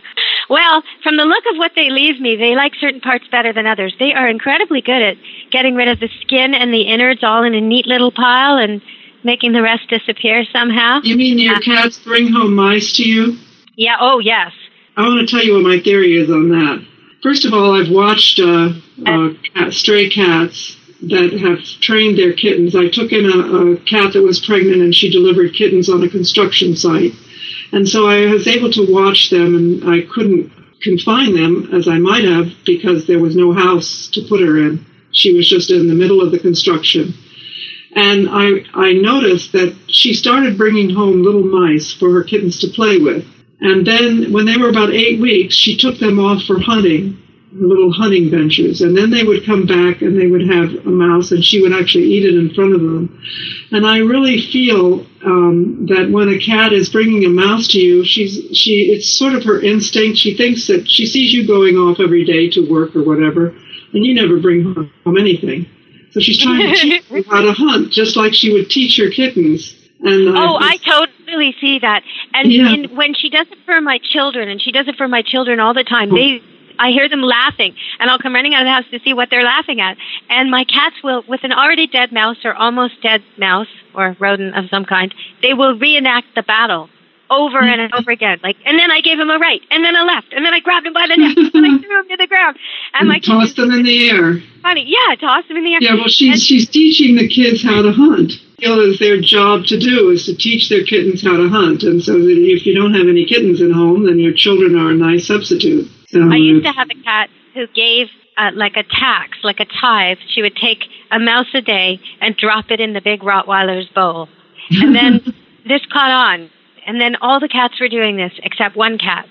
Well, 0.50 0.84
from 1.04 1.16
the 1.18 1.24
look 1.24 1.44
of 1.52 1.58
what 1.58 1.72
they 1.76 1.90
leave 1.90 2.20
me, 2.20 2.36
they 2.36 2.56
like 2.56 2.74
certain 2.80 3.02
parts 3.02 3.26
better 3.32 3.54
than 3.54 3.66
others. 3.66 3.94
They 4.00 4.14
are 4.14 4.28
incredibly 4.28 4.82
good 4.82 5.02
at 5.02 5.18
getting 5.52 5.76
rid 5.76 5.88
of 5.88 6.00
the 6.00 6.10
skin 6.22 6.54
and 6.54 6.74
the 6.74 6.82
innards 6.82 7.24
all 7.24 7.44
in 7.44 7.54
a 7.54 7.62
neat 7.62 7.86
little 7.86 8.12
pile 8.12 8.58
and 8.58 8.82
making 9.24 9.52
the 9.54 9.62
rest 9.62 9.88
disappear 9.90 10.44
somehow. 10.52 11.02
you 11.04 11.16
mean 11.16 11.38
your 11.40 11.56
Uh, 11.56 11.60
cats 11.60 11.98
bring 12.00 12.32
home 12.32 12.56
mice 12.56 12.92
to 12.94 13.04
you? 13.04 13.38
Yeah, 13.76 13.98
oh 14.00 14.20
yes. 14.20 14.52
I 14.98 15.02
want 15.04 15.28
to 15.28 15.34
tell 15.36 15.46
you 15.46 15.54
what 15.54 15.64
my 15.64 15.80
theory 15.80 16.16
is 16.18 16.30
on 16.30 16.50
that. 16.50 16.86
First 17.22 17.44
of 17.44 17.54
all, 17.54 17.76
I've 17.76 17.92
watched 17.92 18.40
uh, 18.40 18.72
uh, 19.06 19.30
cat, 19.54 19.74
stray 19.74 20.10
cats 20.10 20.78
that 21.02 21.34
have 21.34 21.60
trained 21.82 22.18
their 22.18 22.34
kittens. 22.34 22.76
I 22.76 22.88
took 22.88 23.12
in 23.12 23.26
a, 23.26 23.74
a 23.74 23.78
cat 23.78 24.14
that 24.14 24.22
was 24.22 24.40
pregnant 24.40 24.82
and 24.82 24.96
she 24.96 25.10
delivered 25.10 25.54
kittens 25.54 25.90
on 25.90 26.04
a 26.04 26.10
construction 26.10 26.76
site. 26.78 27.14
And 27.74 27.88
so 27.88 28.08
I 28.08 28.32
was 28.32 28.48
able 28.48 28.72
to 28.72 28.92
watch 28.92 29.30
them 29.30 29.56
and 29.56 29.90
I 29.90 30.02
couldn't 30.02 30.52
confine 30.82 31.36
them 31.36 31.70
as 31.74 31.90
I 31.90 32.00
might 32.00 32.24
have 32.24 32.54
because 32.66 33.06
there 33.06 33.20
was 33.20 33.36
no 33.36 33.52
house 33.54 34.10
to 34.14 34.26
put 34.28 34.40
her 34.40 34.58
in. 34.58 34.86
She 35.12 35.36
was 35.36 35.50
just 35.50 35.72
in 35.72 35.88
the 35.88 35.96
middle 35.96 36.22
of 36.22 36.32
the 36.32 36.40
construction. 36.40 37.14
And 37.96 38.30
I, 38.32 38.64
I 38.74 38.94
noticed 38.94 39.52
that 39.54 39.76
she 39.88 40.14
started 40.14 40.58
bringing 40.58 40.90
home 40.90 41.24
little 41.24 41.44
mice 41.44 41.92
for 41.92 42.12
her 42.14 42.24
kittens 42.24 42.60
to 42.60 42.68
play 42.70 42.98
with. 42.98 43.26
And 43.62 43.86
then 43.86 44.32
when 44.32 44.46
they 44.46 44.58
were 44.58 44.70
about 44.70 44.94
eight 44.94 45.20
weeks, 45.20 45.56
she 45.56 45.76
took 45.76 46.00
them 46.00 46.20
off 46.20 46.44
for 46.44 46.60
hunting, 46.60 47.18
little 47.52 47.92
hunting 47.92 48.30
ventures. 48.30 48.82
And 48.82 48.96
then 48.96 49.10
they 49.10 49.24
would 49.24 49.46
come 49.46 49.66
back 49.66 50.02
and 50.02 50.20
they 50.20 50.28
would 50.28 50.48
have 50.48 50.86
a 50.86 50.90
mouse 50.90 51.32
and 51.32 51.44
she 51.44 51.62
would 51.62 51.74
actually 51.74 52.06
eat 52.06 52.26
it 52.26 52.36
in 52.36 52.54
front 52.54 52.74
of 52.74 52.82
them. 52.82 53.22
And 53.72 53.86
I 53.86 53.98
really 53.98 54.40
feel 54.40 55.06
um, 55.26 55.88
that 55.88 56.10
when 56.10 56.30
a 56.30 56.40
cat 56.40 56.72
is 56.72 56.90
bringing 56.90 57.26
a 57.26 57.30
mouse 57.30 57.68
to 57.70 57.80
you, 57.80 58.06
she's 58.06 58.58
she 58.58 58.92
it's 58.94 59.18
sort 59.18 59.34
of 59.34 59.44
her 59.44 59.62
instinct. 59.62 60.18
She 60.18 60.36
thinks 60.36 60.68
that 60.68 60.88
she 60.88 61.06
sees 61.06 61.34
you 61.34 61.46
going 61.46 61.76
off 61.76 62.00
every 62.00 62.24
day 62.24 62.50
to 62.52 62.62
work 62.62 62.96
or 62.96 63.04
whatever, 63.04 63.48
and 63.94 64.06
you 64.06 64.14
never 64.14 64.40
bring 64.40 64.74
home 64.74 65.18
anything. 65.18 65.66
So 66.12 66.20
she's 66.20 66.42
trying 66.42 66.74
to 66.74 66.74
teach 66.76 67.04
you 67.12 67.24
how 67.24 67.42
to 67.42 67.52
hunt, 67.52 67.92
just 67.92 68.16
like 68.16 68.34
she 68.34 68.54
would 68.54 68.70
teach 68.70 68.98
her 68.98 69.10
kittens. 69.10 69.76
And 70.02 70.38
Oh, 70.38 70.58
I 70.60 70.78
totally 70.78 71.56
see 71.60 71.80
that. 71.80 72.04
And 72.34 72.52
Yeah. 72.52 72.74
in, 72.74 72.96
when 72.96 73.14
she 73.14 73.30
does 73.30 73.48
it 73.52 73.58
for 73.66 73.82
my 73.82 74.00
children, 74.00 74.50
and 74.50 74.62
she 74.62 74.72
does 74.72 74.88
it 74.88 74.96
for 74.96 75.08
my 75.08 75.22
children 75.22 75.60
all 75.60 75.74
the 75.74 75.84
time, 75.84 76.10
they, 76.10 76.42
I 76.78 76.92
hear 76.92 77.10
them 77.10 77.22
laughing, 77.22 77.76
and 78.00 78.10
I'll 78.10 78.20
come 78.20 78.34
running 78.34 78.54
out 78.54 78.62
of 78.62 78.66
the 78.66 78.72
house 78.72 78.86
to 78.92 79.00
see 79.04 79.14
what 79.14 79.30
they're 79.30 79.44
laughing 79.44 79.82
at. 79.82 79.98
And 80.30 80.50
my 80.50 80.64
cats 80.64 80.96
will, 81.04 81.24
with 81.28 81.44
an 81.44 81.52
already 81.52 81.88
dead 81.88 82.12
mouse 82.12 82.38
or 82.46 82.54
almost 82.54 83.02
dead 83.02 83.24
mouse 83.38 83.68
or 83.94 84.16
rodent 84.20 84.58
of 84.58 84.70
some 84.70 84.86
kind, 84.86 85.14
they 85.42 85.54
will 85.54 85.78
reenact 85.78 86.28
the 86.36 86.44
battle 86.44 86.90
over 87.30 87.60
and 87.60 87.92
mm. 87.92 88.00
over 88.00 88.12
again. 88.12 88.40
Like, 88.42 88.58
and 88.66 88.80
then 88.80 88.92
I 88.92 89.02
gave 89.02 89.20
him 89.20 89.30
a 89.30 89.38
right, 89.38 89.62
and 89.70 89.84
then 89.84 89.96
a 89.96 90.04
left, 90.04 90.34
and 90.34 90.46
then 90.46 90.54
I 90.54 90.62
grabbed 90.62 90.86
him 90.86 90.94
by 90.94 91.08
the 91.08 91.18
neck, 91.18 91.38
and 91.54 91.66
I 91.66 91.78
threw 91.82 92.00
him 92.00 92.10
to 92.10 92.18
the 92.18 92.28
ground. 92.28 92.58
And 92.94 93.08
my 93.08 93.16
and 93.16 93.24
toss 93.24 93.54
them 93.54 93.72
in 93.72 93.84
the 93.84 94.10
air. 94.10 94.42
funny, 94.62 94.86
yeah, 94.88 95.16
tossed 95.16 95.50
him 95.50 95.58
in 95.58 95.64
the 95.64 95.74
air. 95.74 95.80
Yeah, 95.82 95.96
well, 95.96 96.08
she's 96.08 96.44
she's 96.44 96.68
teaching 96.70 97.16
the 97.16 97.28
kids 97.28 97.62
how 97.64 97.82
to 97.82 97.92
hunt. 97.92 98.34
Feel 98.60 98.80
is 98.82 99.00
their 99.00 99.20
job 99.20 99.66
to 99.66 99.80
do 99.80 100.10
is 100.10 100.26
to 100.26 100.36
teach 100.36 100.70
their 100.70 100.84
kittens 100.84 101.24
how 101.24 101.38
to 101.38 101.50
hunt, 101.50 101.84
and 101.84 102.04
so 102.04 102.14
that 102.14 102.28
if 102.28 102.66
you 102.66 102.76
don't 102.76 102.94
have 102.94 103.08
any 103.08 103.26
kittens 103.26 103.62
at 103.62 103.72
home, 103.72 104.06
then 104.06 104.20
your 104.20 104.34
children 104.34 104.76
are 104.76 104.92
a 104.92 104.94
nice 104.94 105.28
substitute. 105.28 105.90
So, 106.08 106.30
I 106.30 106.36
used 106.36 106.66
to 106.66 106.72
have 106.72 106.90
a 106.90 107.04
cat 107.04 107.30
who 107.54 107.68
gave 107.68 108.08
uh, 108.38 108.52
like 108.54 108.76
a 108.76 108.84
tax, 108.84 109.38
like 109.44 109.60
a 109.60 109.66
tithe. 109.66 110.18
She 110.30 110.42
would 110.42 110.56
take 110.56 110.84
a 111.12 111.20
mouse 111.20 111.54
a 111.54 111.62
day 111.62 112.00
and 112.22 112.36
drop 112.36 112.72
it 112.72 112.80
in 112.80 112.94
the 112.94 113.02
big 113.02 113.22
Rottweiler's 113.22 113.90
bowl. 113.90 114.30
And 114.72 114.96
then 114.96 115.22
this 115.68 115.86
caught 115.92 116.12
on. 116.12 116.50
And 116.88 117.00
then 117.00 117.18
all 117.22 117.40
the 117.40 117.48
cats 117.48 117.80
were 117.80 117.90
doing 117.90 118.18
this 118.18 118.32
except 118.42 118.76
one 118.76 118.98
cat. 118.98 119.28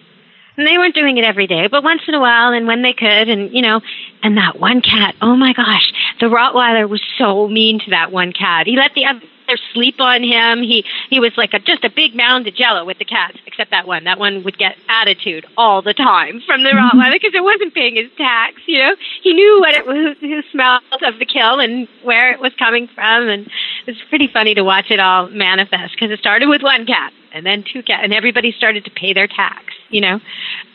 And 0.59 0.67
they 0.67 0.77
weren't 0.77 0.95
doing 0.97 1.17
it 1.19 1.25
every 1.25 1.47
day, 1.47 1.69
but 1.69 1.85
once 1.85 2.03
in 2.09 2.15
a 2.15 2.21
while 2.21 2.53
and 2.53 2.67
when 2.67 2.83
they 2.83 2.93
could 2.93 3.29
and 3.29 3.55
you 3.55 3.63
know, 3.63 3.81
and 4.25 4.37
that 4.37 4.59
one 4.59 4.83
cat, 4.83 5.15
oh 5.23 5.37
my 5.37 5.53
gosh, 5.53 5.93
the 6.19 6.27
Rottweiler 6.27 6.89
was 6.89 7.01
so 7.17 7.47
mean 7.47 7.79
to 7.79 7.91
that 7.91 8.11
one 8.11 8.33
cat. 8.33 8.67
He 8.67 8.75
let 8.75 8.93
the 8.95 9.07
other 9.07 9.23
sleep 9.73 10.01
on 10.01 10.25
him. 10.25 10.65
He 10.65 10.85
he 11.11 11.21
was 11.21 11.31
like 11.37 11.55
a 11.55 11.61
just 11.61 11.85
a 11.85 11.91
big 11.91 12.17
mound 12.17 12.49
of 12.49 12.57
jello 12.57 12.85
with 12.85 12.99
the 12.99 13.05
cats, 13.05 13.39
except 13.47 13.71
that 13.71 13.87
one. 13.87 14.03
That 14.03 14.19
one 14.19 14.43
would 14.43 14.59
get 14.59 14.77
attitude 14.89 15.47
all 15.57 15.81
the 15.81 15.95
time 15.95 16.43
from 16.45 16.65
the 16.65 16.71
Rottweiler 16.75 17.13
because 17.13 17.35
it 17.35 17.45
wasn't 17.45 17.73
paying 17.73 17.95
his 17.95 18.11
tax, 18.19 18.57
you 18.67 18.79
know. 18.79 18.97
He 19.23 19.35
knew 19.35 19.61
what 19.61 19.77
it 19.77 19.87
was 19.87 20.17
who 20.21 20.43
smelled 20.51 20.83
of 21.07 21.21
the 21.21 21.25
kill 21.25 21.61
and 21.61 21.87
where 22.03 22.33
it 22.33 22.41
was 22.41 22.53
coming 22.59 22.89
from 22.89 23.29
and 23.29 23.47
it 23.87 23.93
was 23.93 24.03
pretty 24.09 24.27
funny 24.27 24.55
to 24.55 24.65
watch 24.65 24.91
it 24.91 24.99
all 24.99 25.29
manifest 25.29 25.95
because 25.95 26.11
it 26.11 26.19
started 26.19 26.49
with 26.49 26.63
one 26.63 26.85
cat 26.85 27.13
and 27.33 27.45
then 27.45 27.65
two 27.71 27.83
cats 27.83 28.01
and 28.03 28.13
everybody 28.13 28.53
started 28.53 28.85
to 28.85 28.91
pay 28.91 29.13
their 29.13 29.27
tax, 29.27 29.65
you 29.91 30.01
know. 30.01 30.21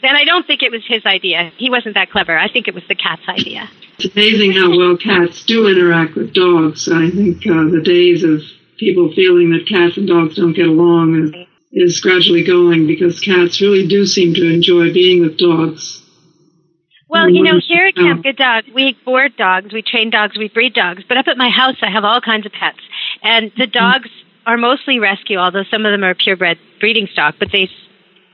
And 0.04 0.18
I 0.18 0.24
don't 0.24 0.46
think 0.46 0.62
it 0.62 0.72
was 0.72 0.84
his 0.88 1.06
idea. 1.06 1.52
He 1.58 1.70
wasn't 1.70 1.96
that 1.96 2.12
clever. 2.12 2.38
I 2.38 2.52
think 2.52 2.68
it 2.68 2.74
was 2.74 2.84
the 2.88 2.96
cat's 2.96 3.28
idea. 3.28 3.70
It's 3.98 4.14
amazing 4.14 4.54
how 4.54 4.76
well 4.76 4.98
cats 4.98 5.44
do 5.46 5.68
interact 5.68 6.16
with 6.16 6.34
dogs. 6.34 6.90
I 6.90 7.10
think 7.10 7.46
uh, 7.46 7.70
the 7.70 7.82
days 7.84 8.24
of 8.24 8.42
people 8.78 9.14
feeling 9.14 9.52
that 9.52 9.68
cats 9.68 9.98
and 9.98 10.08
dogs 10.08 10.36
don't 10.36 10.54
get 10.54 10.68
along 10.68 11.48
is, 11.72 11.96
is 11.96 12.02
gradually 12.02 12.44
going 12.44 12.88
because 12.88 13.20
cats 13.20 13.62
really 13.62 13.88
do 13.88 14.06
seem 14.06 14.34
to 14.34 14.54
enjoy 14.54 14.94
being 14.94 15.22
with 15.22 15.38
dogs. 15.38 16.02
Well, 17.14 17.30
you 17.30 17.44
know, 17.44 17.60
here 17.60 17.86
at 17.86 17.96
Camp 17.96 18.24
Good 18.24 18.38
Dog, 18.38 18.64
we 18.74 18.98
board 19.06 19.38
dogs, 19.38 19.72
we 19.72 19.84
train 19.84 20.10
dogs, 20.10 20.36
we 20.36 20.50
breed 20.50 20.74
dogs. 20.74 21.04
But 21.08 21.18
up 21.18 21.28
at 21.28 21.38
my 21.38 21.50
house, 21.50 21.76
I 21.84 21.92
have 21.92 22.04
all 22.04 22.22
kinds 22.22 22.48
of 22.48 22.52
pets, 22.52 22.80
and 23.22 23.52
the 23.56 23.68
dogs 23.68 24.10
are 24.46 24.58
mostly 24.58 25.00
rescue, 25.00 25.38
although 25.38 25.64
some 25.70 25.86
of 25.86 25.92
them 25.92 26.04
are 26.04 26.16
purebred 26.16 26.58
breeding 26.80 27.08
stock. 27.12 27.36
But 27.40 27.50
they 27.52 27.70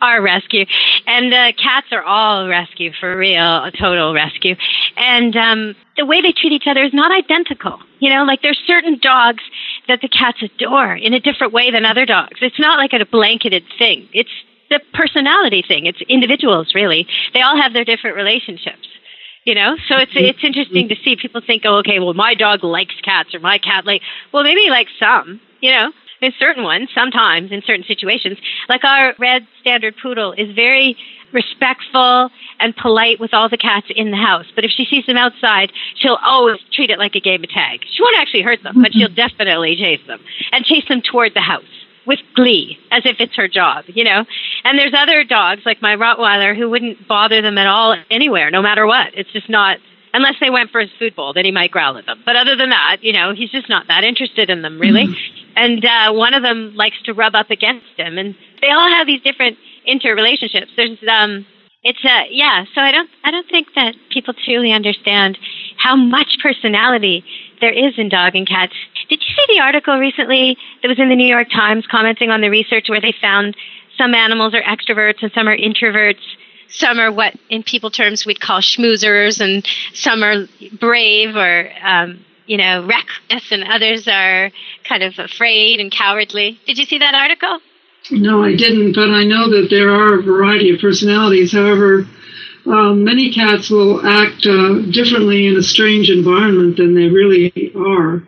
are 0.01 0.21
rescue, 0.21 0.65
and 1.05 1.33
uh, 1.33 1.51
cats 1.61 1.87
are 1.91 2.03
all 2.03 2.47
rescue 2.47 2.91
for 2.99 3.17
real, 3.17 3.63
a 3.65 3.71
total 3.71 4.13
rescue. 4.13 4.55
And 4.95 5.35
um, 5.35 5.75
the 5.97 6.05
way 6.05 6.21
they 6.21 6.31
treat 6.31 6.53
each 6.53 6.67
other 6.67 6.83
is 6.83 6.93
not 6.93 7.11
identical. 7.11 7.79
You 7.99 8.09
know, 8.09 8.23
like 8.23 8.41
there's 8.41 8.59
certain 8.65 8.99
dogs 9.01 9.43
that 9.87 9.99
the 10.01 10.07
cats 10.07 10.41
adore 10.41 10.95
in 10.95 11.13
a 11.13 11.19
different 11.19 11.53
way 11.53 11.71
than 11.71 11.85
other 11.85 12.05
dogs. 12.05 12.37
It's 12.41 12.59
not 12.59 12.77
like 12.77 12.93
a 12.93 13.05
blanketed 13.05 13.63
thing. 13.77 14.07
It's 14.13 14.29
the 14.69 14.79
personality 14.93 15.63
thing. 15.67 15.85
It's 15.85 15.99
individuals, 16.07 16.73
really. 16.73 17.07
They 17.33 17.41
all 17.41 17.59
have 17.59 17.73
their 17.73 17.85
different 17.85 18.15
relationships. 18.15 18.87
You 19.45 19.55
know, 19.55 19.77
so 19.87 19.95
it's 19.97 20.11
it's 20.13 20.43
interesting 20.43 20.89
to 20.89 20.95
see 21.03 21.15
people 21.15 21.41
think, 21.45 21.63
oh, 21.65 21.77
okay, 21.77 21.97
well, 21.97 22.13
my 22.13 22.35
dog 22.35 22.63
likes 22.63 22.93
cats 23.03 23.33
or 23.33 23.39
my 23.39 23.57
cat 23.57 23.85
like, 23.85 24.01
well, 24.31 24.43
maybe 24.43 24.61
he 24.61 24.69
likes 24.69 24.91
some. 24.99 25.39
You 25.61 25.71
know, 25.71 25.91
in 26.21 26.33
certain 26.39 26.63
ones, 26.63 26.89
sometimes 26.93 27.51
in 27.51 27.61
certain 27.65 27.85
situations. 27.85 28.37
Like 28.67 28.83
our 28.83 29.13
red 29.19 29.47
standard 29.61 29.95
poodle 30.01 30.33
is 30.33 30.53
very 30.53 30.97
respectful 31.31 32.29
and 32.59 32.75
polite 32.75 33.19
with 33.19 33.33
all 33.33 33.49
the 33.49 33.57
cats 33.57 33.87
in 33.95 34.11
the 34.11 34.17
house. 34.17 34.45
But 34.55 34.65
if 34.65 34.71
she 34.71 34.85
sees 34.85 35.05
them 35.05 35.17
outside, 35.17 35.71
she'll 35.95 36.19
always 36.23 36.59
treat 36.73 36.89
it 36.89 36.99
like 36.99 37.15
a 37.15 37.19
game 37.19 37.43
of 37.43 37.49
tag. 37.49 37.81
She 37.89 38.01
won't 38.01 38.17
actually 38.17 38.41
hurt 38.41 38.63
them, 38.63 38.81
but 38.81 38.93
she'll 38.93 39.07
mm-hmm. 39.07 39.15
definitely 39.15 39.75
chase 39.75 40.05
them 40.07 40.19
and 40.51 40.65
chase 40.65 40.87
them 40.87 41.01
toward 41.01 41.33
the 41.33 41.41
house 41.41 41.63
with 42.05 42.19
glee, 42.35 42.79
as 42.91 43.03
if 43.05 43.17
it's 43.19 43.35
her 43.35 43.47
job, 43.47 43.85
you 43.87 44.03
know? 44.03 44.25
And 44.63 44.79
there's 44.79 44.93
other 44.97 45.23
dogs, 45.23 45.61
like 45.65 45.81
my 45.81 45.95
Rottweiler, 45.95 46.57
who 46.57 46.67
wouldn't 46.69 47.07
bother 47.07 47.41
them 47.41 47.57
at 47.57 47.67
all 47.67 47.95
anywhere, 48.09 48.49
no 48.49 48.63
matter 48.63 48.87
what. 48.87 49.13
It's 49.13 49.31
just 49.31 49.47
not, 49.47 49.77
unless 50.11 50.35
they 50.41 50.49
went 50.49 50.71
for 50.71 50.81
his 50.81 50.89
food 50.97 51.15
bowl, 51.15 51.33
then 51.33 51.45
he 51.45 51.51
might 51.51 51.69
growl 51.69 51.97
at 51.97 52.07
them. 52.07 52.23
But 52.25 52.35
other 52.35 52.55
than 52.55 52.71
that, 52.71 52.97
you 53.01 53.13
know, 53.13 53.35
he's 53.35 53.51
just 53.51 53.69
not 53.69 53.87
that 53.87 54.03
interested 54.03 54.49
in 54.49 54.63
them, 54.63 54.79
really. 54.79 55.07
Mm-hmm. 55.07 55.38
And 55.59 55.83
uh, 55.83 56.13
one 56.13 56.33
of 56.33 56.41
them 56.41 56.73
likes 56.75 57.01
to 57.03 57.13
rub 57.13 57.35
up 57.35 57.51
against 57.51 57.85
him. 57.97 58.17
And 58.17 58.33
they 58.61 58.69
all 58.69 58.89
have 58.89 59.05
these 59.05 59.21
different 59.21 59.57
interrelationships. 59.85 60.69
There's, 60.77 60.97
um, 61.09 61.45
it's 61.83 62.03
uh 62.03 62.23
yeah 62.29 62.65
so 62.75 62.81
i 62.81 62.91
don't 62.91 63.09
i 63.23 63.31
don't 63.31 63.49
think 63.49 63.67
that 63.75 63.95
people 64.11 64.33
truly 64.33 64.73
understand 64.73 65.37
how 65.77 65.95
much 65.95 66.37
personality 66.43 67.23
there 67.61 67.71
is 67.71 67.93
in 67.97 68.09
dog 68.09 68.35
and 68.35 68.47
cats 68.47 68.73
did 69.07 69.21
you 69.21 69.33
see 69.33 69.55
the 69.55 69.61
article 69.61 69.97
recently 69.97 70.57
that 70.81 70.89
was 70.89 70.99
in 70.99 71.07
the 71.07 71.15
new 71.15 71.25
york 71.25 71.47
times 71.49 71.85
commenting 71.89 72.29
on 72.31 72.41
the 72.41 72.49
research 72.49 72.89
where 72.89 72.99
they 72.99 73.13
found 73.21 73.55
some 73.97 74.13
animals 74.13 74.53
are 74.53 74.61
extroverts 74.63 75.21
and 75.21 75.31
some 75.33 75.47
are 75.47 75.55
introverts 75.55 76.19
some 76.67 76.99
are 76.99 77.11
what 77.11 77.33
in 77.49 77.63
people 77.63 77.89
terms 77.89 78.25
we'd 78.25 78.41
call 78.41 78.59
schmoozers 78.59 79.39
and 79.39 79.65
some 79.93 80.21
are 80.21 80.47
brave 80.79 81.35
or 81.37 81.71
um 81.81 82.25
you 82.49 82.57
know 82.57 82.85
reckless 82.85 83.51
and 83.51 83.63
others 83.63 84.07
are 84.07 84.51
kind 84.83 85.03
of 85.03 85.13
afraid 85.17 85.79
and 85.79 85.91
cowardly 85.91 86.59
did 86.65 86.77
you 86.77 86.85
see 86.85 86.97
that 86.97 87.13
article 87.13 87.59
no, 88.11 88.43
I 88.43 88.55
didn't, 88.55 88.93
but 88.93 89.11
I 89.11 89.23
know 89.23 89.49
that 89.49 89.67
there 89.69 89.91
are 89.91 90.17
a 90.17 90.23
variety 90.23 90.73
of 90.73 90.79
personalities. 90.79 91.51
However, 91.51 92.07
um, 92.65 93.03
many 93.03 93.31
cats 93.31 93.69
will 93.69 94.05
act 94.05 94.45
uh, 94.45 94.79
differently 94.91 95.47
in 95.47 95.57
a 95.57 95.63
strange 95.63 96.09
environment 96.09 96.77
than 96.77 96.95
they 96.95 97.07
really 97.07 97.71
are. 97.75 98.23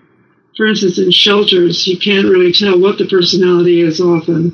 For 0.55 0.67
instance, 0.67 0.99
in 0.99 1.11
shelters, 1.11 1.87
you 1.87 1.97
can't 1.97 2.27
really 2.27 2.51
tell 2.51 2.79
what 2.79 2.97
the 2.97 3.07
personality 3.07 3.81
is 3.81 3.99
often 3.99 4.53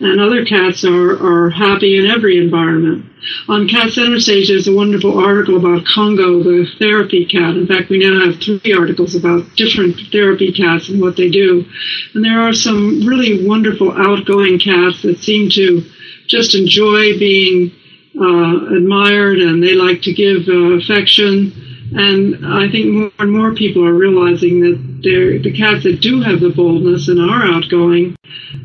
and 0.00 0.20
other 0.20 0.44
cats 0.44 0.84
are, 0.84 1.12
are 1.18 1.50
happy 1.50 1.98
in 1.98 2.06
every 2.06 2.38
environment. 2.38 3.04
On 3.48 3.68
Cat 3.68 3.90
Center 3.90 4.20
Stage, 4.20 4.48
there's 4.48 4.68
a 4.68 4.74
wonderful 4.74 5.18
article 5.18 5.56
about 5.56 5.84
Congo, 5.86 6.42
the 6.42 6.66
therapy 6.78 7.26
cat. 7.26 7.56
In 7.56 7.66
fact, 7.66 7.90
we 7.90 7.98
now 7.98 8.26
have 8.26 8.40
three 8.40 8.72
articles 8.72 9.16
about 9.16 9.56
different 9.56 9.98
therapy 10.12 10.52
cats 10.52 10.88
and 10.88 11.00
what 11.00 11.16
they 11.16 11.28
do. 11.28 11.66
And 12.14 12.24
there 12.24 12.40
are 12.40 12.52
some 12.52 13.04
really 13.06 13.46
wonderful 13.46 13.90
outgoing 13.90 14.60
cats 14.60 15.02
that 15.02 15.18
seem 15.18 15.50
to 15.50 15.82
just 16.26 16.54
enjoy 16.54 17.18
being 17.18 17.72
uh, 18.20 18.76
admired 18.76 19.38
and 19.38 19.62
they 19.62 19.74
like 19.74 20.02
to 20.02 20.12
give 20.12 20.48
uh, 20.48 20.76
affection 20.78 21.67
and 21.92 22.46
I 22.46 22.70
think 22.70 22.86
more 22.92 23.12
and 23.18 23.32
more 23.32 23.54
people 23.54 23.84
are 23.84 23.94
realizing 23.94 24.60
that 24.60 24.76
the 25.02 25.52
cats 25.56 25.84
that 25.84 26.00
do 26.00 26.20
have 26.20 26.40
the 26.40 26.50
boldness 26.50 27.08
and 27.08 27.20
are 27.20 27.44
outgoing, 27.44 28.16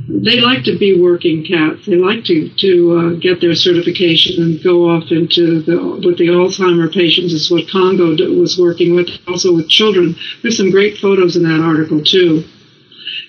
they 0.09 0.41
like 0.41 0.63
to 0.65 0.77
be 0.77 0.99
working 0.99 1.45
cats. 1.45 1.85
They 1.85 1.95
like 1.95 2.25
to 2.25 2.49
to 2.49 2.97
uh, 2.97 3.09
get 3.19 3.39
their 3.39 3.55
certification 3.55 4.43
and 4.43 4.63
go 4.63 4.89
off 4.89 5.11
into 5.11 5.61
the 5.61 5.77
with 6.05 6.17
the 6.17 6.27
Alzheimer 6.27 6.91
patients. 6.91 7.33
Is 7.33 7.49
what 7.49 7.69
Congo 7.69 8.15
was 8.37 8.59
working 8.59 8.95
with, 8.95 9.09
also 9.27 9.55
with 9.55 9.69
children. 9.69 10.15
There's 10.41 10.57
some 10.57 10.71
great 10.71 10.97
photos 10.97 11.37
in 11.37 11.43
that 11.43 11.61
article 11.61 12.03
too. 12.03 12.43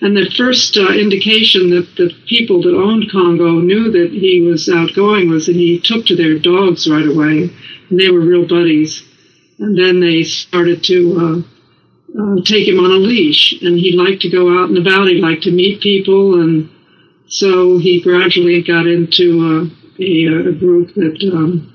And 0.01 0.17
the 0.17 0.29
first 0.35 0.75
uh, 0.77 0.91
indication 0.91 1.69
that 1.69 1.95
the 1.95 2.11
people 2.27 2.61
that 2.63 2.75
owned 2.75 3.09
Congo 3.11 3.61
knew 3.61 3.91
that 3.91 4.11
he 4.11 4.41
was 4.41 4.67
outgoing 4.67 5.29
was 5.29 5.45
that 5.45 5.55
he 5.55 5.79
took 5.79 6.05
to 6.07 6.15
their 6.17 6.37
dogs 6.37 6.89
right 6.89 7.07
away, 7.07 7.49
and 7.89 7.99
they 7.99 8.09
were 8.09 8.19
real 8.19 8.45
buddies. 8.45 9.03
And 9.57 9.77
then 9.77 10.01
they 10.01 10.23
started 10.23 10.83
to 10.85 11.17
uh, 11.17 12.19
uh, 12.19 12.41
take 12.43 12.67
him 12.67 12.79
on 12.79 12.91
a 12.91 12.95
leash, 12.95 13.53
and 13.61 13.77
he 13.77 13.91
liked 13.91 14.21
to 14.21 14.29
go 14.29 14.57
out 14.57 14.69
and 14.69 14.77
about. 14.77 15.07
He 15.07 15.15
liked 15.15 15.43
to 15.43 15.51
meet 15.51 15.81
people, 15.81 16.41
and 16.41 16.69
so 17.27 17.77
he 17.77 18.01
gradually 18.01 18.61
got 18.63 18.85
into 18.85 19.39
uh, 19.41 20.03
a, 20.03 20.49
a, 20.49 20.51
group 20.53 20.93
that 20.95 21.17
um, 21.33 21.73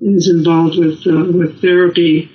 is 0.00 0.28
involved 0.28 0.78
with 0.78 1.06
uh, 1.06 1.30
with 1.36 1.60
therapy. 1.60 2.30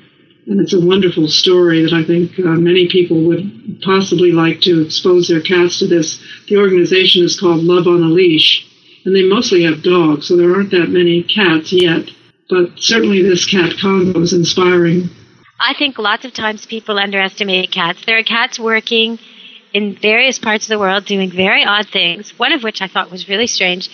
And 0.45 0.61
it's 0.61 0.73
a 0.73 0.85
wonderful 0.85 1.27
story 1.27 1.83
that 1.83 1.91
I 1.91 2.05
think 2.05 2.39
uh, 2.39 2.55
many 2.55 2.87
people 2.87 3.21
would 3.27 3.81
possibly 3.83 4.31
like 4.31 4.61
to 4.61 4.81
expose 4.81 5.27
their 5.27 5.41
cats 5.41 5.79
to 5.79 5.87
this. 5.87 6.23
The 6.47 6.57
organization 6.57 7.25
is 7.25 7.37
called 7.37 7.63
Love 7.63 7.85
on 7.85 8.01
a 8.01 8.07
Leash, 8.07 8.65
and 9.03 9.13
they 9.13 9.23
mostly 9.23 9.63
have 9.63 9.83
dogs, 9.83 10.27
so 10.27 10.37
there 10.37 10.55
aren't 10.55 10.71
that 10.71 10.89
many 10.89 11.23
cats 11.23 11.73
yet 11.73 12.09
but 12.49 12.77
certainly 12.77 13.21
this 13.21 13.45
cat 13.45 13.73
Congo 13.79 14.21
is 14.21 14.33
inspiring. 14.33 15.09
I 15.59 15.73
think 15.73 15.97
lots 15.97 16.25
of 16.25 16.33
times 16.33 16.65
people 16.65 16.99
underestimate 16.99 17.71
cats. 17.71 18.05
There 18.05 18.17
are 18.17 18.23
cats 18.23 18.59
working 18.59 19.19
in 19.73 19.95
various 19.95 20.39
parts 20.39 20.65
of 20.65 20.69
the 20.69 20.79
world 20.79 21.05
doing 21.05 21.31
very 21.31 21.65
odd 21.65 21.87
things. 21.89 22.37
One 22.37 22.53
of 22.53 22.63
which 22.63 22.81
I 22.81 22.87
thought 22.87 23.11
was 23.11 23.27
really 23.27 23.47
strange 23.47 23.89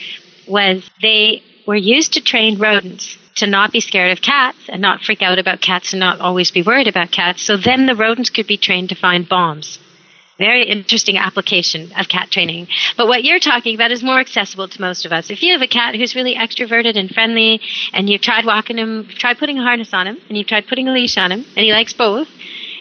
was 0.48 0.88
they 1.02 1.42
were 1.66 1.76
used 1.76 2.14
to 2.14 2.22
train 2.22 2.60
rodents 2.60 3.18
to 3.36 3.48
not 3.48 3.72
be 3.72 3.80
scared 3.80 4.12
of 4.12 4.22
cats 4.22 4.58
and 4.68 4.82
not 4.82 5.02
freak 5.02 5.22
out 5.22 5.40
about 5.40 5.62
cats 5.62 5.94
and 5.94 6.00
not 6.00 6.20
always 6.20 6.52
be 6.52 6.62
worried 6.62 6.88
about 6.88 7.12
cats. 7.12 7.42
So 7.42 7.58
then 7.58 7.86
the 7.86 7.96
rodents 7.96 8.30
could 8.30 8.46
be 8.46 8.58
trained 8.58 8.90
to 8.90 8.96
find 8.96 9.28
bombs 9.28 9.80
very 10.38 10.68
interesting 10.68 11.18
application 11.18 11.92
of 11.98 12.08
cat 12.08 12.32
training. 12.32 12.68
But 12.98 13.08
what 13.08 13.24
you're 13.24 13.40
talking 13.40 13.76
about 13.76 13.92
is 13.92 14.04
more 14.04 14.20
accessible 14.20 14.68
to 14.68 14.82
most 14.82 15.06
of 15.06 15.12
us. 15.12 15.30
If 15.30 15.44
you 15.44 15.54
have 15.54 15.62
a 15.62 15.68
cat 15.68 15.96
who's 15.96 16.16
really 16.16 16.36
extroverted 16.36 16.98
and 16.98 17.10
friendly, 17.10 17.62
and 17.94 18.10
you've 18.10 18.22
tried 18.22 18.46
walking 18.46 18.78
him, 18.78 19.08
tried 19.08 19.38
putting 19.38 19.60
a 19.60 19.64
harness 19.64 19.94
on 19.94 20.08
him, 20.08 20.18
and 20.28 20.38
you've 20.38 20.48
tried 20.48 20.68
putting 20.68 20.88
a 20.88 20.94
leash 20.94 21.18
on 21.18 21.32
him, 21.32 21.46
and 21.56 21.66
he 21.66 21.72
likes 21.72 21.94
both, 21.94 22.28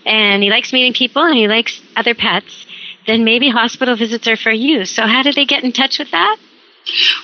and 0.07 0.43
he 0.43 0.51
likes 0.51 0.73
meeting 0.73 0.95
people, 0.95 1.23
and 1.23 1.37
he 1.37 1.49
likes 1.49 1.81
other 1.97 2.15
pets, 2.15 2.67
then 3.07 3.25
maybe 3.25 3.51
hospital 3.51 3.97
visits 3.97 4.27
are 4.29 4.37
for 4.37 4.53
you. 4.53 4.85
So 4.85 5.03
how 5.07 5.23
did 5.23 5.35
they 5.35 5.45
get 5.45 5.65
in 5.65 5.73
touch 5.73 5.99
with 5.99 6.11
that? 6.13 6.39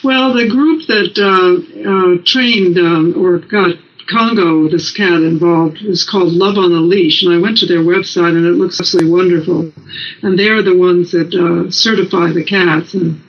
Well, 0.04 0.34
the 0.34 0.48
group 0.48 0.86
that 0.86 1.18
uh, 1.18 1.58
uh, 1.90 2.22
trained 2.24 2.78
um, 2.78 3.14
or 3.16 3.38
got 3.38 3.76
Congo, 4.08 4.68
this 4.68 4.90
cat 4.90 5.22
involved, 5.22 5.78
is 5.82 6.08
called 6.08 6.32
Love 6.32 6.56
on 6.56 6.72
a 6.72 6.80
Leash, 6.80 7.22
and 7.22 7.32
I 7.32 7.38
went 7.38 7.58
to 7.58 7.66
their 7.66 7.80
website 7.80 8.36
and 8.36 8.46
it 8.46 8.56
looks 8.56 8.80
absolutely 8.80 9.10
wonderful. 9.10 9.72
And 10.22 10.38
they're 10.38 10.62
the 10.62 10.76
ones 10.76 11.12
that 11.12 11.34
uh, 11.34 11.70
certify 11.70 12.32
the 12.32 12.44
cats. 12.44 12.94
And 12.94 13.20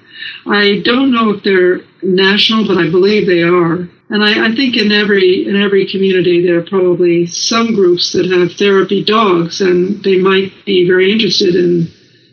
I 0.45 0.79
don't 0.83 1.11
know 1.11 1.31
if 1.31 1.43
they're 1.43 1.81
national, 2.01 2.65
but 2.65 2.77
I 2.77 2.89
believe 2.89 3.27
they 3.27 3.43
are. 3.43 3.89
And 4.11 4.23
I, 4.23 4.47
I 4.47 4.55
think 4.55 4.75
in 4.75 4.91
every 4.91 5.47
in 5.47 5.55
every 5.55 5.85
community 5.85 6.43
there 6.43 6.59
are 6.59 6.65
probably 6.65 7.27
some 7.27 7.75
groups 7.75 8.13
that 8.13 8.25
have 8.25 8.53
therapy 8.53 9.03
dogs, 9.03 9.61
and 9.61 10.03
they 10.03 10.17
might 10.17 10.51
be 10.65 10.87
very 10.87 11.11
interested 11.11 11.55
in 11.55 11.91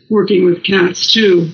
working 0.09 0.45
with 0.45 0.63
cats 0.63 1.13
too. 1.13 1.51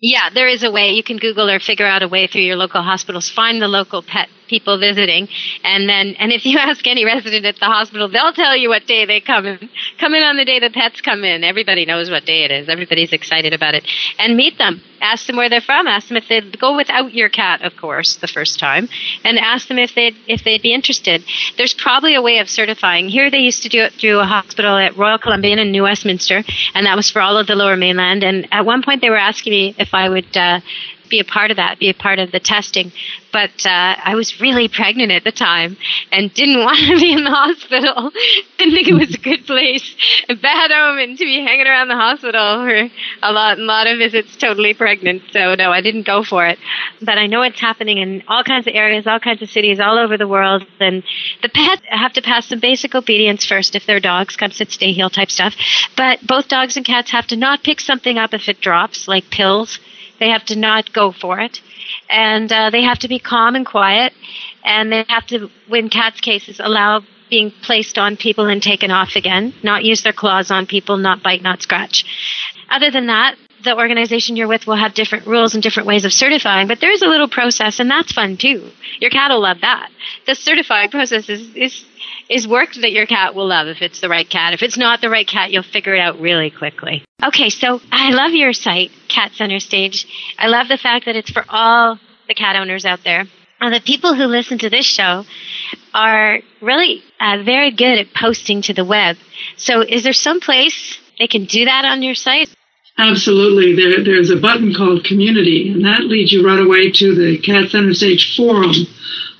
Yeah, 0.00 0.30
there 0.32 0.48
is 0.48 0.62
a 0.62 0.70
way. 0.70 0.90
You 0.90 1.02
can 1.02 1.18
Google 1.18 1.50
or 1.50 1.58
figure 1.58 1.86
out 1.86 2.02
a 2.02 2.08
way 2.08 2.28
through 2.28 2.42
your 2.42 2.56
local 2.56 2.82
hospitals. 2.82 3.28
Find 3.28 3.60
the 3.60 3.68
local 3.68 4.02
pet 4.02 4.28
people 4.48 4.78
visiting, 4.78 5.28
and 5.64 5.88
then 5.88 6.14
and 6.18 6.32
if 6.32 6.44
you 6.44 6.58
ask 6.70 6.86
any 6.86 7.04
resident 7.04 7.44
at 7.44 7.56
the 7.56 7.66
hospital, 7.66 8.08
they'll 8.08 8.32
tell 8.32 8.56
you 8.56 8.68
what 8.68 8.86
day 8.86 9.04
they 9.04 9.20
come 9.20 9.46
in. 9.46 9.68
Come 9.98 10.14
in 10.14 10.22
on 10.22 10.36
the 10.36 10.44
day 10.44 10.58
the 10.58 10.70
pets 10.70 11.00
come 11.00 11.24
in. 11.24 11.44
Everybody 11.44 11.84
knows 11.84 12.10
what 12.10 12.24
day 12.24 12.44
it 12.44 12.50
is. 12.50 12.68
Everybody's 12.68 13.12
excited 13.12 13.52
about 13.52 13.74
it. 13.74 13.86
And 14.18 14.36
meet 14.36 14.58
them. 14.58 14.82
Ask 15.00 15.26
them 15.26 15.36
where 15.36 15.48
they're 15.48 15.60
from. 15.60 15.86
Ask 15.86 16.08
them 16.08 16.16
if 16.16 16.28
they'd 16.28 16.58
go 16.58 16.76
without 16.76 17.14
your 17.14 17.28
cat, 17.28 17.62
of 17.62 17.76
course, 17.76 18.16
the 18.16 18.26
first 18.26 18.58
time, 18.58 18.88
and 19.24 19.38
ask 19.38 19.68
them 19.68 19.78
if 19.78 19.94
they'd 19.94 20.16
if 20.26 20.42
they'd 20.44 20.62
be 20.62 20.74
interested. 20.74 21.22
There's 21.56 21.74
probably 21.74 22.14
a 22.14 22.22
way 22.22 22.38
of 22.38 22.48
certifying. 22.48 23.08
Here 23.08 23.30
they 23.30 23.38
used 23.38 23.62
to 23.62 23.68
do 23.68 23.82
it 23.82 23.92
through 23.92 24.18
a 24.18 24.24
hospital 24.24 24.76
at 24.76 24.96
Royal 24.96 25.18
Columbian 25.18 25.58
in 25.58 25.70
New 25.70 25.84
Westminster, 25.84 26.42
and 26.74 26.86
that 26.86 26.96
was 26.96 27.10
for 27.10 27.20
all 27.20 27.36
of 27.36 27.46
the 27.46 27.54
Lower 27.54 27.76
Mainland. 27.76 28.24
And 28.24 28.48
at 28.52 28.64
one 28.66 28.82
point 28.82 29.00
they 29.00 29.10
were 29.10 29.16
asking 29.16 29.52
me 29.52 29.74
if 29.78 29.94
I 29.94 30.08
would. 30.08 30.36
Uh, 30.36 30.60
be 31.08 31.20
a 31.20 31.24
part 31.24 31.50
of 31.50 31.56
that, 31.56 31.78
be 31.78 31.90
a 31.90 31.94
part 31.94 32.18
of 32.18 32.32
the 32.32 32.40
testing. 32.40 32.92
But 33.32 33.66
uh, 33.66 33.96
I 34.02 34.14
was 34.14 34.40
really 34.40 34.68
pregnant 34.68 35.12
at 35.12 35.24
the 35.24 35.32
time 35.32 35.76
and 36.10 36.32
didn't 36.32 36.60
want 36.64 36.78
to 36.78 36.98
be 36.98 37.12
in 37.12 37.24
the 37.24 37.30
hospital. 37.30 38.10
didn't 38.58 38.74
think 38.74 38.88
it 38.88 38.94
was 38.94 39.14
a 39.14 39.18
good 39.18 39.46
place, 39.46 39.94
a 40.28 40.34
bad 40.34 40.70
omen 40.70 41.16
to 41.16 41.24
be 41.24 41.42
hanging 41.42 41.66
around 41.66 41.88
the 41.88 41.96
hospital 41.96 42.64
for 42.64 42.88
a 43.22 43.32
lot, 43.32 43.58
a 43.58 43.62
lot 43.62 43.86
of 43.86 43.98
visits 43.98 44.36
totally 44.36 44.74
pregnant. 44.74 45.22
So 45.32 45.54
no, 45.54 45.70
I 45.70 45.80
didn't 45.80 46.06
go 46.06 46.22
for 46.22 46.46
it. 46.46 46.58
But 47.00 47.18
I 47.18 47.26
know 47.26 47.42
it's 47.42 47.60
happening 47.60 47.98
in 47.98 48.22
all 48.28 48.44
kinds 48.44 48.66
of 48.66 48.74
areas, 48.74 49.06
all 49.06 49.20
kinds 49.20 49.42
of 49.42 49.50
cities, 49.50 49.80
all 49.80 49.98
over 49.98 50.16
the 50.16 50.28
world. 50.28 50.66
And 50.80 51.02
the 51.42 51.48
pets 51.48 51.82
have 51.88 52.12
to 52.14 52.22
pass 52.22 52.46
some 52.46 52.60
basic 52.60 52.94
obedience 52.94 53.44
first 53.44 53.74
if 53.74 53.86
they're 53.86 54.00
dogs, 54.00 54.36
come 54.36 54.50
sit, 54.50 54.70
stay, 54.70 54.92
heel 54.92 55.10
type 55.10 55.30
stuff. 55.30 55.54
But 55.96 56.26
both 56.26 56.48
dogs 56.48 56.76
and 56.76 56.84
cats 56.84 57.10
have 57.10 57.26
to 57.28 57.36
not 57.36 57.62
pick 57.62 57.80
something 57.80 58.18
up 58.18 58.34
if 58.34 58.48
it 58.48 58.60
drops, 58.60 59.08
like 59.08 59.30
pills 59.30 59.78
they 60.18 60.30
have 60.30 60.44
to 60.46 60.56
not 60.56 60.92
go 60.92 61.12
for 61.12 61.40
it. 61.40 61.60
And 62.08 62.50
uh, 62.52 62.70
they 62.70 62.82
have 62.82 62.98
to 63.00 63.08
be 63.08 63.18
calm 63.18 63.54
and 63.54 63.64
quiet. 63.64 64.12
And 64.64 64.92
they 64.92 65.04
have 65.08 65.26
to, 65.28 65.50
in 65.70 65.88
cats' 65.88 66.20
cases, 66.20 66.60
allow 66.60 67.02
being 67.30 67.50
placed 67.62 67.98
on 67.98 68.16
people 68.16 68.46
and 68.46 68.62
taken 68.62 68.90
off 68.90 69.16
again, 69.16 69.54
not 69.62 69.84
use 69.84 70.02
their 70.02 70.12
claws 70.12 70.50
on 70.50 70.66
people, 70.66 70.96
not 70.96 71.22
bite, 71.22 71.42
not 71.42 71.62
scratch. 71.62 72.04
Other 72.70 72.90
than 72.90 73.06
that, 73.06 73.36
the 73.64 73.76
organization 73.76 74.36
you're 74.36 74.48
with 74.48 74.66
will 74.66 74.76
have 74.76 74.94
different 74.94 75.26
rules 75.26 75.54
and 75.54 75.62
different 75.62 75.86
ways 75.86 76.04
of 76.04 76.12
certifying, 76.12 76.68
but 76.68 76.80
there 76.80 76.92
is 76.92 77.02
a 77.02 77.06
little 77.06 77.28
process, 77.28 77.80
and 77.80 77.90
that's 77.90 78.12
fun 78.12 78.36
too. 78.36 78.70
Your 79.00 79.10
cat 79.10 79.30
will 79.30 79.42
love 79.42 79.60
that. 79.62 79.90
The 80.26 80.34
certifying 80.34 80.90
process 80.90 81.28
is, 81.28 81.54
is 81.56 81.84
is 82.28 82.46
work 82.46 82.74
that 82.74 82.92
your 82.92 83.06
cat 83.06 83.34
will 83.34 83.48
love 83.48 83.68
if 83.68 83.82
it's 83.82 84.00
the 84.00 84.08
right 84.08 84.28
cat. 84.28 84.54
If 84.54 84.62
it's 84.62 84.76
not 84.76 85.00
the 85.00 85.10
right 85.10 85.26
cat, 85.26 85.50
you'll 85.50 85.62
figure 85.62 85.94
it 85.94 86.00
out 86.00 86.20
really 86.20 86.50
quickly. 86.50 87.04
Okay, 87.22 87.50
so 87.50 87.80
I 87.90 88.10
love 88.10 88.32
your 88.32 88.52
site, 88.52 88.90
Cat 89.08 89.32
Center 89.32 89.60
Stage. 89.60 90.06
I 90.38 90.48
love 90.48 90.68
the 90.68 90.78
fact 90.78 91.06
that 91.06 91.16
it's 91.16 91.30
for 91.30 91.44
all 91.48 91.98
the 92.28 92.34
cat 92.34 92.56
owners 92.56 92.84
out 92.84 93.00
there. 93.04 93.24
And 93.60 93.74
the 93.74 93.80
people 93.80 94.14
who 94.14 94.24
listen 94.26 94.58
to 94.58 94.70
this 94.70 94.86
show 94.86 95.24
are 95.92 96.38
really 96.62 97.02
uh, 97.18 97.42
very 97.44 97.72
good 97.72 97.98
at 97.98 98.14
posting 98.14 98.62
to 98.62 98.74
the 98.74 98.84
web. 98.84 99.16
So 99.56 99.80
is 99.82 100.04
there 100.04 100.12
some 100.12 100.38
place 100.40 100.98
they 101.18 101.26
can 101.26 101.46
do 101.46 101.64
that 101.64 101.84
on 101.84 102.02
your 102.02 102.14
site? 102.14 102.48
Absolutely. 102.96 103.74
There, 103.74 104.04
there's 104.04 104.30
a 104.30 104.36
button 104.36 104.74
called 104.74 105.04
Community, 105.04 105.70
and 105.72 105.84
that 105.84 106.02
leads 106.02 106.32
you 106.32 106.46
right 106.46 106.60
away 106.60 106.90
to 106.90 107.14
the 107.14 107.38
Cat 107.38 107.70
Center 107.70 107.94
Stage 107.94 108.36
forum. 108.36 108.74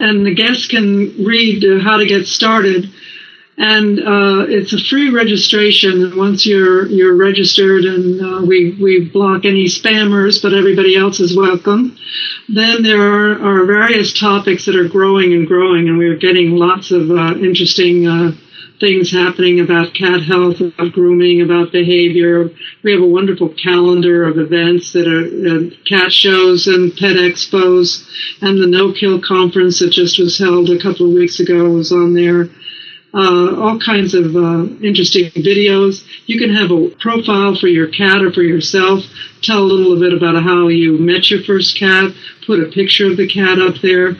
And 0.00 0.24
the 0.24 0.34
guests 0.34 0.68
can 0.68 1.24
read 1.24 1.64
uh, 1.64 1.82
how 1.82 1.96
to 1.96 2.06
get 2.06 2.26
started. 2.26 2.90
And 3.56 3.98
uh, 3.98 4.46
it's 4.48 4.72
a 4.72 4.78
free 4.78 5.10
registration. 5.10 6.04
And 6.04 6.14
once 6.14 6.46
you're 6.46 6.86
you're 6.86 7.16
registered, 7.16 7.84
and 7.84 8.20
uh, 8.20 8.46
we 8.46 8.76
we 8.80 9.10
block 9.12 9.44
any 9.44 9.64
spammers, 9.64 10.40
but 10.40 10.54
everybody 10.54 10.96
else 10.96 11.18
is 11.18 11.36
welcome. 11.36 11.98
Then 12.48 12.84
there 12.84 13.02
are, 13.02 13.32
are 13.32 13.64
various 13.66 14.12
topics 14.18 14.66
that 14.66 14.76
are 14.76 14.86
growing 14.86 15.32
and 15.32 15.46
growing, 15.46 15.88
and 15.88 15.98
we're 15.98 16.16
getting 16.16 16.52
lots 16.52 16.92
of 16.92 17.10
uh, 17.10 17.34
interesting 17.34 18.06
uh, 18.06 18.32
things 18.80 19.10
happening 19.10 19.60
about 19.60 19.94
cat 19.94 20.22
health, 20.22 20.60
about 20.60 20.92
grooming, 20.92 21.42
about 21.42 21.72
behavior. 21.72 22.50
We 22.82 22.92
have 22.92 23.02
a 23.02 23.06
wonderful 23.06 23.50
calendar 23.50 24.24
of 24.24 24.38
events 24.38 24.92
that 24.92 25.08
are 25.08 25.26
uh, 25.26 25.70
cat 25.88 26.12
shows 26.12 26.66
and 26.66 26.94
pet 26.96 27.16
expos, 27.16 28.06
and 28.40 28.60
the 28.60 28.66
No 28.66 28.92
Kill 28.92 29.20
conference 29.20 29.80
that 29.80 29.90
just 29.90 30.18
was 30.18 30.38
held 30.38 30.70
a 30.70 30.80
couple 30.80 31.06
of 31.06 31.12
weeks 31.12 31.40
ago 31.40 31.70
was 31.70 31.92
on 31.92 32.14
there. 32.14 32.48
Uh, 33.14 33.56
all 33.56 33.78
kinds 33.80 34.12
of 34.12 34.36
uh, 34.36 34.64
interesting 34.82 35.30
videos. 35.32 36.06
You 36.26 36.38
can 36.38 36.54
have 36.54 36.70
a 36.70 36.90
profile 37.00 37.56
for 37.56 37.66
your 37.66 37.88
cat 37.88 38.22
or 38.22 38.30
for 38.30 38.42
yourself. 38.42 39.02
Tell 39.42 39.62
a 39.62 39.64
little 39.64 39.98
bit 39.98 40.12
about 40.12 40.42
how 40.42 40.68
you 40.68 40.98
met 40.98 41.30
your 41.30 41.42
first 41.42 41.78
cat. 41.78 42.12
Put 42.46 42.60
a 42.60 42.70
picture 42.70 43.10
of 43.10 43.16
the 43.16 43.26
cat 43.26 43.58
up 43.58 43.76
there. 43.82 44.14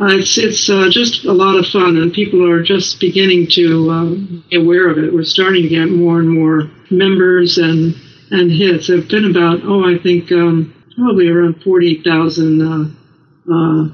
Uh, 0.00 0.16
it's 0.18 0.38
it's 0.38 0.70
uh, 0.70 0.88
just 0.90 1.24
a 1.24 1.32
lot 1.32 1.56
of 1.56 1.66
fun, 1.66 1.96
and 1.96 2.12
people 2.12 2.48
are 2.48 2.62
just 2.62 3.00
beginning 3.00 3.48
to 3.48 3.90
uh, 3.90 4.04
be 4.48 4.56
aware 4.56 4.88
of 4.88 4.98
it. 4.98 5.12
We're 5.12 5.24
starting 5.24 5.62
to 5.62 5.68
get 5.68 5.90
more 5.90 6.20
and 6.20 6.30
more 6.30 6.70
members 6.90 7.58
and 7.58 7.96
and 8.30 8.50
hits. 8.50 8.86
There've 8.86 9.08
been 9.08 9.28
about 9.28 9.60
oh, 9.64 9.84
I 9.84 9.98
think 9.98 10.30
um, 10.30 10.72
probably 10.96 11.28
around 11.28 11.62
forty 11.64 12.00
thousand 12.02 12.62
uh, 12.62 13.52
uh, 13.52 13.88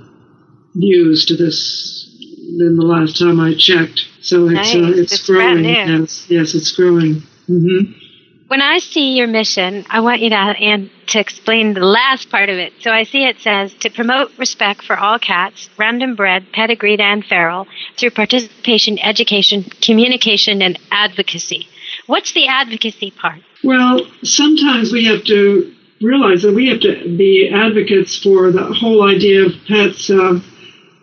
views 0.74 1.24
to 1.26 1.36
this 1.36 2.14
in 2.20 2.76
the 2.76 2.84
last 2.84 3.18
time 3.18 3.40
I 3.40 3.54
checked. 3.54 4.02
So 4.20 4.48
it's 4.48 4.74
uh, 4.74 4.78
nice. 4.78 4.98
it's, 4.98 5.12
it's 5.12 5.26
growing. 5.26 5.64
Yes, 5.64 6.26
yes, 6.28 6.54
it's 6.54 6.72
growing. 6.72 7.22
Mm-hmm. 7.48 8.03
When 8.46 8.60
I 8.60 8.78
see 8.78 9.16
your 9.16 9.26
mission, 9.26 9.86
I 9.88 10.00
want 10.00 10.20
you 10.20 10.30
to 10.30 10.36
and 10.36 10.90
to 11.08 11.18
explain 11.18 11.72
the 11.72 11.84
last 11.84 12.30
part 12.30 12.50
of 12.50 12.58
it. 12.58 12.74
So 12.80 12.90
I 12.90 13.04
see 13.04 13.24
it 13.24 13.40
says 13.40 13.72
to 13.80 13.90
promote 13.90 14.36
respect 14.38 14.84
for 14.84 14.98
all 14.98 15.18
cats, 15.18 15.70
random 15.78 16.14
bred, 16.14 16.52
pedigreed, 16.52 17.00
and 17.00 17.24
feral 17.24 17.66
through 17.96 18.10
participation, 18.10 18.98
education, 18.98 19.64
communication, 19.80 20.60
and 20.60 20.78
advocacy. 20.90 21.68
What's 22.06 22.32
the 22.32 22.46
advocacy 22.48 23.12
part? 23.12 23.40
Well, 23.62 24.06
sometimes 24.22 24.92
we 24.92 25.06
have 25.06 25.24
to 25.24 25.74
realize 26.02 26.42
that 26.42 26.54
we 26.54 26.68
have 26.68 26.80
to 26.80 27.16
be 27.16 27.48
advocates 27.48 28.18
for 28.18 28.52
the 28.52 28.64
whole 28.64 29.08
idea 29.08 29.46
of 29.46 29.52
pets 29.66 30.10
uh, 30.10 30.38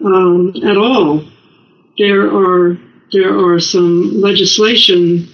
um, 0.06 0.54
at 0.64 0.78
all. 0.78 1.26
There 1.98 2.28
are 2.28 2.78
there 3.12 3.38
are 3.38 3.60
some 3.60 4.22
legislation 4.22 5.28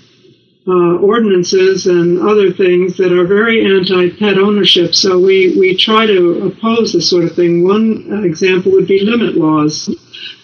uh, 0.68 0.98
ordinances 0.98 1.88
and 1.88 2.20
other 2.20 2.52
things 2.52 2.98
that 2.98 3.14
are 3.14 3.26
very 3.26 3.64
anti-pet 3.64 4.38
ownership. 4.38 4.94
So 4.94 5.18
we, 5.18 5.56
we 5.58 5.78
try 5.78 6.06
to 6.06 6.48
oppose 6.48 6.92
this 6.92 7.10
sort 7.10 7.24
of 7.24 7.36
thing. 7.36 7.64
One 7.64 8.26
example 8.26 8.74
would 8.74 8.88
be 8.88 9.00
limit 9.00 9.36
laws. 9.36 9.90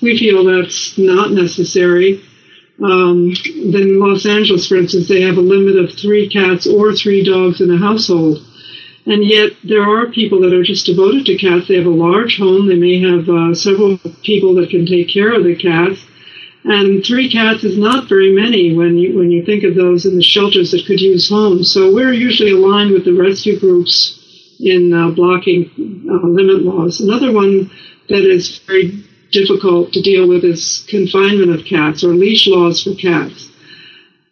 We 0.02 0.18
feel 0.18 0.46
that's 0.46 0.98
not 0.98 1.32
necessary. 1.32 2.22
Um, 2.82 3.34
in 3.46 4.00
Los 4.00 4.26
Angeles, 4.26 4.68
for 4.68 4.78
instance, 4.78 5.08
they 5.08 5.22
have 5.22 5.38
a 5.38 5.42
limit 5.42 5.76
of 5.76 5.98
three 5.98 6.30
cats 6.30 6.68
or 6.68 6.94
three 6.94 7.24
dogs 7.24 7.60
in 7.60 7.70
a 7.70 7.78
household. 7.78 8.40
And 9.06 9.26
yet 9.26 9.52
there 9.64 9.84
are 9.84 10.10
people 10.10 10.40
that 10.42 10.54
are 10.54 10.64
just 10.64 10.86
devoted 10.86 11.26
to 11.26 11.38
cats. 11.38 11.68
They 11.68 11.76
have 11.76 11.86
a 11.86 11.90
large 11.90 12.38
home. 12.38 12.68
They 12.68 12.80
may 12.80 13.02
have 13.02 13.28
uh, 13.28 13.54
several 13.54 13.98
people 14.24 14.56
that 14.56 14.70
can 14.70 14.86
take 14.86 15.10
care 15.10 15.34
of 15.34 15.44
the 15.44 15.56
cats 15.56 16.00
and 16.66 17.04
three 17.06 17.30
cats 17.32 17.64
is 17.64 17.78
not 17.78 18.08
very 18.08 18.32
many 18.32 18.76
when 18.76 18.98
you 18.98 19.18
when 19.18 19.32
you 19.32 19.46
think 19.46 19.64
of 19.64 19.76
those 19.76 20.06
in 20.06 20.16
the 20.16 20.24
shelters 20.24 20.72
that 20.72 20.86
could 20.86 21.02
use 21.02 21.30
homes. 21.30 21.72
So 21.74 21.94
we're 21.94 22.14
usually 22.14 22.52
aligned 22.52 22.92
with 22.92 23.06
the 23.06 23.14
rescue 23.14 23.60
groups 23.60 24.56
in 24.60 24.94
uh, 24.94 25.10
blocking 25.12 25.70
uh, 26.10 26.26
limit 26.26 26.64
laws. 26.64 27.02
Another 27.02 27.32
one 27.32 27.70
that 28.08 28.24
is 28.24 28.60
very 28.60 29.04
difficult 29.32 29.92
to 29.94 30.02
deal 30.02 30.28
with 30.28 30.46
is 30.46 30.86
confinement 30.88 31.52
of 31.52 31.66
cats 31.66 32.04
or 32.04 32.14
leash 32.14 32.48
laws 32.48 32.84
for 32.84 32.96
cats. 32.96 33.50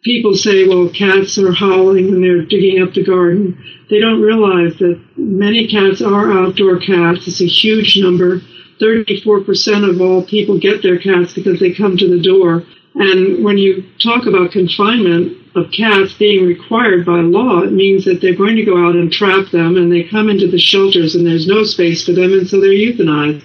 People 0.04 0.34
say, 0.34 0.66
well, 0.66 0.88
cats 0.88 1.38
are 1.38 1.52
howling 1.52 2.08
and 2.08 2.24
they're 2.24 2.44
digging 2.44 2.82
up 2.82 2.92
the 2.92 3.04
garden. 3.04 3.62
They 3.88 4.00
don't 4.00 4.20
realize 4.20 4.76
that 4.78 5.00
many 5.16 5.68
cats 5.68 6.02
are 6.02 6.32
outdoor 6.32 6.78
cats. 6.78 7.28
It's 7.28 7.40
a 7.40 7.46
huge 7.46 7.98
number 7.98 8.40
34% 8.80 9.88
of 9.88 10.00
all 10.00 10.24
people 10.24 10.58
get 10.58 10.82
their 10.82 10.98
cats 10.98 11.34
because 11.34 11.60
they 11.60 11.72
come 11.72 11.96
to 11.96 12.08
the 12.08 12.22
door. 12.22 12.64
And 12.94 13.44
when 13.44 13.58
you 13.58 13.84
talk 14.02 14.26
about 14.26 14.52
confinement 14.52 15.38
of 15.56 15.70
cats 15.70 16.14
being 16.14 16.46
required 16.46 17.06
by 17.06 17.20
law, 17.20 17.60
it 17.60 17.72
means 17.72 18.04
that 18.04 18.20
they're 18.20 18.36
going 18.36 18.56
to 18.56 18.64
go 18.64 18.86
out 18.86 18.96
and 18.96 19.10
trap 19.10 19.50
them 19.50 19.76
and 19.76 19.90
they 19.90 20.04
come 20.04 20.28
into 20.28 20.46
the 20.46 20.58
shelters 20.58 21.14
and 21.14 21.26
there's 21.26 21.46
no 21.46 21.64
space 21.64 22.04
for 22.04 22.12
them 22.12 22.32
and 22.32 22.48
so 22.48 22.60
they're 22.60 22.70
euthanized. 22.70 23.44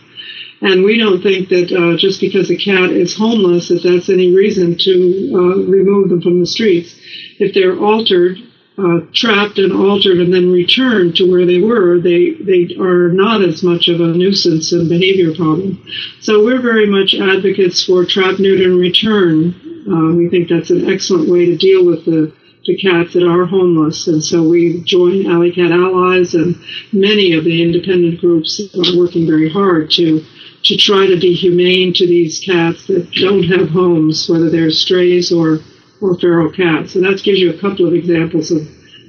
And 0.62 0.84
we 0.84 0.98
don't 0.98 1.22
think 1.22 1.50
that 1.50 1.72
uh, 1.72 1.98
just 1.98 2.20
because 2.20 2.50
a 2.50 2.58
cat 2.58 2.90
is 2.90 3.16
homeless 3.16 3.68
that 3.68 3.84
that's 3.84 4.10
any 4.10 4.34
reason 4.36 4.76
to 4.80 5.32
uh, 5.34 5.70
remove 5.70 6.10
them 6.10 6.22
from 6.22 6.40
the 6.40 6.48
streets. 6.48 6.96
If 7.40 7.54
they're 7.54 7.78
altered 7.78 8.40
uh, 8.78 9.00
trapped 9.12 9.58
and 9.58 9.74
altered 9.74 10.20
and 10.20 10.32
then 10.32 10.52
returned 10.52 11.16
to 11.16 11.30
where 11.30 11.46
they 11.46 11.60
were, 11.60 12.00
they, 12.00 12.34
they 12.34 12.76
are 12.80 13.10
not 13.10 13.42
as 13.42 13.64
much 13.64 13.88
of 13.88 14.00
a 14.00 14.08
nuisance 14.08 14.72
and 14.72 14.88
behavior 14.88 15.34
problem. 15.34 15.84
So 16.22 16.44
we're 16.44 16.62
very 16.62 16.86
much 16.86 17.16
advocates 17.16 17.84
for 17.84 18.06
trap, 18.06 18.40
neuter, 18.40 18.70
and 18.70 18.80
return. 18.80 19.56
Uh, 19.90 20.16
we 20.16 20.30
think 20.30 20.50
that's 20.50 20.70
an 20.70 20.92
excellent 20.92 21.30
way 21.30 21.46
to 21.48 21.58
deal 21.58 21.86
with 21.86 22.06
the, 22.06 22.32
the 22.66 22.78
cats 22.78 23.14
that 23.14 23.28
are 23.28 23.46
homeless. 23.46 24.08
And 24.08 24.24
so 24.24 24.48
we 24.48 24.84
join 24.84 25.26
Alley 25.26 25.52
Cat 25.52 25.72
Allies 25.72 26.36
and 26.36 26.56
many 26.94 27.34
of 27.34 27.46
the 27.46 27.64
independent 27.64 28.22
groups 28.22 28.62
are 28.76 28.98
working 28.98 29.26
very 29.26 29.50
hard 29.50 29.90
to 29.92 30.24
to 30.64 30.76
try 30.76 31.06
to 31.06 31.18
be 31.18 31.34
humane 31.34 31.94
to 31.94 32.06
these 32.08 32.40
cats 32.40 32.88
that 32.88 33.10
don't 33.12 33.44
have 33.44 33.70
homes, 33.70 34.28
whether 34.28 34.50
they're 34.50 34.72
strays 34.72 35.32
or 35.32 35.60
or 36.02 36.18
feral 36.18 36.52
cats. 36.52 36.96
And 36.96 37.04
that 37.06 37.22
gives 37.24 37.40
you 37.40 37.52
a 37.54 37.60
couple 37.60 37.88
of 37.88 37.94
examples 37.94 38.52
of, 38.52 38.62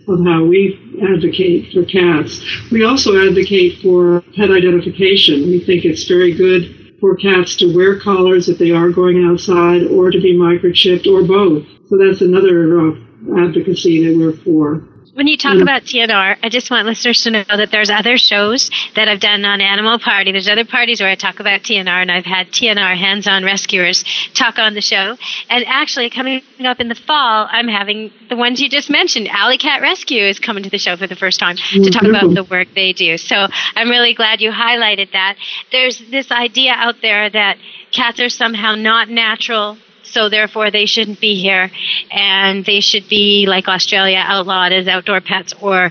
of 0.08 0.24
how 0.24 0.44
we 0.44 0.78
advocate 1.02 1.72
for 1.72 1.84
cats. 1.84 2.40
We 2.70 2.84
also 2.84 3.26
advocate 3.26 3.82
for 3.82 4.22
pet 4.36 4.50
identification. 4.50 5.48
We 5.48 5.60
think 5.60 5.84
it's 5.84 6.04
very 6.04 6.32
good 6.34 6.96
for 7.00 7.14
cats 7.16 7.56
to 7.56 7.74
wear 7.74 8.00
collars 8.00 8.48
if 8.48 8.58
they 8.58 8.72
are 8.72 8.90
going 8.90 9.24
outside 9.24 9.84
or 9.86 10.10
to 10.10 10.20
be 10.20 10.34
microchipped 10.34 11.06
or 11.06 11.26
both. 11.26 11.64
So 11.88 11.96
that's 11.96 12.20
another 12.20 12.80
uh, 12.80 12.92
advocacy 13.38 14.06
that 14.06 14.18
we're 14.18 14.32
for. 14.32 14.82
When 15.18 15.26
you 15.26 15.36
talk 15.36 15.56
mm. 15.56 15.62
about 15.62 15.82
TNR, 15.82 16.36
I 16.44 16.48
just 16.48 16.70
want 16.70 16.86
listeners 16.86 17.24
to 17.24 17.32
know 17.32 17.42
that 17.48 17.72
there's 17.72 17.90
other 17.90 18.18
shows 18.18 18.70
that 18.94 19.08
I've 19.08 19.18
done 19.18 19.44
on 19.44 19.60
Animal 19.60 19.98
Party. 19.98 20.30
There's 20.30 20.48
other 20.48 20.64
parties 20.64 21.00
where 21.00 21.10
I 21.10 21.16
talk 21.16 21.40
about 21.40 21.62
TNR, 21.62 21.88
and 21.88 22.08
I've 22.08 22.24
had 22.24 22.52
TNR 22.52 22.96
hands-on 22.96 23.42
rescuers 23.42 24.04
talk 24.34 24.60
on 24.60 24.74
the 24.74 24.80
show. 24.80 25.16
And 25.50 25.64
actually, 25.66 26.08
coming 26.10 26.42
up 26.64 26.78
in 26.78 26.88
the 26.88 26.94
fall, 26.94 27.48
I'm 27.50 27.66
having 27.66 28.12
the 28.28 28.36
ones 28.36 28.60
you 28.60 28.68
just 28.68 28.90
mentioned. 28.90 29.26
Alley 29.26 29.58
Cat 29.58 29.82
Rescue 29.82 30.22
is 30.22 30.38
coming 30.38 30.62
to 30.62 30.70
the 30.70 30.78
show 30.78 30.96
for 30.96 31.08
the 31.08 31.16
first 31.16 31.40
time 31.40 31.56
to 31.56 31.62
mm, 31.62 31.90
talk 31.90 32.04
about 32.04 32.32
the 32.32 32.44
work 32.44 32.68
they 32.76 32.92
do. 32.92 33.18
So 33.18 33.48
I'm 33.74 33.90
really 33.90 34.14
glad 34.14 34.40
you 34.40 34.52
highlighted 34.52 35.10
that. 35.14 35.36
There's 35.72 35.98
this 36.12 36.30
idea 36.30 36.74
out 36.76 37.02
there 37.02 37.28
that 37.28 37.58
cats 37.90 38.20
are 38.20 38.28
somehow 38.28 38.76
not 38.76 39.08
natural 39.08 39.78
so 40.10 40.28
therefore 40.28 40.70
they 40.70 40.86
shouldn't 40.86 41.20
be 41.20 41.40
here 41.40 41.70
and 42.10 42.64
they 42.64 42.80
should 42.80 43.08
be 43.08 43.46
like 43.48 43.68
Australia 43.68 44.22
outlawed 44.24 44.72
as 44.72 44.88
outdoor 44.88 45.20
pets 45.20 45.54
or 45.60 45.90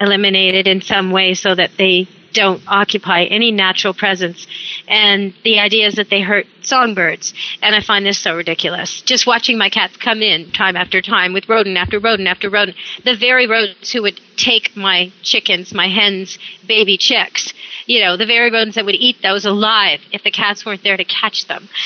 eliminated 0.00 0.66
in 0.66 0.80
some 0.80 1.10
way 1.10 1.34
so 1.34 1.54
that 1.54 1.70
they 1.76 2.06
don't 2.32 2.62
occupy 2.68 3.24
any 3.24 3.50
natural 3.50 3.94
presence. 3.94 4.46
And 4.86 5.34
the 5.44 5.58
idea 5.58 5.86
is 5.86 5.94
that 5.96 6.10
they 6.10 6.20
hurt 6.20 6.46
songbirds. 6.62 7.34
And 7.62 7.74
I 7.74 7.80
find 7.80 8.04
this 8.04 8.18
so 8.18 8.36
ridiculous. 8.36 9.00
Just 9.02 9.26
watching 9.26 9.58
my 9.58 9.70
cats 9.70 9.96
come 9.96 10.22
in 10.22 10.52
time 10.52 10.76
after 10.76 11.00
time 11.00 11.32
with 11.32 11.48
rodent 11.48 11.76
after 11.76 11.98
rodent 11.98 12.28
after 12.28 12.50
rodent. 12.50 12.76
The 13.04 13.16
very 13.16 13.46
rodents 13.46 13.92
who 13.92 14.02
would 14.02 14.20
take 14.36 14.76
my 14.76 15.10
chickens, 15.22 15.72
my 15.74 15.88
hens, 15.88 16.38
baby 16.66 16.96
chicks, 16.96 17.52
you 17.88 18.02
know, 18.02 18.18
the 18.18 18.26
very 18.26 18.50
rodents 18.50 18.76
that 18.76 18.84
would 18.84 18.94
eat 18.94 19.16
those 19.22 19.46
alive 19.46 20.00
if 20.12 20.22
the 20.22 20.30
cats 20.30 20.64
weren't 20.64 20.82
there 20.84 20.96
to 20.96 21.04
catch 21.04 21.48
them. 21.48 21.68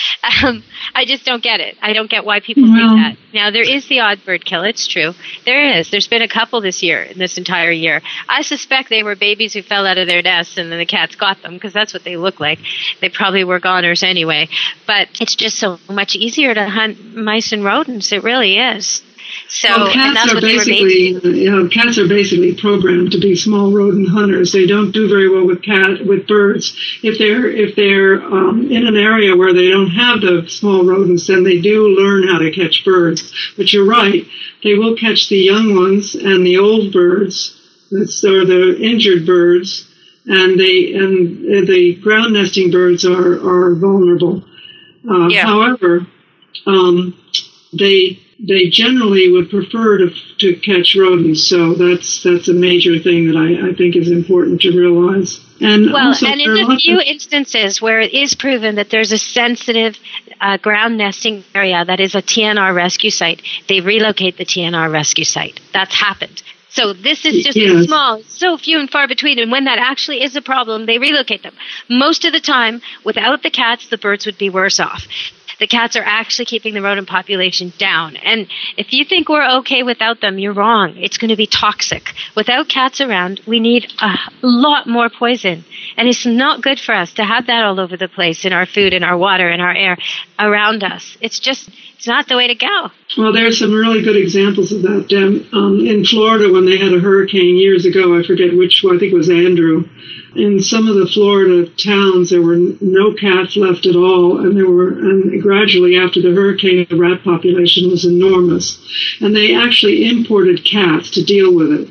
Um, 0.45 0.65
I 0.95 1.05
just 1.05 1.25
don't 1.25 1.43
get 1.43 1.61
it. 1.61 1.77
I 1.83 1.93
don't 1.93 2.09
get 2.09 2.25
why 2.25 2.41
people 2.41 2.63
well, 2.63 2.97
think 2.97 3.19
that. 3.19 3.35
Now, 3.35 3.51
there 3.51 3.69
is 3.69 3.89
the 3.89 4.01
odd 4.01 4.21
bird 4.25 4.45
kill. 4.45 4.63
It's 4.63 4.87
true. 4.87 5.13
There 5.45 5.79
is. 5.79 5.91
There's 5.91 6.09
been 6.09 6.23
a 6.23 6.29
couple 6.29 6.61
this 6.61 6.83
year, 6.83 7.09
this 7.15 7.39
entire 7.39 7.71
year. 7.71 8.01
I 8.29 8.43
suspect 8.43 8.89
they 8.89 9.03
were 9.03 9.15
babies 9.15 9.53
who 9.53 9.63
fell 9.63 9.87
out 9.87 9.99
of 9.99 10.09
their 10.09 10.23
nests 10.23 10.59
and 10.59 10.71
then 10.73 10.79
the 10.79 10.87
cats 10.87 11.17
got 11.17 11.43
them 11.43 11.55
because 11.55 11.73
that's 11.73 11.93
what 11.93 12.05
they 12.05 12.17
look 12.17 12.41
like. 12.41 12.61
They 13.01 13.09
probably 13.09 13.45
were 13.45 13.61
goners 13.61 14.03
anyway. 14.03 14.49
But 14.87 15.09
it's 15.21 15.35
just 15.35 15.59
so 15.59 15.79
much 15.89 16.15
easier 16.15 16.55
to 16.55 16.69
hunt 16.69 17.15
mice 17.15 17.53
and 17.53 17.65
rodents. 17.65 18.13
It 18.13 18.23
really 18.23 18.59
is. 18.59 19.03
So 19.49 19.69
well, 19.69 19.93
cats 19.93 20.33
are 20.33 20.41
basically 20.41 21.09
you 21.23 21.51
know, 21.51 21.69
cats 21.69 21.99
are 21.99 22.09
basically 22.09 22.55
programmed 22.55 23.13
to 23.13 23.19
be 23.19 23.37
small 23.37 23.73
rodent 23.73 24.09
hunters. 24.09 24.53
They 24.53 24.67
don't 24.67 24.93
do 24.93 25.09
very 25.09 25.29
well 25.29 25.47
with 25.47 25.63
cat 25.63 26.05
with 26.07 26.27
birds. 26.27 26.77
If 27.03 27.19
they're 27.19 27.47
if 27.47 27.77
they're 27.77 28.23
um, 28.23 28.71
in 28.71 28.87
an 28.87 28.97
area 28.97 29.37
where 29.37 29.53
they 29.53 29.69
don't 29.69 29.91
have 29.91 30.21
the 30.21 30.47
small 30.49 30.85
rodents, 30.85 31.27
then 31.27 31.45
they 31.45 31.61
do 31.61 31.89
learn 31.89 32.29
how 32.29 32.39
to 32.39 32.51
catch 32.51 32.85
birds. 32.85 33.33
But 33.57 33.73
you're 33.73 33.87
right, 33.87 34.27
they 34.65 34.75
will 34.75 34.97
catch 34.97 35.29
the 35.29 35.39
young 35.39 35.77
ones 35.77 36.15
and 36.15 36.47
the 36.47 36.59
old 36.59 36.93
birds. 36.93 37.59
Or 37.93 38.47
the 38.47 38.79
injured 38.81 39.27
birds, 39.27 39.87
and 40.25 40.59
they 40.59 40.95
and 40.95 41.69
the 41.69 41.97
ground 41.97 42.33
nesting 42.33 42.71
birds 42.71 43.05
are 43.05 43.35
are 43.35 43.75
vulnerable. 43.75 44.45
Uh, 45.07 45.29
yeah. 45.29 45.45
However, 45.45 46.07
um, 46.67 47.15
they 47.73 48.19
they 48.43 48.69
generally 48.69 49.31
would 49.31 49.51
prefer 49.51 49.99
to, 49.99 50.11
to 50.39 50.57
catch 50.57 50.97
rodents. 50.97 51.47
So 51.49 51.75
that's 51.75 52.23
that's 52.23 52.49
a 52.49 52.53
major 52.53 52.99
thing 52.99 53.29
that 53.29 53.37
I, 53.37 53.71
I 53.71 53.75
think 53.75 53.95
is 53.95 54.11
important 54.11 54.61
to 54.63 54.77
realize. 54.77 55.41
And 55.61 55.93
well, 55.93 56.13
and 56.27 56.41
in 56.41 56.71
a 56.71 56.77
few 56.77 56.97
of, 56.97 57.05
instances 57.07 57.81
where 57.81 58.01
it 58.01 58.13
is 58.13 58.35
proven 58.35 58.75
that 58.75 58.91
there's 58.91 59.13
a 59.13 59.19
sensitive 59.19 59.97
uh, 60.41 60.57
ground 60.57 60.99
nesting 60.99 61.45
area 61.55 61.85
that 61.85 62.01
is 62.01 62.17
a 62.17 62.23
TNR 62.23 62.75
rescue 62.75 63.11
site, 63.11 63.43
they 63.69 63.81
relocate 63.81 64.39
the 64.39 64.45
TNR 64.45 64.93
rescue 64.93 65.25
site. 65.25 65.61
That's 65.73 65.95
happened. 65.95 66.43
So 66.69 66.95
this 66.95 67.25
is 67.27 67.45
just 67.45 67.57
yes. 67.57 67.85
small, 67.85 68.23
so 68.23 68.57
few 68.57 68.81
and 68.81 68.91
far 68.91 69.07
between. 69.07 69.39
And 69.39 69.53
when 69.53 69.67
that 69.67 69.79
actually 69.79 70.23
is 70.23 70.35
a 70.37 70.43
problem, 70.43 70.87
they 70.87 70.99
relocate 70.99 71.43
them. 71.43 71.55
Most 71.89 72.25
of 72.25 72.33
the 72.33 72.41
time, 72.41 72.81
without 73.05 73.43
the 73.43 73.51
cats, 73.51 73.89
the 73.89 73.99
birds 73.99 74.25
would 74.25 74.39
be 74.39 74.49
worse 74.49 74.81
off 74.81 75.07
the 75.63 75.69
cats 75.69 75.95
are 75.95 76.03
actually 76.03 76.47
keeping 76.47 76.75
the 76.75 76.83
rodent 76.83 77.09
population 77.09 77.73
down. 77.79 78.17
And 78.17 78.49
if 78.77 78.93
you 78.93 79.05
think 79.05 79.29
we're 79.29 79.59
okay 79.59 79.85
without 79.85 80.21
them, 80.21 80.41
you're 80.41 80.53
wrong. 80.53 80.97
It's 80.97 81.19
going 81.19 81.29
to 81.29 81.37
be 81.37 81.47
toxic. 81.47 82.03
Without 82.35 82.69
cats 82.69 83.01
around, 83.01 83.41
we 83.47 83.61
need 83.61 83.87
a 84.01 84.17
lot 84.43 84.89
more 84.89 85.09
poison. 85.09 85.65
And 85.97 86.09
it's 86.09 86.27
not 86.27 86.63
good 86.63 86.81
for 86.81 86.93
us 86.93 87.13
to 87.13 87.25
have 87.25 87.47
that 87.47 87.63
all 87.65 87.79
over 87.79 87.97
the 87.97 88.09
place 88.09 88.45
in 88.45 88.53
our 88.53 88.67
food, 88.67 88.93
in 88.93 89.05
our 89.05 89.17
water, 89.17 89.49
in 89.53 89.61
our 89.61 89.73
air 89.73 89.99
around 90.37 90.83
us. 90.83 91.17
It's 91.21 91.39
just, 91.39 91.71
it's 91.95 92.09
not 92.09 92.27
the 92.27 92.37
way 92.37 92.49
to 92.49 92.57
go. 92.57 92.91
Well, 93.17 93.33
there 93.33 93.47
are 93.47 93.53
some 93.53 93.73
really 93.73 94.03
good 94.03 94.17
examples 94.17 94.73
of 94.73 94.83
that. 94.83 95.47
Um, 95.53 95.87
in 95.87 96.05
Florida, 96.05 96.53
when 96.53 96.67
they 96.67 96.77
had 96.77 96.93
a 96.93 96.99
hurricane 96.99 97.57
years 97.57 97.87
ago, 97.87 98.19
I 98.19 98.25
forget 98.25 98.53
which 98.53 98.81
one, 98.83 98.97
I 98.97 98.99
think 98.99 99.13
it 99.13 99.17
was 99.17 99.31
Andrew 99.31 99.85
in 100.35 100.63
some 100.63 100.89
of 100.89 100.97
the 100.97 101.07
Florida 101.07 101.67
towns, 101.77 102.31
there 102.31 102.43
were 102.43 102.57
no 102.81 103.13
cats 103.15 103.57
left 103.57 103.87
at 103.87 103.97
all, 103.97 104.41
and 104.41 104.57
there 104.57 104.71
were, 104.71 104.91
and 104.91 105.43
gradually 105.43 105.97
after 105.97 106.23
the 106.23 106.35
hurricane, 106.35 106.87
the 106.89 106.97
rat 106.97 107.23
population 107.23 107.91
was 107.91 108.05
enormous, 108.05 108.79
and 109.21 109.35
they 109.35 109.55
actually 109.55 110.09
imported 110.09 110.65
cats 110.65 111.11
to 111.11 111.25
deal 111.25 111.55
with 111.55 111.73
it. 111.73 111.89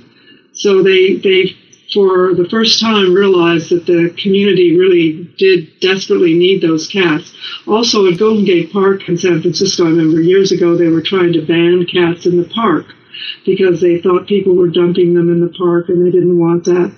So 0.54 0.84
they 0.84 1.16
they 1.16 1.56
for 1.94 2.34
the 2.34 2.48
first 2.50 2.80
time 2.80 3.14
realized 3.14 3.70
that 3.70 3.86
the 3.86 4.16
community 4.22 4.78
really 4.78 5.34
did 5.38 5.80
desperately 5.82 6.34
need 6.34 6.62
those 6.62 6.88
cats. 6.88 7.34
Also 7.68 8.08
at 8.08 8.18
Golden 8.18 8.46
Gate 8.46 8.72
Park 8.72 9.08
in 9.10 9.18
San 9.18 9.42
Francisco, 9.42 9.86
I 9.86 9.90
remember 9.90 10.22
years 10.22 10.52
ago 10.52 10.76
they 10.76 10.88
were 10.88 11.02
trying 11.02 11.34
to 11.34 11.46
ban 11.46 11.86
cats 11.86 12.26
in 12.26 12.38
the 12.38 12.48
park 12.48 12.86
because 13.46 13.82
they 13.82 14.02
thought 14.02 14.28
people 14.28 14.56
were 14.56 14.70
dumping 14.70 15.14
them 15.14 15.30
in 15.30 15.42
the 15.42 15.54
park 15.58 15.90
and 15.90 16.06
they 16.06 16.12
didn't 16.12 16.40
want 16.40 16.64
that. 16.66 16.96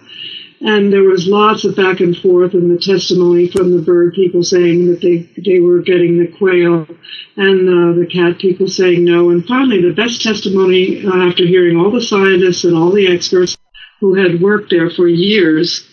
And 0.66 0.94
there 0.94 1.04
was 1.04 1.28
lots 1.28 1.66
of 1.66 1.76
back 1.76 2.00
and 2.00 2.16
forth 2.16 2.54
in 2.54 2.70
the 2.70 2.80
testimony 2.80 3.50
from 3.50 3.76
the 3.76 3.82
bird 3.82 4.14
people 4.14 4.44
saying 4.44 4.88
that 4.88 5.02
they, 5.02 5.30
they 5.42 5.60
were 5.60 5.82
getting 5.82 6.18
the 6.18 6.32
quail 6.38 6.88
and 7.36 7.68
uh, 7.68 8.00
the 8.00 8.08
cat 8.10 8.40
people 8.40 8.70
saying 8.70 9.04
no. 9.04 9.30
And 9.30 9.46
finally, 9.46 9.82
the 9.82 9.94
best 9.94 10.22
testimony 10.22 11.06
uh, 11.06 11.28
after 11.28 11.46
hearing 11.46 11.76
all 11.76 11.92
the 11.92 12.02
scientists 12.02 12.64
and 12.64 12.78
all 12.78 12.92
the 12.92 13.14
experts 13.14 13.58
who 14.00 14.16
had 14.16 14.42
worked 14.42 14.70
there 14.70 14.90
for 14.90 15.06
years. 15.06 15.86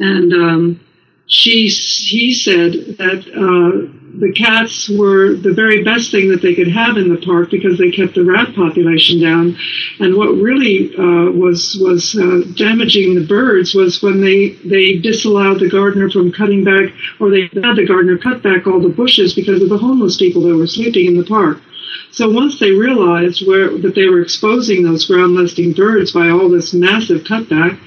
And 0.00 0.32
um, 0.32 0.80
she, 1.26 1.68
he 1.68 2.34
said 2.34 2.72
that 2.98 3.22
uh, 3.30 3.99
the 4.18 4.32
cats 4.32 4.88
were 4.88 5.34
the 5.34 5.52
very 5.52 5.84
best 5.84 6.10
thing 6.10 6.28
that 6.30 6.42
they 6.42 6.54
could 6.54 6.68
have 6.68 6.96
in 6.96 7.08
the 7.08 7.20
park 7.20 7.50
because 7.50 7.78
they 7.78 7.90
kept 7.90 8.14
the 8.14 8.24
rat 8.24 8.54
population 8.54 9.20
down. 9.20 9.56
And 10.00 10.16
what 10.16 10.34
really 10.34 10.94
uh, 10.96 11.30
was 11.30 11.78
was 11.80 12.16
uh, 12.16 12.42
damaging 12.56 13.14
the 13.14 13.26
birds 13.26 13.74
was 13.74 14.02
when 14.02 14.20
they 14.20 14.50
they 14.64 14.98
disallowed 14.98 15.60
the 15.60 15.70
gardener 15.70 16.10
from 16.10 16.32
cutting 16.32 16.64
back, 16.64 16.92
or 17.20 17.30
they 17.30 17.42
had 17.42 17.76
the 17.76 17.86
gardener 17.86 18.18
cut 18.18 18.42
back 18.42 18.66
all 18.66 18.80
the 18.80 18.88
bushes 18.88 19.34
because 19.34 19.62
of 19.62 19.68
the 19.68 19.78
homeless 19.78 20.16
people 20.16 20.42
that 20.42 20.56
were 20.56 20.66
sleeping 20.66 21.06
in 21.06 21.16
the 21.16 21.24
park. 21.24 21.58
So 22.12 22.28
once 22.30 22.58
they 22.58 22.72
realized 22.72 23.46
where 23.46 23.76
that 23.78 23.94
they 23.94 24.08
were 24.08 24.22
exposing 24.22 24.82
those 24.82 25.06
ground 25.06 25.36
nesting 25.36 25.72
birds 25.72 26.12
by 26.12 26.30
all 26.30 26.48
this 26.48 26.74
massive 26.74 27.22
cutback, 27.22 27.78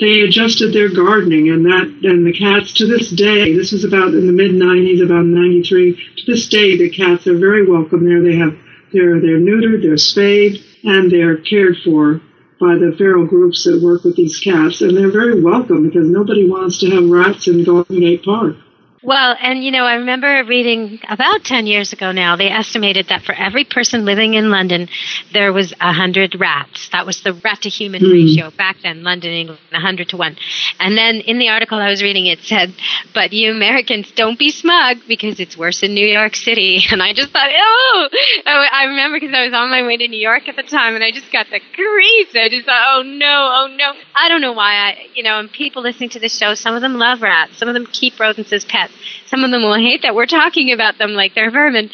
they 0.00 0.20
adjusted 0.20 0.72
their 0.72 0.88
gardening 0.88 1.50
and 1.50 1.64
that 1.66 1.86
and 2.02 2.26
the 2.26 2.32
cats 2.32 2.72
to 2.74 2.86
this 2.86 3.10
day 3.10 3.52
this 3.54 3.72
was 3.72 3.84
about 3.84 4.14
in 4.14 4.26
the 4.26 4.32
mid 4.32 4.52
90s 4.52 5.04
about 5.04 5.24
93 5.24 5.94
to 6.16 6.26
this 6.26 6.48
day 6.48 6.76
the 6.76 6.90
cats 6.90 7.26
are 7.26 7.38
very 7.38 7.66
welcome 7.66 8.04
there. 8.04 8.22
They 8.22 8.36
have 8.36 8.56
they're 8.92 9.20
they're 9.20 9.38
neutered 9.38 9.82
they're 9.82 9.96
spayed 9.96 10.64
and 10.84 11.10
they're 11.10 11.36
cared 11.36 11.76
for 11.84 12.20
by 12.60 12.74
the 12.74 12.94
feral 12.98 13.26
groups 13.26 13.64
that 13.64 13.80
work 13.82 14.02
with 14.02 14.16
these 14.16 14.40
cats. 14.40 14.80
And 14.80 14.96
they're 14.96 15.12
very 15.12 15.40
welcome 15.40 15.88
because 15.88 16.08
nobody 16.08 16.48
wants 16.48 16.78
to 16.78 16.90
have 16.90 17.08
rats 17.08 17.46
in 17.46 17.64
golden 17.64 18.00
gate 18.00 18.24
park 18.24 18.56
well, 19.08 19.34
and 19.40 19.64
you 19.64 19.70
know, 19.70 19.84
I 19.84 19.94
remember 19.94 20.44
reading 20.44 21.00
about 21.08 21.42
10 21.42 21.66
years 21.66 21.94
ago 21.94 22.12
now, 22.12 22.36
they 22.36 22.50
estimated 22.50 23.08
that 23.08 23.22
for 23.22 23.32
every 23.32 23.64
person 23.64 24.04
living 24.04 24.34
in 24.34 24.50
London, 24.50 24.86
there 25.32 25.50
was 25.50 25.72
100 25.80 26.38
rats. 26.38 26.90
That 26.92 27.06
was 27.06 27.22
the 27.22 27.32
rat 27.32 27.62
to 27.62 27.70
human 27.70 28.02
mm. 28.02 28.12
ratio 28.12 28.50
back 28.50 28.76
then, 28.82 29.02
London, 29.02 29.32
England, 29.32 29.60
100 29.70 30.10
to 30.10 30.18
1. 30.18 30.36
And 30.78 30.98
then 30.98 31.22
in 31.22 31.38
the 31.38 31.48
article 31.48 31.78
I 31.78 31.88
was 31.88 32.02
reading, 32.02 32.26
it 32.26 32.40
said, 32.40 32.74
but 33.14 33.32
you 33.32 33.50
Americans 33.50 34.12
don't 34.12 34.38
be 34.38 34.50
smug 34.50 34.98
because 35.08 35.40
it's 35.40 35.56
worse 35.56 35.82
in 35.82 35.94
New 35.94 36.06
York 36.06 36.36
City. 36.36 36.84
And 36.98 37.02
I 37.02 37.12
just 37.12 37.30
thought, 37.30 37.48
oh, 37.48 38.08
I 38.44 38.84
remember 38.88 39.20
because 39.20 39.34
I 39.34 39.44
was 39.44 39.54
on 39.54 39.70
my 39.70 39.86
way 39.86 39.96
to 39.96 40.08
New 40.08 40.18
York 40.18 40.48
at 40.48 40.56
the 40.56 40.64
time 40.64 40.96
and 40.96 41.04
I 41.04 41.12
just 41.12 41.30
got 41.30 41.46
the 41.50 41.60
creeps. 41.60 42.34
I 42.34 42.48
just 42.50 42.66
thought, 42.66 42.82
oh 42.96 43.02
no, 43.02 43.26
oh 43.26 43.76
no. 43.76 43.92
I 44.16 44.28
don't 44.28 44.40
know 44.40 44.52
why 44.52 44.74
I, 44.74 45.06
you 45.14 45.22
know, 45.22 45.38
and 45.38 45.50
people 45.50 45.82
listening 45.82 46.10
to 46.10 46.18
the 46.18 46.28
show, 46.28 46.54
some 46.54 46.74
of 46.74 46.82
them 46.82 46.94
love 46.94 47.22
rats, 47.22 47.56
some 47.56 47.68
of 47.68 47.74
them 47.74 47.86
keep 47.86 48.18
rodents 48.18 48.52
as 48.52 48.64
pets. 48.64 48.92
Some 49.26 49.44
of 49.44 49.50
them 49.50 49.62
will 49.62 49.74
hate 49.74 50.02
that 50.02 50.14
we're 50.14 50.26
talking 50.26 50.72
about 50.72 50.98
them 50.98 51.12
like 51.12 51.34
they're 51.34 51.50
vermin. 51.50 51.90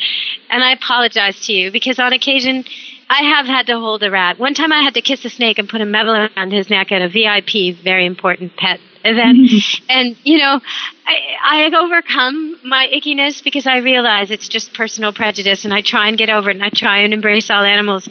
And 0.51 0.65
I 0.65 0.73
apologize 0.73 1.41
to 1.47 1.53
you 1.53 1.71
because 1.71 1.99
on 1.99 2.13
occasion 2.13 2.65
I 3.09 3.23
have 3.23 3.47
had 3.47 3.67
to 3.67 3.79
hold 3.79 4.03
a 4.03 4.11
rat. 4.11 4.39
One 4.39 4.55
time 4.55 4.73
I 4.73 4.83
had 4.83 4.95
to 4.95 5.03
kiss 5.03 5.25
a 5.25 5.31
snake 5.31 5.59
and 5.59 5.69
put 5.69 5.81
a 5.81 5.87
medal 5.87 6.15
around 6.15 6.53
his 6.53 6.71
neck 6.71 6.91
at 6.91 7.03
a 7.03 7.09
VIP, 7.09 7.77
very 7.83 8.07
important 8.07 8.57
pet 8.57 8.81
event. 9.05 9.51
And, 9.89 10.17
you 10.25 10.39
know, 10.39 10.61
I, 11.07 11.69
I 11.71 11.71
overcome 11.77 12.59
my 12.65 12.89
ickiness 12.93 13.45
because 13.45 13.67
I 13.67 13.79
realize 13.79 14.31
it's 14.31 14.49
just 14.49 14.75
personal 14.75 15.13
prejudice 15.13 15.65
and 15.65 15.75
I 15.75 15.83
try 15.83 16.09
and 16.09 16.19
get 16.19 16.31
over 16.31 16.51
it 16.51 16.57
and 16.57 16.65
I 16.65 16.71
try 16.71 16.99
and 17.01 17.13
embrace 17.13 17.51
all 17.51 17.63
animals. 17.63 18.09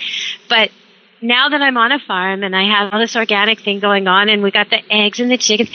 But 0.47 0.69
now 1.21 1.49
that 1.49 1.61
I'm 1.61 1.77
on 1.77 1.91
a 1.91 1.99
farm 1.99 2.43
and 2.43 2.55
I 2.55 2.63
have 2.63 2.93
all 2.93 2.99
this 2.99 3.15
organic 3.15 3.61
thing 3.61 3.79
going 3.79 4.07
on 4.07 4.29
and 4.29 4.43
we 4.43 4.51
got 4.51 4.69
the 4.69 4.79
eggs 4.89 5.19
and 5.19 5.31
the 5.31 5.37
chickens, 5.37 5.69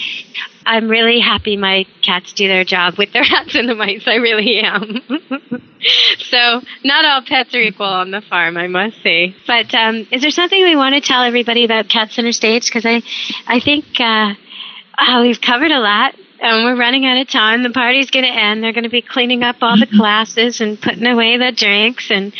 I'm 0.69 0.89
really 0.91 1.19
happy 1.19 1.57
my 1.57 1.87
cats 2.03 2.35
do 2.35 2.47
their 2.47 2.63
job 2.63 2.99
with 2.99 3.11
their 3.15 3.23
rats 3.33 3.55
and 3.55 3.67
the 3.67 3.75
mice. 3.75 4.07
I 4.07 4.17
really 4.17 4.61
am. 4.61 5.01
so 6.19 6.61
not 6.85 7.05
all 7.07 7.23
pets 7.27 7.55
are 7.55 7.61
equal 7.61 7.87
on 7.87 8.11
the 8.11 8.21
farm, 8.21 8.59
I 8.59 8.67
must 8.67 9.03
say. 9.03 9.35
But 9.47 9.75
um, 9.75 10.07
is 10.13 10.21
there 10.21 10.31
something 10.31 10.63
we 10.63 10.77
want 10.77 10.95
to 10.95 11.01
tell 11.01 11.23
everybody 11.23 11.65
about 11.65 11.89
Cat 11.89 12.11
Center 12.13 12.33
Stage? 12.33 12.67
Because 12.67 12.85
I, 12.85 13.03
I 13.47 13.61
think 13.61 13.87
uh, 13.99 14.35
oh, 15.01 15.23
we've 15.23 15.41
covered 15.41 15.71
a 15.71 15.81
lot. 15.81 16.15
And 16.41 16.65
we're 16.65 16.79
running 16.79 17.05
out 17.05 17.19
of 17.21 17.29
time. 17.29 17.65
The 17.65 17.71
party's 17.71 18.13
going 18.13 18.25
to 18.25 18.31
end. 18.31 18.63
They're 18.63 18.73
going 18.73 18.85
to 18.85 18.91
be 18.91 19.03
cleaning 19.03 19.43
up 19.43 19.57
all 19.61 19.77
the 19.77 19.87
glasses 19.99 20.61
and 20.61 20.81
putting 20.81 21.05
away 21.05 21.37
the 21.37 21.51
drinks 21.51 22.13
and 22.13 22.33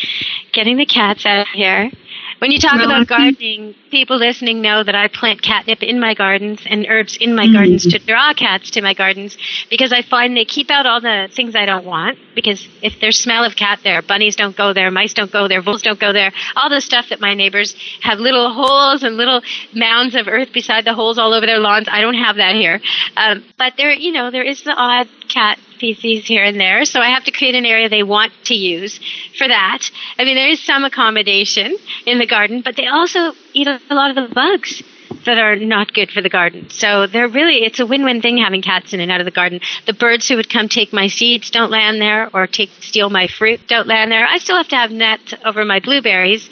getting 0.53 0.77
the 0.77 0.87
cats 0.87 1.27
out 1.27 1.41
of 1.41 1.49
here. 1.49 1.91
When 2.39 2.53
you 2.53 2.61
talk 2.61 2.77
Well, 2.77 2.85
about 2.85 3.09
gardening, 3.09 3.75
people 3.91 4.19
listening 4.19 4.61
know 4.63 4.83
that 4.83 4.95
I 4.95 5.09
plant 5.09 5.43
catnip 5.43 5.83
in 5.83 6.01
my 6.01 6.15
gardens 6.15 6.61
and 6.67 6.87
herbs 6.89 7.17
in 7.17 7.35
my 7.35 7.47
Mm. 7.47 7.53
gardens 7.53 7.87
to 7.87 7.99
draw 7.99 8.33
cats 8.35 8.71
to 8.73 8.83
my 8.83 8.95
gardens 8.95 9.37
because 9.71 9.93
I 9.93 10.03
find 10.03 10.37
they 10.37 10.45
keep 10.45 10.71
out 10.71 10.87
all 10.87 11.01
the 11.01 11.29
things 11.33 11.55
I 11.57 11.67
don't 11.67 11.85
want. 11.85 12.19
Because 12.35 12.67
if 12.83 13.01
there's 13.01 13.19
smell 13.19 13.45
of 13.45 13.57
cat 13.57 13.81
there, 13.83 14.01
bunnies 14.03 14.37
don't 14.37 14.57
go 14.57 14.73
there, 14.73 14.91
mice 14.91 15.15
don't 15.15 15.31
go 15.31 15.49
there, 15.49 15.61
voles 15.63 15.83
don't 15.83 15.99
go 15.99 16.13
there. 16.13 16.33
All 16.57 16.69
the 16.71 16.81
stuff 16.81 17.09
that 17.11 17.21
my 17.21 17.35
neighbors 17.35 17.75
have 18.03 18.19
little 18.21 18.53
holes 18.53 19.03
and 19.03 19.17
little 19.17 19.43
mounds 19.75 20.15
of 20.15 20.29
earth 20.29 20.53
beside 20.53 20.85
the 20.85 20.95
holes 20.95 21.19
all 21.19 21.33
over 21.33 21.47
their 21.47 21.59
lawns. 21.59 21.89
I 21.91 22.01
don't 22.01 22.15
have 22.15 22.37
that 22.37 22.55
here. 22.55 22.81
Um, 23.17 23.45
but 23.57 23.75
there, 23.77 23.93
you 23.93 24.13
know, 24.13 24.31
there 24.31 24.45
is 24.45 24.63
the 24.63 24.73
odd 24.73 25.09
cat 25.29 25.59
feces 25.79 26.27
here 26.27 26.43
and 26.43 26.59
there. 26.59 26.85
So 26.85 27.01
I 27.01 27.11
have 27.11 27.25
to 27.25 27.31
create 27.31 27.55
an 27.55 27.65
area 27.65 27.89
they 27.89 28.03
want 28.03 28.33
to 28.45 28.55
use 28.55 28.99
for 29.37 29.47
that. 29.47 29.91
I 30.19 30.25
mean, 30.25 30.35
there 30.37 30.49
is 30.49 30.63
some 30.65 30.85
accommodation 30.85 31.77
in 32.07 32.19
the 32.19 32.27
garden, 32.27 32.63
but 32.63 32.77
they 32.77 32.87
also 32.87 33.33
eat 33.53 33.69
a 33.69 33.78
a 33.91 33.95
lot 33.95 34.17
of 34.17 34.29
the 34.29 34.35
bugs 34.35 34.83
that 35.25 35.39
are 35.39 35.57
not 35.57 35.93
good 35.93 36.11
for 36.11 36.23
the 36.23 36.29
garden. 36.29 36.71
So 36.71 37.07
they're 37.07 37.29
really, 37.29 37.65
it's 37.65 37.81
a 37.81 37.87
win-win 37.87 38.23
thing 38.23 38.39
having 38.39 38.63
cats 38.63 38.93
in 38.93 39.01
and 39.01 39.11
out 39.11 39.21
of 39.21 39.25
the 39.25 39.31
garden. 39.31 39.61
The 39.87 39.93
birds 39.93 40.29
who 40.29 40.37
would 40.37 40.51
come 40.51 40.69
take 40.69 40.93
my 40.93 41.09
seeds 41.09 41.51
don't 41.51 41.71
land 41.71 42.01
there 42.01 42.31
or 42.35 42.47
take, 42.47 42.71
steal 42.81 43.11
my 43.11 43.27
fruit 43.27 43.61
don't 43.69 43.87
land 43.87 44.11
there. 44.11 44.27
I 44.27 44.39
still 44.39 44.57
have 44.57 44.69
to 44.69 44.77
have 44.77 44.91
net 44.91 45.21
over 45.45 45.65
my 45.65 45.81
blueberries, 45.81 46.49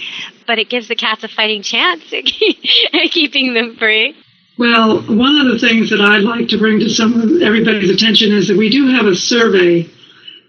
but 0.47 0.59
it 0.59 0.69
gives 0.69 0.89
the 0.89 0.97
cats 0.97 1.25
a 1.25 1.29
fighting 1.29 1.63
chance 1.63 2.13
at 2.13 2.25
keeping 3.11 3.55
them 3.55 3.77
free. 3.77 4.17
Well, 4.59 5.03
one 5.03 5.37
of 5.37 5.53
the 5.53 5.59
things 5.59 5.91
that 5.91 6.01
I'd 6.01 6.23
like 6.23 6.49
to 6.49 6.59
bring 6.59 6.81
to 6.81 6.89
some 6.89 7.13
of 7.21 7.43
everybody's 7.43 7.91
attention 7.91 8.33
is 8.33 8.49
that 8.49 8.57
we 8.57 8.71
do 8.71 8.89
have 8.89 9.05
a 9.05 9.15
survey, 9.15 9.87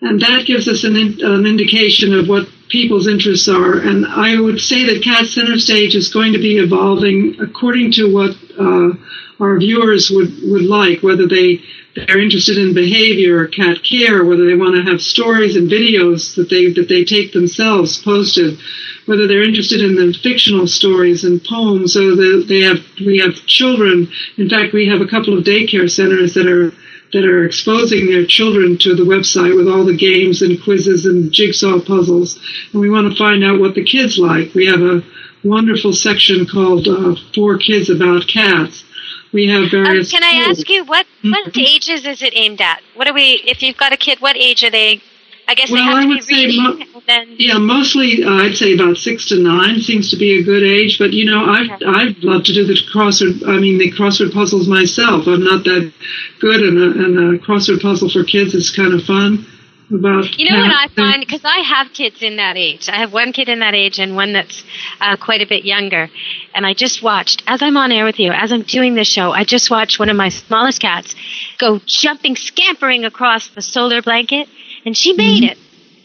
and 0.02 0.22
that 0.22 0.45
gives 0.45 0.68
us 0.68 0.84
an, 0.84 0.95
in, 0.95 1.18
an 1.22 1.45
indication 1.45 2.14
of 2.14 2.28
what 2.28 2.48
people's 2.70 3.08
interests 3.08 3.48
are. 3.48 3.80
And 3.80 4.06
I 4.06 4.39
would 4.39 4.60
say 4.60 4.86
that 4.86 5.04
Cat 5.04 5.26
Center 5.28 5.58
Stage 5.58 5.95
is 5.95 6.14
going 6.14 6.34
to 6.34 6.39
be 6.39 6.58
evolving 6.58 7.38
according 7.39 7.93
to 7.93 8.14
what 8.14 8.36
uh, 8.60 8.89
our 9.39 9.58
viewers 9.58 10.10
would, 10.10 10.34
would 10.43 10.64
like, 10.64 11.02
whether 11.02 11.28
they 11.28 11.62
they're 11.95 12.22
interested 12.22 12.60
in 12.60 12.76
behavior 12.76 13.39
or 13.39 13.48
cat 13.48 13.78
care, 13.84 14.24
whether 14.24 14.45
they 14.45 14.54
want 14.54 14.76
to 14.76 14.84
have 14.84 15.02
stories 15.02 15.56
and 15.56 15.70
videos 15.70 16.36
that 16.36 16.48
they 16.48 16.72
that 16.74 16.88
they 16.88 17.04
take 17.04 17.34
themselves 17.34 17.98
posted, 17.98 18.60
whether 19.08 19.26
they're 19.26 19.43
interested 19.43 19.82
in 19.82 19.95
the 19.95 20.14
fictional 20.14 20.68
stories 20.68 21.24
and 21.24 21.43
poems, 21.43 21.93
so 21.93 22.16
that 22.16 22.45
they 22.48 22.62
have 22.62 22.78
we 23.00 23.18
have 23.18 23.34
children. 23.48 24.08
In 24.38 24.48
fact, 24.48 24.74
we 24.74 24.88
have 24.88 25.02
a 25.02 25.08
couple 25.08 25.36
of 25.36 25.43
daycare 25.43 25.89
centers 25.89 26.36
that 26.36 26.45
are 26.45 26.72
that 27.14 27.24
are 27.26 27.45
exposing 27.45 28.08
their 28.08 28.26
children 28.26 28.78
to 28.80 28.95
the 28.95 29.03
website 29.03 29.55
with 29.55 29.68
all 29.68 29.86
the 29.86 29.95
games 29.95 30.41
and 30.41 30.62
quizzes 30.62 31.05
and 31.05 31.32
jigsaw 31.32 31.80
puzzles, 31.80 32.38
and 32.72 32.82
we 32.82 32.89
want 32.89 33.10
to 33.12 33.18
find 33.18 33.43
out 33.43 33.60
what 33.60 33.76
the 33.76 33.84
kids 33.84 34.18
like. 34.18 34.53
We 34.53 34.66
have 34.68 34.82
a 34.82 35.01
wonderful 35.43 35.93
section 35.93 36.45
called 36.45 36.88
uh, 36.88 37.16
"For 37.34 37.58
Kids 37.58 37.89
About 37.89 38.28
Cats." 38.28 38.84
We 39.34 39.47
have 39.47 39.64
Um, 39.64 39.70
various. 39.70 40.12
can 40.12 40.24
I 40.24 40.45
tools. 40.45 40.60
ask 40.60 40.70
you 40.70 40.84
what 40.86 41.05
what 41.24 41.58
ages 41.58 42.05
is 42.05 42.22
it 42.22 42.34
aimed 42.36 42.62
at? 42.62 42.82
What 42.95 43.08
are 43.08 43.14
we? 43.14 43.41
If 43.45 43.62
you've 43.62 43.78
got 43.78 43.91
a 43.93 43.97
kid, 43.97 44.20
what 44.20 44.36
age 44.38 44.64
are 44.64 44.70
they? 44.70 45.01
I 45.50 45.56
guess 45.56 45.72
Well, 45.72 45.82
they 45.82 45.86
have 45.86 45.98
I 45.98 46.02
to 46.04 46.08
would 46.10 46.18
be 46.18 46.22
say 46.24 46.45
reading. 46.45 46.64
mo- 46.64 47.02
then 47.08 47.36
Yeah, 47.38 47.58
mostly 47.58 48.24
uh, 48.24 48.32
I'd 48.34 48.58
say 48.58 48.74
about 48.74 48.98
six 48.98 49.26
to 49.28 49.39
nine 49.41 49.80
seems 49.80 50.10
to 50.12 50.18
be 50.18 50.39
a 50.39 50.43
good 50.43 50.64
age. 50.64 50.98
But 51.00 51.14
you 51.14 51.26
know, 51.26 51.45
I've 51.45 51.72
I 51.86 52.16
love 52.22 52.43
to 52.45 52.54
do 52.54 52.66
the 52.66 52.74
crossword. 52.93 53.48
I 53.48 53.58
mean, 53.58 53.78
the 53.78 53.91
crossword 53.91 54.34
puzzles 54.34 54.68
myself. 54.68 55.26
I'm 55.28 55.43
not 55.43 55.64
that 55.64 55.93
good, 56.39 56.62
and 56.62 56.78
a, 56.78 57.06
and 57.06 57.36
a 57.36 57.39
crossword 57.39 57.82
puzzle 57.82 58.10
for 58.10 58.24
kids 58.24 58.54
is 58.54 58.72
kind 58.72 58.93
of 58.93 59.04
fun. 59.04 59.45
About 59.89 60.38
You 60.38 60.50
know 60.52 60.60
what 60.60 60.70
I 60.72 60.89
find 60.89 61.22
because 61.22 61.45
I 61.45 61.60
have 61.60 61.93
kids 61.93 62.22
in 62.22 62.36
that 62.36 62.58
age. 62.58 62.89
I 62.89 62.98
have 62.98 63.14
one 63.14 63.32
kid 63.32 63.48
in 63.48 63.60
that 63.60 63.74
age 63.74 64.00
and 64.00 64.18
one 64.18 64.34
that's 64.34 64.66
uh, 65.00 65.16
quite 65.16 65.41
a 65.41 65.45
bit 65.48 65.64
younger. 65.64 66.10
And 66.54 66.66
I 66.66 66.74
just 66.74 67.02
watched 67.02 67.41
as 67.48 67.62
I'm 67.62 67.78
on 67.78 67.93
air 67.93 68.04
with 68.04 68.20
you, 68.20 68.34
as 68.34 68.52
I'm 68.52 68.64
doing 68.64 68.95
this 68.95 69.08
show. 69.08 69.32
I 69.32 69.45
just 69.45 69.72
watched 69.72 69.98
one 69.98 70.10
of 70.10 70.18
my 70.18 70.28
smallest 70.28 70.82
cats 70.82 71.16
go 71.58 71.80
jumping, 71.86 72.36
scampering 72.36 73.06
across 73.06 73.48
the 73.48 73.62
solar 73.62 74.02
blanket, 74.02 74.50
and 74.88 74.95
she 74.97 75.13
made 75.13 75.43
Mm-hmm. 75.43 75.51
it. 75.51 75.57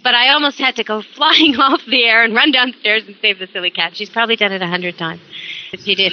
But 0.04 0.14
I 0.16 0.30
almost 0.30 0.58
had 0.58 0.74
to 0.76 0.84
go 0.84 1.00
flying 1.16 1.54
off 1.56 1.80
the 1.86 2.04
air 2.04 2.24
and 2.24 2.34
run 2.34 2.50
downstairs 2.52 3.04
and 3.06 3.16
save 3.22 3.38
the 3.38 3.46
silly 3.46 3.70
cat. 3.70 3.96
She's 3.96 4.10
probably 4.10 4.36
done 4.36 4.52
it 4.52 4.60
a 4.60 4.66
hundred 4.66 4.98
times. 4.98 5.20
But 5.70 5.80
she 5.80 5.94
did. 5.94 6.12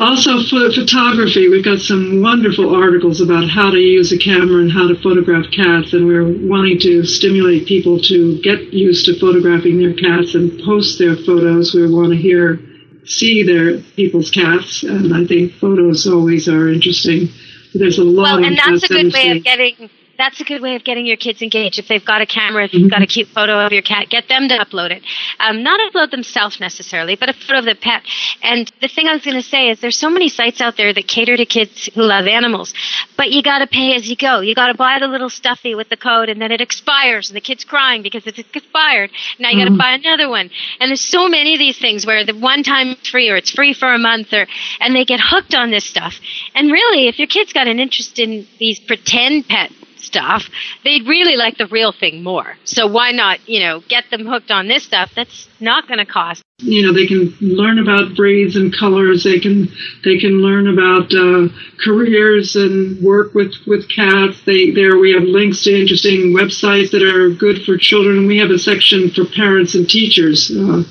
Also, 0.00 0.42
for 0.42 0.72
photography, 0.72 1.48
we've 1.48 1.64
got 1.64 1.78
some 1.78 2.22
wonderful 2.22 2.74
articles 2.74 3.20
about 3.20 3.48
how 3.50 3.70
to 3.70 3.76
use 3.78 4.10
a 4.10 4.18
camera 4.18 4.62
and 4.62 4.72
how 4.72 4.88
to 4.88 4.96
photograph 5.00 5.44
cats, 5.52 5.92
and 5.92 6.06
we're 6.06 6.24
wanting 6.48 6.78
to 6.80 7.04
stimulate 7.04 7.66
people 7.68 8.00
to 8.00 8.40
get 8.40 8.72
used 8.72 9.04
to 9.06 9.18
photographing 9.20 9.78
their 9.78 9.92
cats 9.94 10.34
and 10.34 10.58
post 10.64 10.98
their 10.98 11.14
photos. 11.14 11.74
We 11.74 11.86
want 11.92 12.10
to 12.12 12.16
hear, 12.16 12.58
see 13.04 13.42
their 13.44 13.78
people's 13.94 14.30
cats, 14.30 14.82
and 14.82 15.14
I 15.14 15.24
think 15.26 15.52
photos 15.60 16.06
always 16.06 16.48
are 16.48 16.68
interesting. 16.72 17.28
There's 17.74 17.98
a 17.98 18.04
lot 18.04 18.22
Well, 18.22 18.38
of 18.38 18.44
and 18.44 18.56
that's 18.56 18.82
a 18.84 18.88
good 18.88 19.12
way 19.12 19.36
of 19.36 19.44
getting. 19.44 19.90
That's 20.22 20.40
a 20.40 20.44
good 20.44 20.62
way 20.62 20.76
of 20.76 20.84
getting 20.84 21.04
your 21.04 21.16
kids 21.16 21.42
engaged. 21.42 21.80
If 21.80 21.88
they've 21.88 22.04
got 22.04 22.20
a 22.20 22.26
camera, 22.26 22.64
if 22.64 22.70
Mm-hmm. 22.70 22.78
you've 22.78 22.90
got 22.92 23.02
a 23.02 23.06
cute 23.08 23.26
photo 23.28 23.58
of 23.66 23.72
your 23.72 23.82
cat, 23.82 24.08
get 24.08 24.28
them 24.28 24.48
to 24.50 24.54
upload 24.56 24.90
it. 24.92 25.02
Um, 25.40 25.64
not 25.64 25.80
upload 25.80 26.12
themselves 26.12 26.60
necessarily, 26.60 27.16
but 27.16 27.28
a 27.28 27.32
photo 27.32 27.58
of 27.58 27.64
the 27.64 27.74
pet. 27.74 28.02
And 28.40 28.70
the 28.80 28.86
thing 28.86 29.08
I 29.08 29.14
was 29.14 29.24
going 29.24 29.36
to 29.36 29.42
say 29.42 29.68
is 29.70 29.80
there's 29.80 29.98
so 29.98 30.08
many 30.08 30.28
sites 30.28 30.60
out 30.60 30.76
there 30.76 30.92
that 30.94 31.08
cater 31.08 31.36
to 31.36 31.44
kids 31.44 31.90
who 31.94 32.02
love 32.02 32.26
animals, 32.28 32.72
but 33.16 33.32
you 33.32 33.42
got 33.42 33.58
to 33.58 33.66
pay 33.66 33.96
as 33.96 34.08
you 34.08 34.14
go. 34.14 34.40
You 34.40 34.54
got 34.54 34.68
to 34.68 34.74
buy 34.74 34.98
the 35.00 35.08
little 35.08 35.28
stuffy 35.28 35.74
with 35.74 35.88
the 35.88 35.96
code, 35.96 36.28
and 36.28 36.40
then 36.40 36.52
it 36.52 36.60
expires, 36.60 37.28
and 37.28 37.36
the 37.36 37.40
kid's 37.40 37.64
crying 37.64 38.02
because 38.02 38.24
it's 38.24 38.38
expired. 38.38 39.10
Now 39.40 39.50
you 39.50 39.58
got 39.58 39.64
to 39.64 39.70
Mhm. 39.72 39.78
buy 39.78 39.92
another 39.94 40.28
one. 40.28 40.50
And 40.78 40.88
there's 40.90 41.00
so 41.00 41.28
many 41.28 41.54
of 41.54 41.58
these 41.58 41.78
things 41.78 42.06
where 42.06 42.24
the 42.24 42.34
one 42.36 42.62
time 42.62 42.90
it's 42.90 43.08
free 43.10 43.28
or 43.28 43.36
it's 43.36 43.50
free 43.50 43.72
for 43.74 43.92
a 43.92 43.98
month, 43.98 44.32
or 44.32 44.46
and 44.80 44.94
they 44.94 45.04
get 45.04 45.18
hooked 45.20 45.54
on 45.56 45.70
this 45.72 45.84
stuff. 45.84 46.20
And 46.54 46.70
really, 46.70 47.08
if 47.08 47.18
your 47.18 47.28
kid's 47.28 47.52
got 47.52 47.66
an 47.66 47.80
interest 47.80 48.18
in 48.20 48.46
these 48.58 48.78
pretend 48.78 49.48
pet 49.48 49.72
stuff, 50.02 50.48
they'd 50.84 51.06
really 51.06 51.36
like 51.36 51.56
the 51.58 51.66
real 51.66 51.92
thing 51.92 52.22
more. 52.22 52.56
So 52.64 52.86
why 52.86 53.12
not, 53.12 53.48
you 53.48 53.60
know, 53.60 53.80
get 53.88 54.04
them 54.10 54.26
hooked 54.26 54.50
on 54.50 54.68
this 54.68 54.84
stuff 54.84 55.12
that's 55.14 55.48
not 55.60 55.86
going 55.86 55.98
to 55.98 56.06
cost. 56.06 56.42
you 56.58 56.82
know 56.84 56.92
they 56.92 57.06
can 57.06 57.34
learn 57.40 57.78
about 57.78 58.14
breeds 58.14 58.54
and 58.56 58.72
colors 58.76 59.24
they 59.24 59.38
can 59.40 59.68
they 60.04 60.16
can 60.18 60.34
learn 60.42 60.66
about 60.68 61.12
uh, 61.12 61.48
careers 61.82 62.54
and 62.56 63.02
work 63.02 63.34
with 63.34 63.52
with 63.66 63.88
cats 63.88 64.36
they 64.46 64.70
there 64.70 64.96
we 64.98 65.12
have 65.12 65.22
links 65.24 65.62
to 65.64 65.70
interesting 65.80 66.32
websites 66.34 66.90
that 66.92 67.02
are 67.02 67.30
good 67.30 67.62
for 67.64 67.76
children 67.76 68.26
we 68.28 68.38
have 68.38 68.50
a 68.50 68.58
section 68.58 69.10
for 69.10 69.24
parents 69.24 69.74
and 69.74 69.88
teachers 69.88 70.50
uh, 70.54 70.82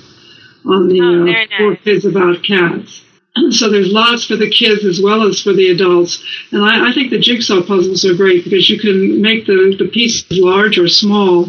on 0.73 0.87
the 0.89 0.99
Oh, 1.01 1.21
uh, 1.21 1.25
very 1.25 1.47
for 1.57 1.75
kids 1.83 2.05
about 2.05 2.43
cats 2.43 3.01
so 3.51 3.69
there's 3.69 3.91
lots 3.91 4.25
for 4.25 4.35
the 4.35 4.49
kids 4.49 4.85
as 4.85 5.01
well 5.01 5.27
as 5.27 5.41
for 5.41 5.53
the 5.53 5.69
adults 5.69 6.23
and 6.51 6.63
I, 6.63 6.89
I 6.89 6.93
think 6.93 7.11
the 7.11 7.19
jigsaw 7.19 7.61
puzzles 7.61 8.05
are 8.05 8.15
great 8.15 8.43
because 8.43 8.69
you 8.69 8.79
can 8.79 9.21
make 9.21 9.45
the, 9.45 9.75
the 9.77 9.87
pieces 9.87 10.25
large 10.31 10.77
or 10.77 10.87
small 10.87 11.45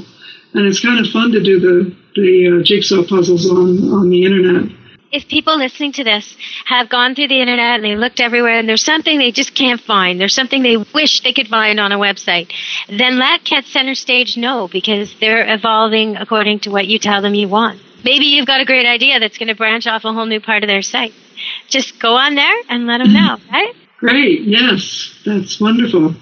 and 0.54 0.66
it's 0.66 0.80
kind 0.80 1.04
of 1.04 1.10
fun 1.12 1.32
to 1.32 1.42
do 1.42 1.58
the 1.58 1.96
the 2.14 2.60
uh, 2.60 2.62
jigsaw 2.62 3.02
puzzles 3.02 3.50
on 3.50 3.90
on 3.92 4.10
the 4.10 4.24
internet. 4.24 4.70
If 5.10 5.28
people 5.28 5.58
listening 5.58 5.92
to 5.92 6.04
this 6.04 6.36
have 6.64 6.88
gone 6.88 7.14
through 7.14 7.28
the 7.28 7.40
internet 7.40 7.76
and 7.76 7.84
they 7.84 7.96
looked 7.96 8.18
everywhere 8.18 8.58
and 8.58 8.66
there's 8.66 8.84
something 8.84 9.18
they 9.18 9.30
just 9.30 9.54
can't 9.54 9.80
find, 9.80 10.18
there's 10.18 10.34
something 10.34 10.62
they 10.62 10.78
wish 10.78 11.20
they 11.20 11.34
could 11.34 11.48
find 11.48 11.78
on 11.78 11.92
a 11.92 11.98
website, 11.98 12.50
then 12.88 13.18
let 13.18 13.44
Cat 13.44 13.66
Center 13.66 13.94
Stage 13.94 14.38
know 14.38 14.68
because 14.68 15.14
they're 15.20 15.52
evolving 15.52 16.16
according 16.16 16.60
to 16.60 16.70
what 16.70 16.86
you 16.86 16.98
tell 16.98 17.20
them 17.20 17.34
you 17.34 17.46
want. 17.46 17.78
Maybe 18.04 18.24
you've 18.24 18.46
got 18.46 18.62
a 18.62 18.64
great 18.64 18.86
idea 18.86 19.20
that's 19.20 19.36
going 19.36 19.48
to 19.48 19.54
branch 19.54 19.86
off 19.86 20.06
a 20.06 20.12
whole 20.14 20.24
new 20.24 20.40
part 20.40 20.64
of 20.64 20.68
their 20.68 20.82
site. 20.82 21.12
Just 21.72 21.98
go 21.98 22.14
on 22.16 22.34
there 22.34 22.54
and 22.68 22.86
let 22.86 22.98
them 22.98 23.14
know, 23.14 23.38
right? 23.52 23.74
Great, 23.98 24.42
yes, 24.42 25.18
that's 25.24 25.58
wonderful. 25.58 26.14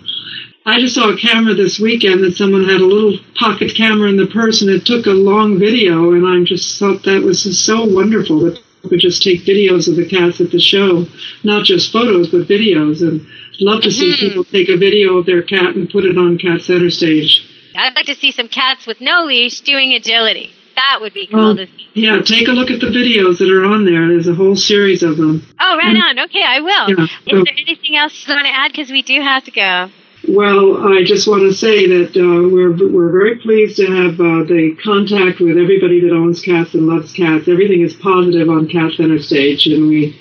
I 0.64 0.78
just 0.78 0.94
saw 0.94 1.10
a 1.10 1.16
camera 1.16 1.54
this 1.54 1.80
weekend 1.80 2.22
that 2.22 2.36
someone 2.36 2.64
had 2.64 2.80
a 2.80 2.86
little 2.86 3.18
pocket 3.34 3.74
camera 3.74 4.08
in 4.08 4.16
the 4.16 4.26
purse 4.28 4.62
and 4.62 4.70
it 4.70 4.86
took 4.86 5.06
a 5.06 5.10
long 5.10 5.58
video, 5.58 6.12
and 6.12 6.24
I 6.24 6.44
just 6.44 6.78
thought 6.78 7.02
that 7.02 7.22
was 7.22 7.42
just 7.42 7.64
so 7.66 7.84
wonderful 7.84 8.38
that 8.40 8.62
people 8.76 8.90
could 8.90 9.00
just 9.00 9.24
take 9.24 9.40
videos 9.42 9.88
of 9.88 9.96
the 9.96 10.06
cats 10.08 10.40
at 10.40 10.52
the 10.52 10.60
show, 10.60 11.06
not 11.42 11.64
just 11.64 11.90
photos 11.92 12.28
but 12.28 12.46
videos, 12.46 13.02
and 13.02 13.26
love 13.60 13.82
to 13.82 13.90
see 13.90 14.12
Mhm. 14.12 14.18
people 14.20 14.44
take 14.44 14.68
a 14.68 14.76
video 14.76 15.16
of 15.16 15.26
their 15.26 15.42
cat 15.42 15.74
and 15.74 15.90
put 15.90 16.04
it 16.04 16.16
on 16.16 16.38
Cat 16.38 16.62
Center 16.62 16.90
Stage. 16.90 17.42
I'd 17.74 17.96
like 17.96 18.06
to 18.06 18.14
see 18.14 18.30
some 18.30 18.48
cats 18.48 18.86
with 18.86 19.00
no 19.00 19.24
leash 19.24 19.60
doing 19.62 19.94
agility. 19.94 20.50
That 20.76 20.98
would 21.00 21.12
be 21.14 21.26
cool 21.26 21.38
Well, 21.38 21.56
to 21.56 21.66
see. 21.66 21.88
yeah, 21.94 22.20
take 22.22 22.48
a 22.48 22.52
look 22.52 22.70
at 22.70 22.80
the 22.80 22.86
videos 22.86 23.38
that 23.38 23.50
are 23.50 23.64
on 23.64 23.84
there. 23.84 24.08
There's 24.08 24.28
a 24.28 24.34
whole 24.34 24.56
series 24.56 25.02
of 25.02 25.16
them. 25.16 25.42
Oh, 25.60 25.76
right 25.76 25.96
on. 25.96 26.18
Okay, 26.20 26.42
I 26.42 26.60
will. 26.60 26.88
Yeah, 26.96 27.04
Is 27.04 27.10
so- 27.28 27.44
there 27.44 27.54
anything 27.66 27.96
else 27.96 28.26
you 28.26 28.34
want 28.34 28.46
to 28.46 28.52
add? 28.52 28.72
Because 28.72 28.90
we 28.90 29.02
do 29.02 29.20
have 29.20 29.44
to 29.44 29.50
go. 29.50 29.90
Well, 30.28 30.86
I 30.96 31.02
just 31.04 31.26
want 31.26 31.42
to 31.42 31.52
say 31.54 31.86
that 31.86 32.12
uh, 32.16 32.48
we're 32.52 32.72
we're 32.92 33.10
very 33.10 33.36
pleased 33.38 33.76
to 33.78 33.86
have 33.86 34.20
uh, 34.20 34.44
the 34.44 34.76
contact 34.84 35.40
with 35.40 35.56
everybody 35.56 36.00
that 36.00 36.12
owns 36.12 36.42
cats 36.42 36.74
and 36.74 36.86
loves 36.86 37.12
cats. 37.12 37.48
Everything 37.48 37.80
is 37.80 37.94
positive 37.94 38.48
on 38.50 38.68
Cat 38.68 38.92
Center 38.96 39.18
stage, 39.18 39.66
and 39.66 39.88
we 39.88 40.14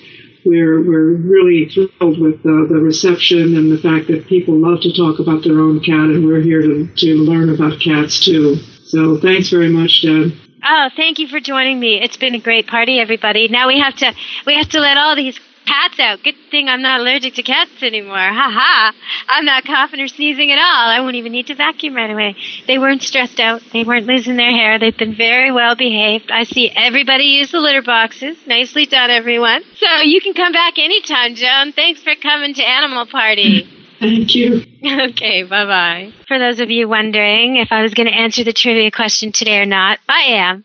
we're 0.44 0.80
we're 0.82 1.12
really 1.16 1.68
thrilled 1.68 2.18
with 2.18 2.40
uh, 2.46 2.64
the 2.72 2.80
reception 2.82 3.54
and 3.56 3.70
the 3.70 3.76
fact 3.76 4.06
that 4.08 4.26
people 4.26 4.54
love 4.56 4.80
to 4.82 4.92
talk 4.96 5.18
about 5.20 5.44
their 5.44 5.60
own 5.60 5.80
cat, 5.80 6.08
and 6.08 6.24
we're 6.26 6.40
here 6.40 6.62
to 6.62 6.88
to 6.96 7.14
learn 7.16 7.50
about 7.50 7.78
cats 7.78 8.24
too. 8.24 8.56
So 8.90 9.16
thanks 9.18 9.50
very 9.50 9.68
much, 9.68 10.02
Deb. 10.02 10.32
Oh, 10.64 10.90
thank 10.96 11.20
you 11.20 11.28
for 11.28 11.38
joining 11.38 11.78
me. 11.78 12.02
It's 12.02 12.16
been 12.16 12.34
a 12.34 12.40
great 12.40 12.66
party, 12.66 12.98
everybody. 12.98 13.46
Now 13.46 13.68
we 13.68 13.78
have 13.78 13.94
to 13.96 14.12
we 14.46 14.54
have 14.56 14.68
to 14.70 14.80
let 14.80 14.96
all 14.96 15.14
these 15.14 15.38
cats 15.64 16.00
out. 16.00 16.24
Good 16.24 16.34
thing 16.50 16.68
I'm 16.68 16.82
not 16.82 17.00
allergic 17.00 17.34
to 17.34 17.44
cats 17.44 17.82
anymore. 17.82 18.16
Ha 18.16 18.50
ha. 18.52 18.92
I'm 19.28 19.44
not 19.44 19.64
coughing 19.64 20.00
or 20.00 20.08
sneezing 20.08 20.50
at 20.50 20.58
all. 20.58 20.90
I 20.90 20.98
won't 20.98 21.14
even 21.14 21.30
need 21.30 21.46
to 21.46 21.54
vacuum 21.54 21.94
right 21.94 22.10
away. 22.10 22.34
They 22.66 22.78
weren't 22.78 23.02
stressed 23.02 23.38
out. 23.38 23.62
They 23.72 23.84
weren't 23.84 24.06
losing 24.06 24.36
their 24.36 24.50
hair. 24.50 24.80
They've 24.80 24.96
been 24.96 25.14
very 25.14 25.52
well 25.52 25.76
behaved. 25.76 26.32
I 26.32 26.42
see 26.42 26.68
everybody 26.74 27.24
use 27.24 27.52
the 27.52 27.60
litter 27.60 27.82
boxes. 27.82 28.36
Nicely 28.44 28.86
done, 28.86 29.10
everyone. 29.10 29.62
So 29.76 29.86
you 30.02 30.20
can 30.20 30.34
come 30.34 30.52
back 30.52 30.78
anytime, 30.78 31.36
Joan. 31.36 31.72
Thanks 31.72 32.02
for 32.02 32.16
coming 32.16 32.54
to 32.54 32.62
Animal 32.64 33.06
Party. 33.06 33.68
Thank 34.00 34.34
you. 34.34 34.62
Okay, 34.82 35.42
bye 35.42 35.66
bye. 35.66 36.12
For 36.26 36.38
those 36.38 36.58
of 36.58 36.70
you 36.70 36.88
wondering 36.88 37.56
if 37.56 37.68
I 37.70 37.82
was 37.82 37.92
going 37.92 38.08
to 38.08 38.14
answer 38.14 38.42
the 38.44 38.52
trivia 38.54 38.90
question 38.90 39.30
today 39.30 39.60
or 39.60 39.66
not, 39.66 39.98
I 40.08 40.22
am. 40.22 40.64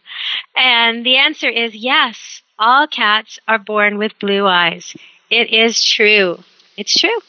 And 0.56 1.06
the 1.06 1.18
answer 1.18 1.50
is 1.50 1.76
yes. 1.76 2.42
All 2.58 2.88
cats 2.88 3.40
are 3.46 3.60
born 3.60 3.98
with 3.98 4.18
blue 4.20 4.48
eyes. 4.48 4.96
It 5.30 5.52
is 5.52 5.84
true. 5.84 6.38
It's 6.78 6.98
true. 6.98 7.20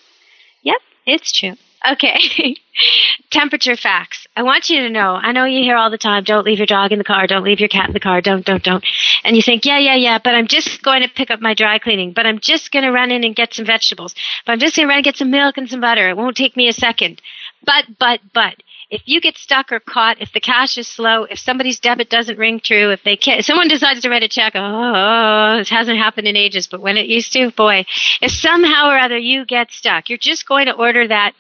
Yep, 0.63 0.81
it's 1.07 1.33
true. 1.33 1.55
Okay. 1.93 2.57
Temperature 3.31 3.77
facts. 3.77 4.27
I 4.37 4.43
want 4.43 4.69
you 4.69 4.83
to 4.83 4.91
know. 4.91 5.15
I 5.15 5.33
know 5.33 5.45
you 5.45 5.63
hear 5.63 5.77
all 5.77 5.91
the 5.91 5.99
time, 5.99 6.25
don't 6.25 6.45
leave 6.45 6.59
your 6.59 6.67
dog 6.67 6.93
in 6.93 6.99
the 6.99 7.05
car, 7.05 7.27
don't 7.27 7.45
leave 7.45 7.61
your 7.61 7.69
cat 7.69 7.89
in 7.89 7.93
the 7.95 8.01
car, 8.01 8.21
don't, 8.21 8.45
don't, 8.45 8.63
don't. 8.63 8.85
And 9.25 9.37
you 9.37 9.43
think, 9.43 9.65
yeah, 9.65 9.79
yeah, 9.79 9.95
yeah, 9.95 10.19
but 10.23 10.35
I'm 10.35 10.47
just 10.47 10.83
going 10.83 11.03
to 11.03 11.09
pick 11.09 11.31
up 11.31 11.41
my 11.41 11.55
dry 11.55 11.79
cleaning, 11.79 12.13
but 12.13 12.27
I'm 12.27 12.39
just 12.39 12.73
going 12.73 12.85
to 12.85 12.91
run 12.91 13.11
in 13.11 13.25
and 13.25 13.35
get 13.35 13.55
some 13.55 13.65
vegetables, 13.65 14.15
but 14.45 14.53
I'm 14.53 14.59
just 14.59 14.77
going 14.77 14.87
to 14.87 14.89
run 14.89 14.99
and 14.99 15.05
get 15.05 15.17
some 15.17 15.31
milk 15.31 15.57
and 15.57 15.69
some 15.69 15.81
butter. 15.81 16.09
It 16.09 16.17
won't 16.17 16.37
take 16.37 16.57
me 16.57 16.69
a 16.69 16.73
second. 16.73 17.23
But, 17.65 17.85
but, 17.99 18.21
but, 18.35 18.57
if 18.89 19.03
you 19.07 19.21
get 19.21 19.37
stuck 19.37 19.73
or 19.73 19.81
caught, 19.81 20.21
if 20.21 20.33
the 20.33 20.41
cash 20.41 20.79
is 20.79 20.87
slow, 20.87 21.25
if 21.25 21.39
somebody's 21.39 21.81
debit 21.81 22.09
doesn't 22.09 22.39
ring 22.39 22.61
true, 22.61 22.93
if 22.93 23.03
they 23.03 23.17
can't, 23.17 23.41
if 23.41 23.47
someone 23.47 23.67
decides 23.69 24.03
to 24.03 24.11
write 24.11 24.23
a 24.23 24.29
check, 24.29 24.53
oh, 24.55 25.57
this 25.59 25.71
hasn't 25.71 25.99
happened 25.99 26.29
in 26.29 26.37
ages, 26.37 26.69
but 26.69 26.81
when 26.81 26.97
it 26.97 27.07
used 27.07 27.33
to, 27.33 27.51
boy, 27.51 27.85
if 28.21 28.31
somehow 28.31 28.89
or 28.89 28.99
other 28.99 29.19
you 29.19 29.45
get 29.45 29.73
stuck, 29.73 30.09
you're 30.09 30.19
just 30.19 30.47
going 30.47 30.67
to 30.67 30.73
order 30.73 31.09
that 31.09 31.33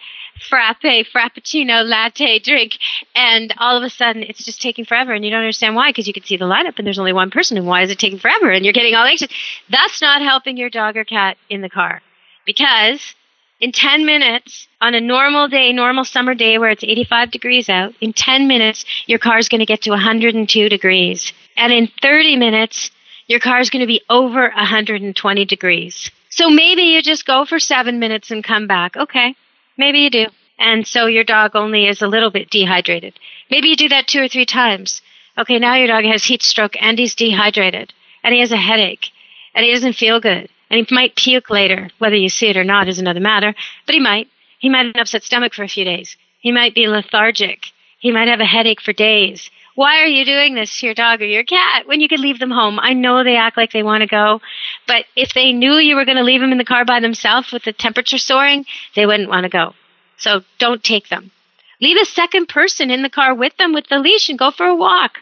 frappe, 0.48 1.06
frappuccino, 1.12 1.86
latte 1.86 2.38
drink, 2.38 2.78
and 3.14 3.54
all 3.58 3.76
of 3.76 3.82
a 3.82 3.90
sudden 3.90 4.22
it's 4.22 4.44
just 4.44 4.60
taking 4.60 4.84
forever, 4.84 5.12
and 5.12 5.24
you 5.24 5.30
don't 5.30 5.40
understand 5.40 5.74
why 5.74 5.90
because 5.90 6.06
you 6.06 6.12
can 6.12 6.24
see 6.24 6.36
the 6.36 6.44
lineup 6.44 6.78
and 6.78 6.86
there's 6.86 6.98
only 6.98 7.12
one 7.12 7.30
person, 7.30 7.56
and 7.56 7.66
why 7.66 7.82
is 7.82 7.90
it 7.90 7.98
taking 7.98 8.18
forever? 8.18 8.50
And 8.50 8.64
you're 8.64 8.72
getting 8.72 8.94
all 8.94 9.04
anxious. 9.04 9.28
That's 9.70 10.00
not 10.00 10.22
helping 10.22 10.56
your 10.56 10.70
dog 10.70 10.96
or 10.96 11.04
cat 11.04 11.36
in 11.48 11.60
the 11.60 11.70
car 11.70 12.02
because 12.44 13.14
in 13.60 13.72
10 13.72 14.04
minutes 14.04 14.68
on 14.80 14.94
a 14.94 15.00
normal 15.00 15.48
day, 15.48 15.72
normal 15.72 16.04
summer 16.04 16.34
day 16.34 16.58
where 16.58 16.70
it's 16.70 16.84
85 16.84 17.30
degrees 17.30 17.68
out, 17.68 17.94
in 18.00 18.12
10 18.12 18.46
minutes 18.46 18.84
your 19.06 19.18
car's 19.18 19.48
going 19.48 19.60
to 19.60 19.66
get 19.66 19.82
to 19.82 19.90
102 19.90 20.68
degrees. 20.68 21.32
And 21.56 21.72
in 21.72 21.88
30 22.02 22.36
minutes 22.36 22.90
your 23.26 23.40
car's 23.40 23.70
going 23.70 23.80
to 23.80 23.86
be 23.86 24.02
over 24.08 24.42
120 24.42 25.44
degrees. 25.46 26.10
So 26.28 26.50
maybe 26.50 26.82
you 26.82 27.02
just 27.02 27.26
go 27.26 27.44
for 27.44 27.58
7 27.58 27.98
minutes 27.98 28.30
and 28.30 28.44
come 28.44 28.66
back. 28.66 28.96
Okay. 28.96 29.34
Maybe 29.76 30.00
you 30.00 30.10
do. 30.10 30.26
And 30.58 30.86
so 30.86 31.06
your 31.06 31.24
dog 31.24 31.54
only 31.54 31.86
is 31.86 32.00
a 32.02 32.08
little 32.08 32.30
bit 32.30 32.50
dehydrated. 32.50 33.14
Maybe 33.50 33.68
you 33.68 33.76
do 33.76 33.88
that 33.90 34.08
two 34.08 34.22
or 34.22 34.28
three 34.28 34.46
times. 34.46 35.02
Okay, 35.38 35.58
now 35.58 35.74
your 35.74 35.88
dog 35.88 36.04
has 36.04 36.24
heat 36.24 36.42
stroke 36.42 36.76
and 36.80 36.98
he's 36.98 37.14
dehydrated 37.14 37.92
and 38.24 38.32
he 38.32 38.40
has 38.40 38.52
a 38.52 38.56
headache 38.56 39.10
and 39.54 39.64
he 39.64 39.72
doesn't 39.72 39.92
feel 39.92 40.18
good 40.18 40.48
and 40.70 40.86
he 40.86 40.94
might 40.94 41.14
puke 41.14 41.50
later. 41.50 41.90
Whether 41.98 42.16
you 42.16 42.28
see 42.28 42.48
it 42.48 42.56
or 42.56 42.64
not 42.64 42.88
is 42.88 42.98
another 42.98 43.20
matter, 43.20 43.54
but 43.84 43.94
he 43.94 44.00
might. 44.00 44.28
He 44.58 44.70
might 44.70 44.86
have 44.86 44.94
an 44.94 45.00
upset 45.00 45.24
stomach 45.24 45.52
for 45.52 45.62
a 45.62 45.68
few 45.68 45.84
days. 45.84 46.16
He 46.40 46.52
might 46.52 46.74
be 46.74 46.88
lethargic. 46.88 47.66
He 47.98 48.10
might 48.10 48.28
have 48.28 48.40
a 48.40 48.46
headache 48.46 48.80
for 48.80 48.92
days. 48.92 49.50
Why 49.76 50.00
are 50.00 50.06
you 50.06 50.24
doing 50.24 50.54
this 50.54 50.80
to 50.80 50.86
your 50.86 50.94
dog 50.94 51.20
or 51.20 51.26
your 51.26 51.44
cat 51.44 51.86
when 51.86 52.00
you 52.00 52.08
could 52.08 52.18
leave 52.18 52.38
them 52.38 52.50
home? 52.50 52.80
I 52.80 52.94
know 52.94 53.22
they 53.22 53.36
act 53.36 53.58
like 53.58 53.72
they 53.72 53.82
want 53.82 54.00
to 54.00 54.06
go, 54.06 54.40
but 54.86 55.04
if 55.14 55.34
they 55.34 55.52
knew 55.52 55.74
you 55.74 55.96
were 55.96 56.06
going 56.06 56.16
to 56.16 56.24
leave 56.24 56.40
them 56.40 56.50
in 56.50 56.56
the 56.56 56.64
car 56.64 56.86
by 56.86 57.00
themselves 57.00 57.52
with 57.52 57.62
the 57.64 57.74
temperature 57.74 58.16
soaring, 58.16 58.64
they 58.94 59.04
wouldn't 59.04 59.28
want 59.28 59.44
to 59.44 59.50
go. 59.50 59.74
So 60.16 60.40
don't 60.58 60.82
take 60.82 61.10
them. 61.10 61.30
Leave 61.78 61.98
a 62.00 62.06
second 62.06 62.48
person 62.48 62.90
in 62.90 63.02
the 63.02 63.10
car 63.10 63.34
with 63.34 63.54
them 63.58 63.74
with 63.74 63.86
the 63.88 63.98
leash 63.98 64.30
and 64.30 64.38
go 64.38 64.50
for 64.50 64.64
a 64.64 64.74
walk. 64.74 65.18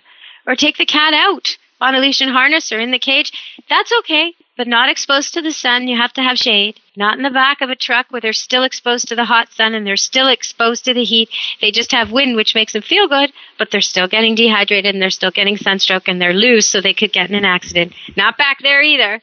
Or 0.47 0.55
take 0.55 0.77
the 0.77 0.87
cat 0.87 1.15
out 1.15 1.57
on 1.81 1.97
a 1.97 1.99
leash 1.99 2.21
and 2.21 2.31
harness 2.31 2.71
or 2.71 2.79
in 2.79 2.93
the 2.93 2.99
cage. 3.01 3.33
That's 3.69 3.93
okay, 4.01 4.35
but 4.57 4.69
not 4.69 4.89
exposed 4.89 5.35
to 5.35 5.43
the 5.43 5.53
sun. 5.53 5.89
You 5.89 5.97
have 5.97 6.13
to 6.15 6.23
have 6.23 6.37
shade. 6.37 6.81
Not 6.97 7.17
in 7.17 7.23
the 7.23 7.31
back 7.31 7.61
of 7.61 7.71
a 7.71 7.77
truck 7.77 8.07
where 8.11 8.21
they're 8.21 8.33
still 8.33 8.63
exposed 8.63 9.09
to 9.09 9.17
the 9.17 9.25
hot 9.25 9.53
sun 9.53 9.75
and 9.75 9.87
they're 9.87 9.97
still 9.97 10.29
exposed 10.29 10.85
to 10.85 10.95
the 10.95 11.05
heat. 11.05 11.29
They 11.61 11.73
just 11.73 11.93
have 11.93 12.13
wind, 12.13 12.37
which 12.37 12.55
makes 12.55 12.73
them 12.73 12.83
feel 12.83 13.09
good, 13.09 13.33
but 13.59 13.71
they're 13.71 13.81
still 13.81 14.07
getting 14.07 14.35
dehydrated 14.35 14.95
and 14.95 15.03
they're 15.03 15.11
still 15.11 15.33
getting 15.33 15.57
sunstroke 15.57 16.07
and 16.07 16.21
they're 16.21 16.33
loose, 16.33 16.69
so 16.69 16.81
they 16.81 16.95
could 16.95 17.13
get 17.13 17.29
in 17.29 17.35
an 17.35 17.45
accident. 17.45 17.95
Not 18.17 18.39
back 18.39 18.59
there 18.63 18.83
either. 18.83 19.21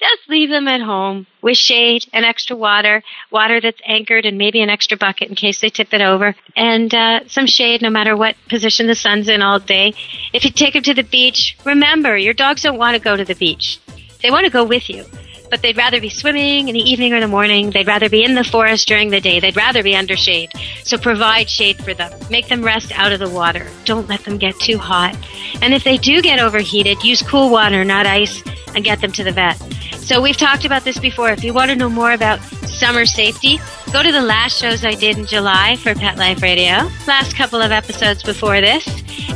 Just 0.00 0.28
leave 0.28 0.48
them 0.48 0.68
at 0.68 0.80
home 0.80 1.26
with 1.42 1.56
shade 1.56 2.04
and 2.12 2.24
extra 2.24 2.54
water, 2.54 3.02
water 3.32 3.60
that's 3.60 3.80
anchored 3.84 4.26
and 4.26 4.38
maybe 4.38 4.60
an 4.60 4.70
extra 4.70 4.96
bucket 4.96 5.28
in 5.28 5.34
case 5.34 5.60
they 5.60 5.70
tip 5.70 5.92
it 5.92 6.00
over, 6.00 6.36
and 6.54 6.94
uh, 6.94 7.26
some 7.26 7.46
shade 7.46 7.82
no 7.82 7.90
matter 7.90 8.16
what 8.16 8.36
position 8.48 8.86
the 8.86 8.94
sun's 8.94 9.28
in 9.28 9.42
all 9.42 9.58
day. 9.58 9.94
If 10.32 10.44
you 10.44 10.52
take 10.52 10.74
them 10.74 10.84
to 10.84 10.94
the 10.94 11.02
beach, 11.02 11.58
remember 11.64 12.16
your 12.16 12.34
dogs 12.34 12.62
don't 12.62 12.78
want 12.78 12.96
to 12.96 13.02
go 13.02 13.16
to 13.16 13.24
the 13.24 13.34
beach. 13.34 13.80
They 14.22 14.30
want 14.30 14.44
to 14.44 14.50
go 14.50 14.64
with 14.64 14.90
you, 14.90 15.04
but 15.50 15.62
they'd 15.62 15.76
rather 15.76 16.00
be 16.00 16.08
swimming 16.08 16.68
in 16.68 16.74
the 16.74 16.80
evening 16.80 17.12
or 17.12 17.20
the 17.20 17.28
morning. 17.28 17.70
They'd 17.70 17.86
rather 17.86 18.08
be 18.08 18.24
in 18.24 18.34
the 18.34 18.44
forest 18.44 18.88
during 18.88 19.10
the 19.10 19.20
day. 19.20 19.38
They'd 19.40 19.56
rather 19.56 19.82
be 19.82 19.94
under 19.94 20.16
shade. 20.16 20.50
So 20.82 20.98
provide 20.98 21.48
shade 21.48 21.82
for 21.82 21.94
them. 21.94 22.12
Make 22.30 22.48
them 22.48 22.62
rest 22.62 22.90
out 22.98 23.12
of 23.12 23.20
the 23.20 23.30
water. 23.30 23.66
Don't 23.84 24.08
let 24.08 24.24
them 24.24 24.38
get 24.38 24.58
too 24.58 24.78
hot. 24.78 25.16
And 25.62 25.72
if 25.72 25.84
they 25.84 25.96
do 25.96 26.20
get 26.20 26.40
overheated, 26.40 27.02
use 27.04 27.22
cool 27.22 27.50
water, 27.50 27.84
not 27.84 28.06
ice, 28.06 28.42
and 28.74 28.84
get 28.84 29.00
them 29.00 29.12
to 29.12 29.24
the 29.24 29.32
vet. 29.32 29.56
So 29.96 30.20
we've 30.20 30.36
talked 30.36 30.64
about 30.64 30.84
this 30.84 30.98
before. 30.98 31.30
If 31.30 31.44
you 31.44 31.54
want 31.54 31.70
to 31.70 31.76
know 31.76 31.88
more 31.88 32.12
about 32.12 32.40
summer 32.78 33.06
safety, 33.06 33.58
go 33.92 34.02
to 34.02 34.12
the 34.12 34.22
last 34.22 34.56
shows 34.58 34.84
I 34.84 34.94
did 34.94 35.18
in 35.18 35.26
July 35.26 35.76
for 35.76 35.94
Pet 35.94 36.16
Life 36.16 36.42
Radio. 36.42 36.88
Last 37.06 37.36
couple 37.36 37.60
of 37.60 37.72
episodes 37.72 38.22
before 38.22 38.60
this, 38.60 38.86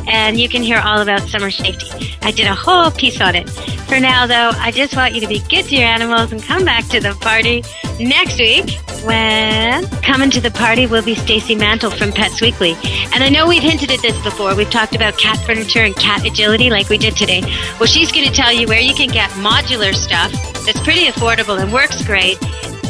and 0.07 0.39
you 0.39 0.49
can 0.49 0.63
hear 0.63 0.79
all 0.79 1.01
about 1.01 1.23
summer 1.29 1.51
safety. 1.51 2.17
I 2.23 2.31
did 2.31 2.47
a 2.47 2.55
whole 2.55 2.91
piece 2.91 3.21
on 3.21 3.35
it. 3.35 3.51
For 3.51 3.99
now, 3.99 4.27
though, 4.27 4.53
I 4.59 4.71
just 4.71 4.97
want 4.97 5.15
you 5.15 5.21
to 5.21 5.27
be 5.27 5.41
good 5.51 5.65
to 5.65 5.77
your 5.77 5.87
animals 5.87 6.33
and 6.33 6.43
come 6.43 6.65
back 6.65 6.87
to 6.89 7.01
the 7.01 7.15
party 7.15 7.65
next 7.99 8.39
week 8.39 8.71
when 9.05 9.85
coming 10.03 10.31
to 10.31 10.41
the 10.41 10.51
party 10.51 10.87
will 10.87 11.03
be 11.03 11.15
Stacy 11.15 11.55
Mantle 11.55 11.91
from 11.91 12.13
Pets 12.13 12.41
Weekly. 12.41 12.77
And 13.13 13.25
I 13.25 13.29
know 13.29 13.49
we've 13.49 13.63
hinted 13.63 13.91
at 13.91 14.01
this 14.01 14.21
before. 14.23 14.55
We've 14.55 14.71
talked 14.71 14.95
about 14.95 15.19
cat 15.19 15.39
furniture 15.39 15.81
and 15.81 15.97
cat 15.97 16.25
agility 16.25 16.71
like 16.71 16.89
we 16.89 16.97
did 16.97 17.17
today. 17.17 17.43
Well, 17.79 17.87
she's 17.87 18.13
going 18.13 18.27
to 18.27 18.33
tell 18.33 18.53
you 18.53 18.69
where 18.69 18.81
you 18.81 18.95
can 18.95 19.09
get 19.09 19.31
modular 19.31 19.95
stuff 19.95 20.33
that's 20.65 20.81
pretty 20.81 21.07
affordable 21.07 21.61
and 21.61 21.73
works 21.73 22.05
great 22.07 22.39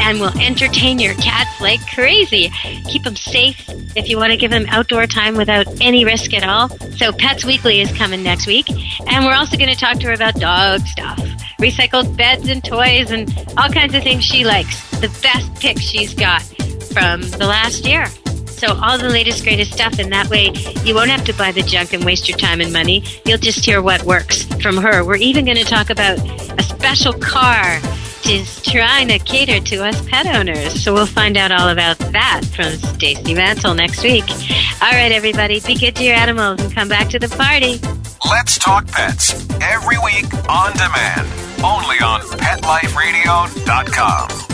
and 0.00 0.20
will 0.20 0.36
entertain 0.40 0.98
your 0.98 1.14
cats 1.14 1.60
like 1.60 1.80
crazy. 1.88 2.50
Keep 2.88 3.04
them 3.04 3.16
safe 3.16 3.68
if 3.96 4.08
you 4.08 4.16
want 4.16 4.32
to 4.32 4.36
give 4.36 4.50
them 4.50 4.66
outdoor 4.68 5.06
time 5.06 5.36
without 5.36 5.66
any 5.80 6.04
risk 6.04 6.34
at 6.34 6.44
all. 6.44 6.68
So 6.96 7.12
Pets 7.12 7.44
Weekly 7.44 7.80
is 7.80 7.92
coming 7.92 8.22
next 8.22 8.46
week. 8.46 8.68
And 9.06 9.24
we're 9.24 9.34
also 9.34 9.56
going 9.56 9.70
to 9.70 9.76
talk 9.76 9.98
to 9.98 10.06
her 10.08 10.12
about 10.12 10.34
dog 10.36 10.80
stuff. 10.86 11.18
Recycled 11.58 12.16
beds 12.16 12.48
and 12.48 12.64
toys 12.64 13.10
and 13.10 13.28
all 13.56 13.68
kinds 13.68 13.94
of 13.94 14.02
things 14.02 14.24
she 14.24 14.44
likes. 14.44 14.90
The 15.00 15.08
best 15.22 15.54
picks 15.56 15.82
she's 15.82 16.14
got 16.14 16.42
from 16.92 17.22
the 17.22 17.46
last 17.46 17.86
year. 17.86 18.06
So 18.62 18.78
all 18.80 18.96
the 18.96 19.08
latest, 19.08 19.42
greatest 19.42 19.72
stuff, 19.72 19.98
and 19.98 20.12
that 20.12 20.28
way 20.28 20.52
you 20.84 20.94
won't 20.94 21.10
have 21.10 21.24
to 21.24 21.32
buy 21.32 21.50
the 21.50 21.62
junk 21.62 21.92
and 21.92 22.04
waste 22.04 22.28
your 22.28 22.38
time 22.38 22.60
and 22.60 22.72
money. 22.72 23.02
You'll 23.24 23.38
just 23.38 23.64
hear 23.64 23.82
what 23.82 24.04
works 24.04 24.44
from 24.62 24.76
her. 24.76 25.04
We're 25.04 25.16
even 25.16 25.44
going 25.44 25.56
to 25.56 25.64
talk 25.64 25.90
about 25.90 26.18
a 26.20 26.62
special 26.62 27.12
car 27.14 27.80
is 28.26 28.62
trying 28.62 29.08
to 29.08 29.18
cater 29.18 29.60
to 29.60 29.84
us 29.84 30.00
pet 30.08 30.26
owners. 30.26 30.82
So 30.82 30.94
we'll 30.94 31.04
find 31.06 31.36
out 31.36 31.52
all 31.52 31.68
about 31.68 31.98
that 31.98 32.40
from 32.54 32.72
Stacy 32.94 33.34
Mantle 33.34 33.74
next 33.74 34.02
week. 34.02 34.24
All 34.82 34.90
right, 34.92 35.12
everybody, 35.12 35.60
be 35.60 35.74
good 35.74 35.94
to 35.96 36.04
your 36.04 36.16
animals 36.16 36.60
and 36.60 36.72
come 36.74 36.88
back 36.88 37.08
to 37.10 37.18
the 37.18 37.28
party. 37.28 37.80
Let's 38.28 38.58
Talk 38.58 38.86
Pets 38.86 39.32
every 39.60 39.98
week 39.98 40.32
on 40.48 40.72
demand, 40.72 41.28
only 41.64 41.98
on 42.00 42.20
PetLifeRadio.com. 42.20 44.51